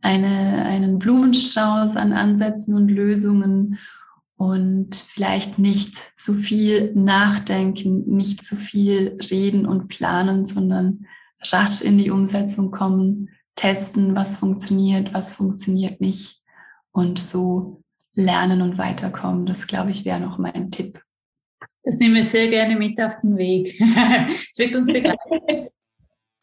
eine, 0.00 0.64
einen 0.64 0.98
Blumenstrauß 0.98 1.96
an 1.96 2.12
Ansätzen 2.12 2.74
und 2.74 2.88
Lösungen 2.88 3.78
und 4.36 4.96
vielleicht 4.96 5.58
nicht 5.58 5.96
zu 6.18 6.34
viel 6.34 6.92
nachdenken, 6.94 8.04
nicht 8.08 8.44
zu 8.44 8.56
viel 8.56 9.16
reden 9.30 9.66
und 9.66 9.88
planen, 9.88 10.46
sondern 10.46 11.06
rasch 11.40 11.80
in 11.80 11.98
die 11.98 12.10
Umsetzung 12.10 12.70
kommen, 12.70 13.30
testen, 13.54 14.14
was 14.16 14.36
funktioniert, 14.36 15.14
was 15.14 15.32
funktioniert 15.32 16.00
nicht 16.00 16.42
und 16.90 17.18
so 17.18 17.82
lernen 18.14 18.62
und 18.62 18.78
weiterkommen. 18.78 19.46
Das, 19.46 19.66
glaube 19.66 19.90
ich, 19.90 20.04
wäre 20.04 20.20
noch 20.20 20.38
mein 20.38 20.70
Tipp. 20.70 21.00
Das 21.84 21.98
nehmen 21.98 22.14
wir 22.14 22.24
sehr 22.24 22.48
gerne 22.48 22.76
mit 22.76 23.00
auf 23.00 23.20
den 23.22 23.36
Weg. 23.36 23.80
Es 24.28 24.58
wird 24.58 24.76
uns 24.76 24.92
begleiten. 24.92 25.68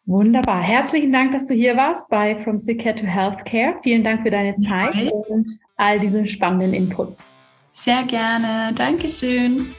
Wunderbar. 0.05 0.63
Herzlichen 0.63 1.11
Dank, 1.11 1.33
dass 1.33 1.45
du 1.45 1.53
hier 1.53 1.77
warst 1.77 2.09
bei 2.09 2.35
From 2.35 2.57
Sick 2.57 2.81
Care 2.81 2.95
to 2.95 3.05
Healthcare. 3.05 3.75
Vielen 3.83 4.03
Dank 4.03 4.23
für 4.23 4.31
deine 4.31 4.57
Zeit 4.57 4.95
ja. 4.95 5.11
und 5.11 5.47
all 5.77 5.99
diese 5.99 6.25
spannenden 6.25 6.73
Inputs. 6.73 7.23
Sehr 7.69 8.03
gerne. 8.03 8.73
Dankeschön. 8.73 9.75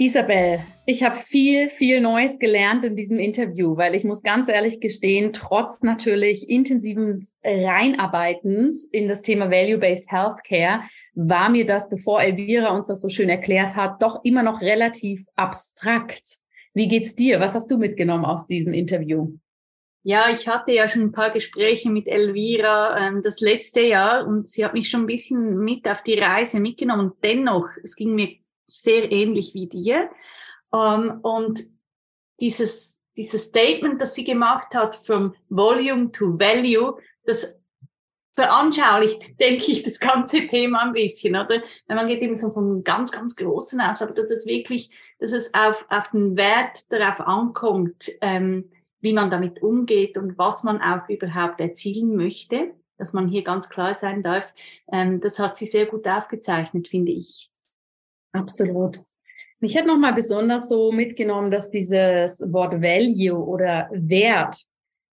Isabel, 0.00 0.60
ich 0.86 1.02
habe 1.02 1.16
viel, 1.16 1.68
viel 1.68 2.00
Neues 2.00 2.38
gelernt 2.38 2.84
in 2.84 2.94
diesem 2.94 3.18
Interview, 3.18 3.76
weil 3.76 3.96
ich 3.96 4.04
muss 4.04 4.22
ganz 4.22 4.48
ehrlich 4.48 4.78
gestehen, 4.78 5.32
trotz 5.32 5.82
natürlich 5.82 6.48
intensiven 6.48 7.18
Reinarbeitens 7.42 8.84
in 8.84 9.08
das 9.08 9.22
Thema 9.22 9.50
Value-Based 9.50 10.12
Healthcare, 10.12 10.82
war 11.14 11.48
mir 11.48 11.66
das, 11.66 11.88
bevor 11.88 12.22
Elvira 12.22 12.76
uns 12.76 12.86
das 12.86 13.02
so 13.02 13.08
schön 13.08 13.28
erklärt 13.28 13.74
hat, 13.74 14.00
doch 14.00 14.24
immer 14.24 14.44
noch 14.44 14.60
relativ 14.60 15.24
abstrakt. 15.34 16.38
Wie 16.74 16.86
geht's 16.86 17.16
dir? 17.16 17.40
Was 17.40 17.54
hast 17.54 17.68
du 17.68 17.76
mitgenommen 17.76 18.24
aus 18.24 18.46
diesem 18.46 18.74
Interview? 18.74 19.32
Ja, 20.04 20.30
ich 20.30 20.46
hatte 20.46 20.72
ja 20.72 20.86
schon 20.86 21.02
ein 21.02 21.12
paar 21.12 21.32
Gespräche 21.32 21.90
mit 21.90 22.06
Elvira 22.06 23.08
ähm, 23.08 23.20
das 23.24 23.40
letzte 23.40 23.80
Jahr 23.80 24.28
und 24.28 24.46
sie 24.46 24.64
hat 24.64 24.74
mich 24.74 24.88
schon 24.88 25.02
ein 25.02 25.06
bisschen 25.06 25.58
mit 25.58 25.90
auf 25.90 26.02
die 26.04 26.20
Reise 26.20 26.60
mitgenommen. 26.60 27.14
Dennoch, 27.24 27.66
es 27.82 27.96
ging 27.96 28.14
mir 28.14 28.36
sehr 28.68 29.10
ähnlich 29.10 29.54
wie 29.54 29.66
dir. 29.66 30.10
Ähm, 30.72 31.20
und 31.22 31.60
dieses, 32.40 33.00
dieses 33.16 33.42
Statement, 33.44 34.00
das 34.00 34.14
sie 34.14 34.24
gemacht 34.24 34.74
hat, 34.74 34.94
from 34.94 35.34
volume 35.48 36.12
to 36.12 36.38
value, 36.38 36.96
das 37.24 37.54
veranschaulicht, 38.34 39.20
denke 39.40 39.72
ich, 39.72 39.82
das 39.82 39.98
ganze 39.98 40.46
Thema 40.46 40.82
ein 40.82 40.92
bisschen, 40.92 41.34
oder? 41.34 41.60
Man 41.88 42.06
geht 42.06 42.22
eben 42.22 42.36
so 42.36 42.50
vom 42.50 42.84
ganz, 42.84 43.10
ganz 43.10 43.34
Großen 43.34 43.80
aus, 43.80 44.02
aber 44.02 44.14
dass 44.14 44.30
es 44.30 44.46
wirklich, 44.46 44.90
dass 45.18 45.32
es 45.32 45.52
auf, 45.54 45.84
auf 45.88 46.10
den 46.10 46.36
Wert 46.36 46.90
darauf 46.90 47.20
ankommt, 47.20 48.10
ähm, 48.20 48.70
wie 49.00 49.12
man 49.12 49.30
damit 49.30 49.62
umgeht 49.62 50.16
und 50.18 50.38
was 50.38 50.64
man 50.64 50.80
auch 50.80 51.08
überhaupt 51.08 51.60
erzielen 51.60 52.16
möchte, 52.16 52.74
dass 52.96 53.12
man 53.12 53.28
hier 53.28 53.42
ganz 53.42 53.68
klar 53.68 53.94
sein 53.94 54.22
darf, 54.22 54.54
ähm, 54.92 55.20
das 55.20 55.38
hat 55.38 55.56
sie 55.56 55.66
sehr 55.66 55.86
gut 55.86 56.06
aufgezeichnet, 56.06 56.88
finde 56.88 57.12
ich. 57.12 57.50
Absolut. 58.32 59.02
Mich 59.60 59.76
hat 59.76 59.86
nochmal 59.86 60.14
besonders 60.14 60.68
so 60.68 60.92
mitgenommen, 60.92 61.50
dass 61.50 61.70
dieses 61.70 62.40
Wort 62.52 62.80
Value 62.80 63.36
oder 63.36 63.88
Wert, 63.92 64.64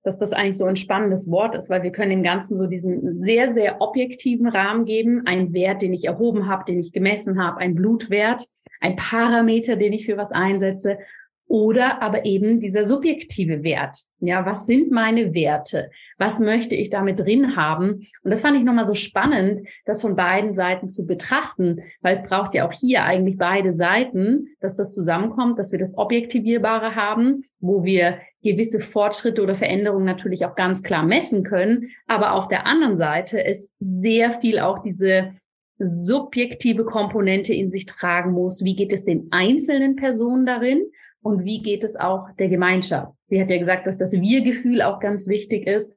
dass 0.03 0.20
das 0.20 0.34
eigentlich 0.34 0.57
so 0.57 0.66
ein 0.66 0.76
spannendes 0.76 1.32
Wort 1.32 1.55
ist, 1.55 1.70
weil 1.72 1.82
wir 1.82 1.91
können 1.91 2.11
dem 2.11 2.24
Ganzen 2.24 2.55
so 2.55 2.68
diesen 2.68 3.24
sehr, 3.24 3.53
sehr 3.53 3.82
objektiven 3.82 4.47
Rahmen 4.47 4.86
geben. 4.86 5.24
Ein 5.26 5.51
Wert, 5.53 5.82
den 5.82 5.93
ich 5.93 6.05
erhoben 6.05 6.47
habe, 6.47 6.63
den 6.66 6.80
ich 6.80 6.91
gemessen 6.91 7.41
habe, 7.43 7.57
ein 7.57 7.74
Blutwert, 7.74 8.45
ein 8.82 8.95
Parameter, 8.95 9.78
den 9.78 9.93
ich 9.93 10.05
für 10.05 10.18
was 10.18 10.32
einsetze 10.32 10.99
oder 11.48 12.02
aber 12.02 12.26
eben 12.26 12.60
dieser 12.60 12.84
subjektive 12.84 13.64
Wert. 13.64 13.98
Ja, 14.20 14.46
was 14.46 14.66
sind 14.66 14.91
meine 14.91 15.34
Werte? 15.34 15.91
Was 16.18 16.39
möchte 16.39 16.76
ich 16.76 16.89
damit 16.89 17.20
drin 17.20 17.56
haben? 17.56 18.02
Und 18.24 18.32
das 18.32 18.41
fand 18.41 18.58
ich 18.58 18.64
nochmal 18.64 18.88
so 18.88 18.96
spannend, 18.96 19.68
das 19.86 20.02
von 20.02 20.16
beiden 20.16 20.56
Seiten 20.56 20.89
zu 20.89 21.06
betrachten, 21.06 21.82
weil 22.02 22.14
es 22.14 22.24
braucht 22.24 22.54
ja 22.56 22.68
auch 22.68 22.72
hier 22.72 23.04
eigentlich 23.04 23.38
beide 23.38 23.76
Seiten, 23.76 24.48
dass 24.60 24.76
das 24.76 24.93
zusammenkommt, 24.93 25.60
dass 25.60 25.72
wir 25.72 25.80
das 25.80 25.98
Objektivierbare 25.98 26.96
haben, 26.96 27.43
wo 27.60 27.84
wir 27.84 28.20
gewisse 28.43 28.80
Fortschritte 28.80 29.43
oder 29.43 29.56
Veränderungen 29.56 30.06
natürlich 30.06 30.46
auch 30.46 30.56
ganz 30.56 30.82
klar 30.82 31.04
messen 31.04 31.43
können. 31.43 31.89
Aber 32.08 32.34
auf 32.34 32.48
der 32.48 32.66
anderen 32.66 32.98
Seite 32.98 33.39
ist 33.39 33.72
sehr 33.80 34.34
viel 34.34 34.60
auch 34.60 34.82
diese 34.82 35.34
subjektive 35.78 36.86
Komponente 36.86 37.54
in 37.54 37.70
sich 37.70 37.86
tragen 37.86 38.32
muss. 38.32 38.64
Wie 38.64 38.76
geht 38.76 38.93
es 38.93 39.04
den 39.04 39.28
einzelnen 39.32 39.96
Personen 39.96 40.46
darin? 40.46 40.84
Und 41.26 41.43
wie 41.43 41.63
geht 41.63 41.84
es 41.84 41.95
auch 41.95 42.30
der 42.38 42.49
Gemeinschaft. 42.49 43.11
Sie 43.26 43.41
hat 43.41 43.49
ja 43.49 43.57
gesagt, 43.57 43.88
dass 43.88 43.97
das 43.97 44.11
Wir-Gefühl 44.11 44.84
auch 44.84 44.99
ganz 44.99 45.28
wichtig 45.28 45.65
ist. 45.65 45.89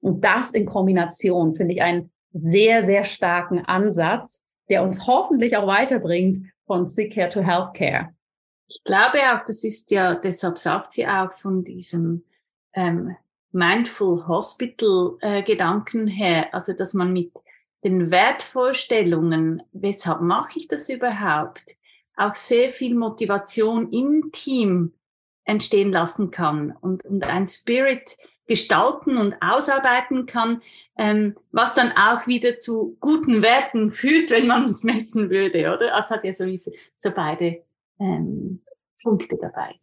Und 0.00 0.22
das 0.22 0.50
in 0.50 0.66
Kombination 0.66 1.54
finde 1.54 1.72
ich 1.72 1.80
einen 1.80 2.12
sehr, 2.34 2.84
sehr 2.84 3.02
starken 3.04 3.64
Ansatz, 3.64 4.42
der 4.68 4.82
uns 4.82 5.06
hoffentlich 5.06 5.56
auch 5.56 5.66
weiterbringt 5.66 6.38
von 6.66 6.86
Sick 6.86 7.14
Care 7.14 7.30
to 7.30 7.40
Healthcare. 7.40 8.10
Ich 8.68 8.84
glaube 8.84 9.20
auch, 9.32 9.42
das 9.46 9.64
ist 9.64 9.90
ja, 9.90 10.16
deshalb 10.16 10.58
sagt 10.58 10.92
sie 10.92 11.06
auch 11.06 11.32
von 11.32 11.64
diesem 11.64 12.24
ähm, 12.74 13.16
Mindful 13.52 14.26
Hospital 14.28 15.16
äh, 15.22 15.42
Gedanken 15.42 16.08
her, 16.08 16.52
also 16.52 16.74
dass 16.74 16.92
man 16.92 17.10
mit 17.10 17.32
den 17.84 18.10
Wertvorstellungen, 18.10 19.62
weshalb 19.72 20.20
mache 20.20 20.58
ich 20.58 20.68
das 20.68 20.90
überhaupt? 20.90 21.78
Auch 22.16 22.34
sehr 22.34 22.70
viel 22.70 22.94
Motivation 22.94 23.92
im 23.92 24.30
Team 24.32 24.92
entstehen 25.44 25.92
lassen 25.92 26.30
kann 26.30 26.74
und, 26.80 27.04
und 27.04 27.24
ein 27.24 27.46
Spirit 27.46 28.16
gestalten 28.46 29.16
und 29.16 29.34
ausarbeiten 29.40 30.26
kann, 30.26 30.62
ähm, 30.98 31.36
was 31.50 31.74
dann 31.74 31.92
auch 31.92 32.26
wieder 32.26 32.58
zu 32.58 32.96
guten 33.00 33.42
Werten 33.42 33.90
führt, 33.90 34.30
wenn 34.30 34.46
man 34.46 34.66
es 34.66 34.84
messen 34.84 35.30
würde, 35.30 35.74
oder? 35.74 35.94
Also 35.94 36.10
hat 36.10 36.24
ja 36.24 36.34
sowieso 36.34 36.70
so 36.96 37.10
beide 37.10 37.62
ähm, 37.98 38.62
Punkte 39.02 39.38
dabei. 39.40 39.74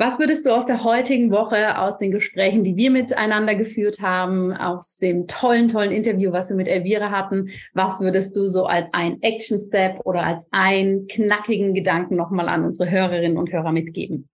Was 0.00 0.20
würdest 0.20 0.46
du 0.46 0.54
aus 0.54 0.64
der 0.64 0.84
heutigen 0.84 1.32
Woche, 1.32 1.76
aus 1.76 1.98
den 1.98 2.12
Gesprächen, 2.12 2.62
die 2.62 2.76
wir 2.76 2.92
miteinander 2.92 3.56
geführt 3.56 4.00
haben, 4.00 4.52
aus 4.52 4.96
dem 4.98 5.26
tollen, 5.26 5.66
tollen 5.66 5.90
Interview, 5.90 6.30
was 6.30 6.50
wir 6.50 6.56
mit 6.56 6.68
Elvira 6.68 7.10
hatten, 7.10 7.50
was 7.74 8.00
würdest 8.00 8.36
du 8.36 8.46
so 8.46 8.66
als 8.66 8.88
ein 8.94 9.20
Action 9.22 9.58
Step 9.58 9.98
oder 10.04 10.22
als 10.22 10.46
einen 10.52 11.08
knackigen 11.08 11.74
Gedanken 11.74 12.14
nochmal 12.14 12.48
an 12.48 12.64
unsere 12.64 12.88
Hörerinnen 12.88 13.36
und 13.36 13.50
Hörer 13.50 13.72
mitgeben? 13.72 14.28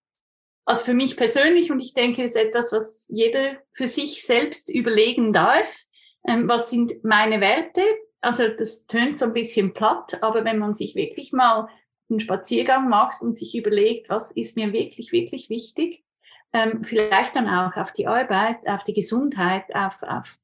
Also 0.67 0.85
für 0.85 0.95
mich 0.95 1.17
persönlich, 1.17 1.73
und 1.73 1.81
ich 1.81 1.95
denke, 1.95 2.23
es 2.23 2.37
ist 2.37 2.43
etwas, 2.43 2.71
was 2.71 3.07
jeder 3.09 3.57
für 3.71 3.87
sich 3.87 4.23
selbst 4.23 4.69
überlegen 4.69 5.33
darf. 5.33 5.85
Ähm, 6.29 6.47
was 6.47 6.69
sind 6.69 6.93
meine 7.05 7.41
Werte? 7.41 7.81
Also 8.21 8.49
das 8.49 8.85
tönt 8.85 9.17
so 9.17 9.27
ein 9.27 9.33
bisschen 9.33 9.73
platt, 9.73 10.19
aber 10.21 10.45
wenn 10.45 10.59
man 10.59 10.75
sich 10.75 10.95
wirklich 10.95 11.33
mal 11.33 11.69
einen 12.11 12.21
Spaziergang 12.21 12.89
macht 12.89 13.23
und 13.23 13.37
sich 13.37 13.57
überlegt, 13.57 14.09
was 14.09 14.31
ist 14.31 14.57
mir 14.57 14.73
wirklich, 14.73 15.13
wirklich 15.13 15.49
wichtig, 15.51 16.05
ähm, 16.53 16.85
vielleicht 16.85 17.35
dann 17.35 17.49
auch 17.49 17.77
auf 17.77 17.93
die 17.93 18.07
Arbeit, 18.07 18.67
auf 18.67 18.85
die 18.85 18.93
Gesundheit, 18.93 19.75
auf, 19.75 20.03
auf, 20.03 20.39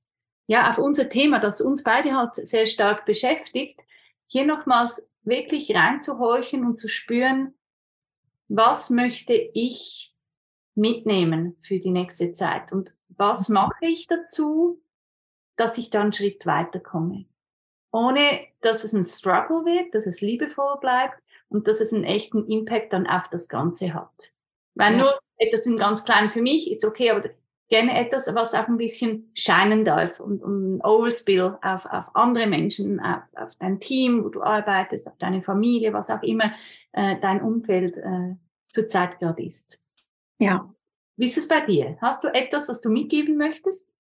ja, 0.46 0.68
auf 0.68 0.78
unser 0.78 1.08
Thema, 1.08 1.38
das 1.38 1.61
uns 1.61 1.84
beide 1.84 2.16
halt 2.16 2.34
sehr 2.34 2.66
stark 2.66 3.06
beschäftigt, 3.06 3.80
hier 4.26 4.44
nochmals 4.44 5.11
wirklich 5.22 5.74
reinzuhorchen 5.74 6.64
und 6.64 6.76
zu 6.76 6.88
spüren, 6.88 7.54
was 8.48 8.90
möchte 8.90 9.34
ich 9.34 10.14
mitnehmen 10.74 11.56
für 11.62 11.78
die 11.78 11.90
nächste 11.90 12.32
Zeit 12.32 12.72
und 12.72 12.94
was 13.08 13.48
mhm. 13.48 13.54
mache 13.54 13.86
ich 13.86 14.06
dazu, 14.06 14.82
dass 15.56 15.78
ich 15.78 15.90
dann 15.90 16.02
einen 16.02 16.12
Schritt 16.12 16.46
weiterkomme. 16.46 17.26
Ohne 17.92 18.46
dass 18.61 18.84
es 18.84 18.92
ein 18.92 19.04
Struggle 19.04 19.64
wird, 19.64 19.94
dass 19.94 20.06
es 20.06 20.20
liebevoll 20.20 20.78
bleibt, 20.80 21.20
und 21.51 21.68
dass 21.68 21.80
es 21.80 21.92
einen 21.92 22.05
echten 22.05 22.46
Impact 22.46 22.92
dann 22.92 23.07
auf 23.07 23.28
das 23.28 23.48
Ganze 23.48 23.92
hat. 23.92 24.32
Weil 24.74 24.92
ja. 24.92 24.98
nur 24.98 25.18
etwas 25.36 25.66
im 25.66 25.76
ganz 25.76 26.05
Kleinen 26.05 26.28
für 26.28 26.42
mich 26.42 26.70
ist 26.70 26.84
okay, 26.84 27.11
aber 27.11 27.28
gerne 27.68 27.98
etwas, 27.98 28.32
was 28.34 28.55
auch 28.55 28.68
ein 28.68 28.76
bisschen 28.76 29.30
scheinen 29.34 29.84
darf 29.84 30.20
und, 30.20 30.42
und 30.42 30.76
ein 30.76 30.84
Overspill 30.84 31.57
auf, 31.62 31.86
auf 31.86 32.14
andere 32.14 32.46
Menschen, 32.46 33.01
auf, 33.01 33.22
auf 33.36 33.55
dein 33.57 33.80
Team, 33.80 34.24
wo 34.24 34.28
du 34.28 34.42
arbeitest, 34.42 35.09
auf 35.09 35.16
deine 35.18 35.42
Familie, 35.42 35.92
was 35.92 36.11
auch 36.11 36.22
immer 36.22 36.53
äh, 36.92 37.16
dein 37.20 37.40
Umfeld 37.40 37.96
äh, 37.96 38.34
zurzeit 38.66 39.18
gerade 39.20 39.42
ist. 39.42 39.80
Ja. 40.38 40.72
Wie 41.16 41.26
ist 41.26 41.38
es 41.38 41.48
bei 41.48 41.61
dir? 41.61 41.96
Hast 42.01 42.24
du 42.24 42.28
etwas, 42.28 42.68
was 42.68 42.80
du 42.80 42.90
mitgeben 42.90 43.36
möchtest? 43.36 43.92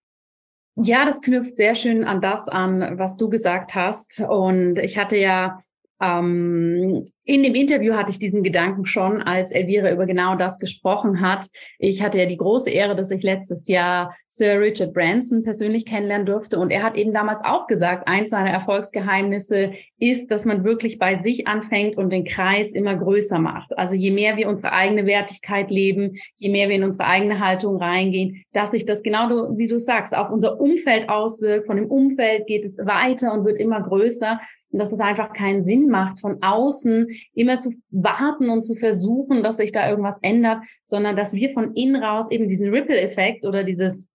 Ja, 0.76 1.04
das 1.04 1.20
knüpft 1.20 1.56
sehr 1.56 1.74
schön 1.74 2.04
an 2.04 2.20
das 2.20 2.48
an, 2.48 2.98
was 2.98 3.16
du 3.16 3.28
gesagt 3.28 3.74
hast. 3.74 4.20
Und 4.20 4.78
ich 4.78 4.98
hatte 4.98 5.16
ja 5.16 5.60
ähm, 6.00 7.06
in 7.30 7.44
dem 7.44 7.54
Interview 7.54 7.94
hatte 7.94 8.10
ich 8.10 8.18
diesen 8.18 8.42
Gedanken 8.42 8.86
schon, 8.86 9.22
als 9.22 9.52
Elvira 9.52 9.92
über 9.92 10.04
genau 10.04 10.34
das 10.34 10.58
gesprochen 10.58 11.20
hat. 11.20 11.46
Ich 11.78 12.02
hatte 12.02 12.18
ja 12.18 12.26
die 12.26 12.36
große 12.36 12.70
Ehre, 12.70 12.96
dass 12.96 13.12
ich 13.12 13.22
letztes 13.22 13.68
Jahr 13.68 14.12
Sir 14.26 14.58
Richard 14.58 14.92
Branson 14.92 15.44
persönlich 15.44 15.86
kennenlernen 15.86 16.26
durfte. 16.26 16.58
Und 16.58 16.70
er 16.70 16.82
hat 16.82 16.96
eben 16.96 17.12
damals 17.12 17.40
auch 17.44 17.68
gesagt, 17.68 18.08
eins 18.08 18.30
seiner 18.30 18.50
Erfolgsgeheimnisse 18.50 19.72
ist, 20.00 20.32
dass 20.32 20.44
man 20.44 20.64
wirklich 20.64 20.98
bei 20.98 21.20
sich 21.20 21.46
anfängt 21.46 21.96
und 21.96 22.12
den 22.12 22.24
Kreis 22.24 22.72
immer 22.72 22.96
größer 22.96 23.38
macht. 23.38 23.78
Also 23.78 23.94
je 23.94 24.10
mehr 24.10 24.36
wir 24.36 24.48
unsere 24.48 24.72
eigene 24.72 25.06
Wertigkeit 25.06 25.70
leben, 25.70 26.14
je 26.36 26.48
mehr 26.48 26.68
wir 26.68 26.76
in 26.76 26.84
unsere 26.84 27.06
eigene 27.06 27.38
Haltung 27.38 27.76
reingehen, 27.76 28.42
dass 28.52 28.72
sich 28.72 28.86
das 28.86 29.04
genau 29.04 29.56
wie 29.56 29.68
du 29.68 29.78
sagst, 29.78 30.16
auf 30.16 30.30
unser 30.30 30.58
Umfeld 30.60 31.08
auswirkt. 31.08 31.66
Von 31.66 31.76
dem 31.76 31.86
Umfeld 31.86 32.48
geht 32.48 32.64
es 32.64 32.78
weiter 32.78 33.32
und 33.32 33.44
wird 33.44 33.60
immer 33.60 33.80
größer. 33.82 34.40
Und 34.70 34.78
dass 34.78 34.92
es 34.92 35.00
einfach 35.00 35.32
keinen 35.32 35.64
Sinn 35.64 35.88
macht, 35.88 36.20
von 36.20 36.42
außen 36.42 37.08
immer 37.34 37.58
zu 37.58 37.72
warten 37.90 38.48
und 38.48 38.62
zu 38.62 38.74
versuchen, 38.74 39.42
dass 39.42 39.56
sich 39.56 39.72
da 39.72 39.88
irgendwas 39.88 40.18
ändert, 40.22 40.64
sondern 40.84 41.16
dass 41.16 41.32
wir 41.32 41.50
von 41.50 41.74
innen 41.74 42.02
raus 42.02 42.30
eben 42.30 42.48
diesen 42.48 42.70
Ripple-Effekt 42.70 43.44
oder 43.44 43.64
dieses, 43.64 44.10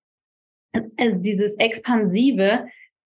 äh, 0.71 1.13
dieses 1.17 1.55
Expansive 1.57 2.65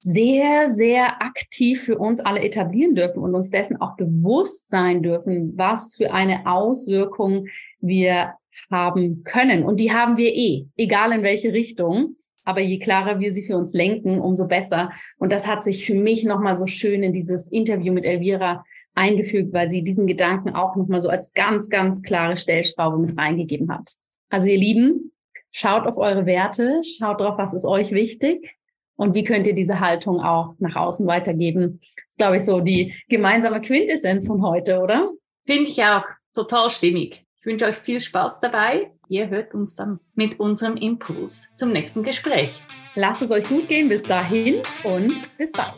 sehr, 0.03 0.67
sehr 0.73 1.21
aktiv 1.21 1.83
für 1.83 1.97
uns 1.97 2.19
alle 2.19 2.41
etablieren 2.41 2.95
dürfen 2.95 3.21
und 3.21 3.35
uns 3.35 3.51
dessen 3.51 3.79
auch 3.79 3.95
bewusst 3.97 4.69
sein 4.69 5.03
dürfen, 5.03 5.53
was 5.55 5.95
für 5.95 6.11
eine 6.11 6.47
Auswirkung 6.47 7.47
wir 7.79 8.33
haben 8.71 9.23
können. 9.23 9.63
Und 9.63 9.79
die 9.79 9.91
haben 9.91 10.17
wir 10.17 10.33
eh, 10.33 10.65
egal 10.75 11.11
in 11.11 11.23
welche 11.23 11.53
Richtung. 11.53 12.15
Aber 12.43 12.61
je 12.61 12.79
klarer 12.79 13.19
wir 13.19 13.33
sie 13.33 13.43
für 13.43 13.57
uns 13.57 13.73
lenken, 13.73 14.19
umso 14.19 14.47
besser. 14.47 14.91
Und 15.17 15.31
das 15.31 15.47
hat 15.47 15.63
sich 15.63 15.85
für 15.85 15.95
mich 15.95 16.23
nochmal 16.23 16.55
so 16.55 16.67
schön 16.67 17.03
in 17.03 17.13
dieses 17.13 17.47
Interview 17.51 17.93
mit 17.93 18.05
Elvira 18.05 18.63
eingefügt, 18.95 19.53
weil 19.53 19.69
sie 19.69 19.83
diesen 19.83 20.07
Gedanken 20.07 20.55
auch 20.55 20.75
nochmal 20.75 20.99
so 20.99 21.09
als 21.09 21.31
ganz, 21.33 21.69
ganz 21.69 22.01
klare 22.01 22.37
Stellschraube 22.37 22.97
mit 22.97 23.17
reingegeben 23.17 23.71
hat. 23.71 23.93
Also 24.29 24.49
ihr 24.49 24.57
Lieben, 24.57 25.11
schaut 25.51 25.85
auf 25.85 25.97
eure 25.97 26.25
Werte, 26.25 26.81
schaut 26.83 27.19
drauf, 27.19 27.37
was 27.37 27.53
ist 27.53 27.65
euch 27.65 27.91
wichtig 27.91 28.57
und 28.95 29.15
wie 29.15 29.23
könnt 29.23 29.47
ihr 29.47 29.55
diese 29.55 29.79
Haltung 29.79 30.21
auch 30.21 30.55
nach 30.59 30.75
außen 30.75 31.07
weitergeben. 31.07 31.79
Das 31.79 31.89
ist, 32.09 32.17
glaube 32.17 32.37
ich, 32.37 32.45
so 32.45 32.59
die 32.59 32.93
gemeinsame 33.09 33.61
Quintessenz 33.61 34.27
von 34.27 34.41
heute, 34.41 34.79
oder? 34.79 35.09
Finde 35.45 35.69
ich 35.69 35.83
auch 35.83 36.03
total 36.33 36.69
stimmig. 36.69 37.25
Ich 37.39 37.45
wünsche 37.45 37.65
euch 37.65 37.75
viel 37.75 37.99
Spaß 37.99 38.39
dabei. 38.39 38.91
Ihr 39.12 39.28
hört 39.28 39.53
uns 39.53 39.76
dann 39.76 39.99
mit 40.16 40.39
unserem 40.39 40.78
Impuls 40.78 41.49
zum 41.53 41.74
nächsten 41.74 42.01
Gespräch. 42.01 42.64
Lasst 42.95 43.22
es 43.22 43.30
euch 43.30 43.45
gut 43.45 43.68
gehen. 43.68 43.89
Bis 43.89 44.03
dahin 44.03 44.62
und 44.86 45.38
bis 45.38 45.51
bald. 45.51 45.74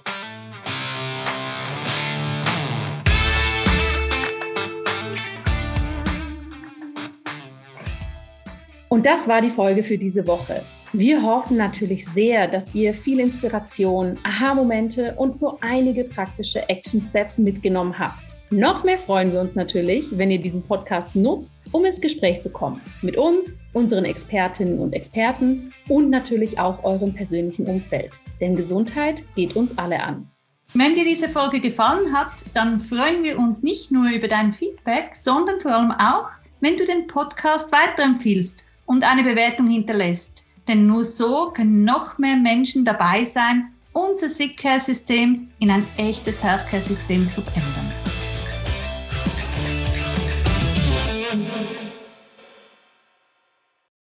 Und 8.87 9.03
das 9.03 9.27
war 9.27 9.41
die 9.41 9.49
Folge 9.49 9.81
für 9.81 9.97
diese 9.97 10.27
Woche. 10.27 10.61
Wir 10.95 11.23
hoffen 11.23 11.57
natürlich 11.57 12.05
sehr, 12.05 12.47
dass 12.47 12.75
ihr 12.75 12.93
viel 12.93 13.19
Inspiration, 13.19 14.15
Aha-Momente 14.21 15.15
und 15.17 15.39
so 15.39 15.57
einige 15.59 16.03
praktische 16.03 16.69
Action-Steps 16.69 17.39
mitgenommen 17.39 17.97
habt. 17.97 18.35
Noch 18.51 18.83
mehr 18.83 18.99
freuen 18.99 19.33
wir 19.33 19.41
uns 19.41 19.55
natürlich, 19.55 20.05
wenn 20.11 20.29
ihr 20.29 20.39
diesen 20.39 20.61
Podcast 20.61 21.15
nutzt, 21.15 21.55
um 21.71 21.83
ins 21.83 21.99
Gespräch 21.99 22.41
zu 22.41 22.51
kommen. 22.51 22.79
Mit 23.01 23.17
uns, 23.17 23.57
unseren 23.73 24.05
Expertinnen 24.05 24.77
und 24.77 24.93
Experten 24.93 25.73
und 25.89 26.11
natürlich 26.11 26.59
auch 26.59 26.83
eurem 26.83 27.11
persönlichen 27.15 27.65
Umfeld. 27.65 28.19
Denn 28.39 28.55
Gesundheit 28.55 29.23
geht 29.35 29.55
uns 29.55 29.75
alle 29.79 29.99
an. 29.99 30.29
Wenn 30.75 30.93
dir 30.93 31.05
diese 31.05 31.27
Folge 31.27 31.59
gefallen 31.59 32.13
hat, 32.13 32.33
dann 32.53 32.79
freuen 32.79 33.23
wir 33.23 33.39
uns 33.39 33.63
nicht 33.63 33.89
nur 33.89 34.11
über 34.11 34.27
dein 34.27 34.53
Feedback, 34.53 35.15
sondern 35.15 35.59
vor 35.59 35.71
allem 35.71 35.91
auch, 35.91 36.29
wenn 36.61 36.77
du 36.77 36.85
den 36.85 37.07
Podcast 37.07 37.71
weiterempfiehlst 37.71 38.63
und 38.85 39.09
eine 39.09 39.23
Bewertung 39.23 39.65
hinterlässt. 39.65 40.42
Denn 40.67 40.85
nur 40.85 41.03
so 41.03 41.51
können 41.51 41.83
noch 41.83 42.17
mehr 42.17 42.37
Menschen 42.37 42.85
dabei 42.85 43.25
sein, 43.25 43.73
unser 43.91 44.29
Sick 44.29 44.57
Care 44.57 44.79
System 44.79 45.49
in 45.59 45.69
ein 45.69 45.85
echtes 45.97 46.43
Healthcare 46.43 46.81
System 46.81 47.29
zu 47.29 47.41
ändern. 47.53 48.12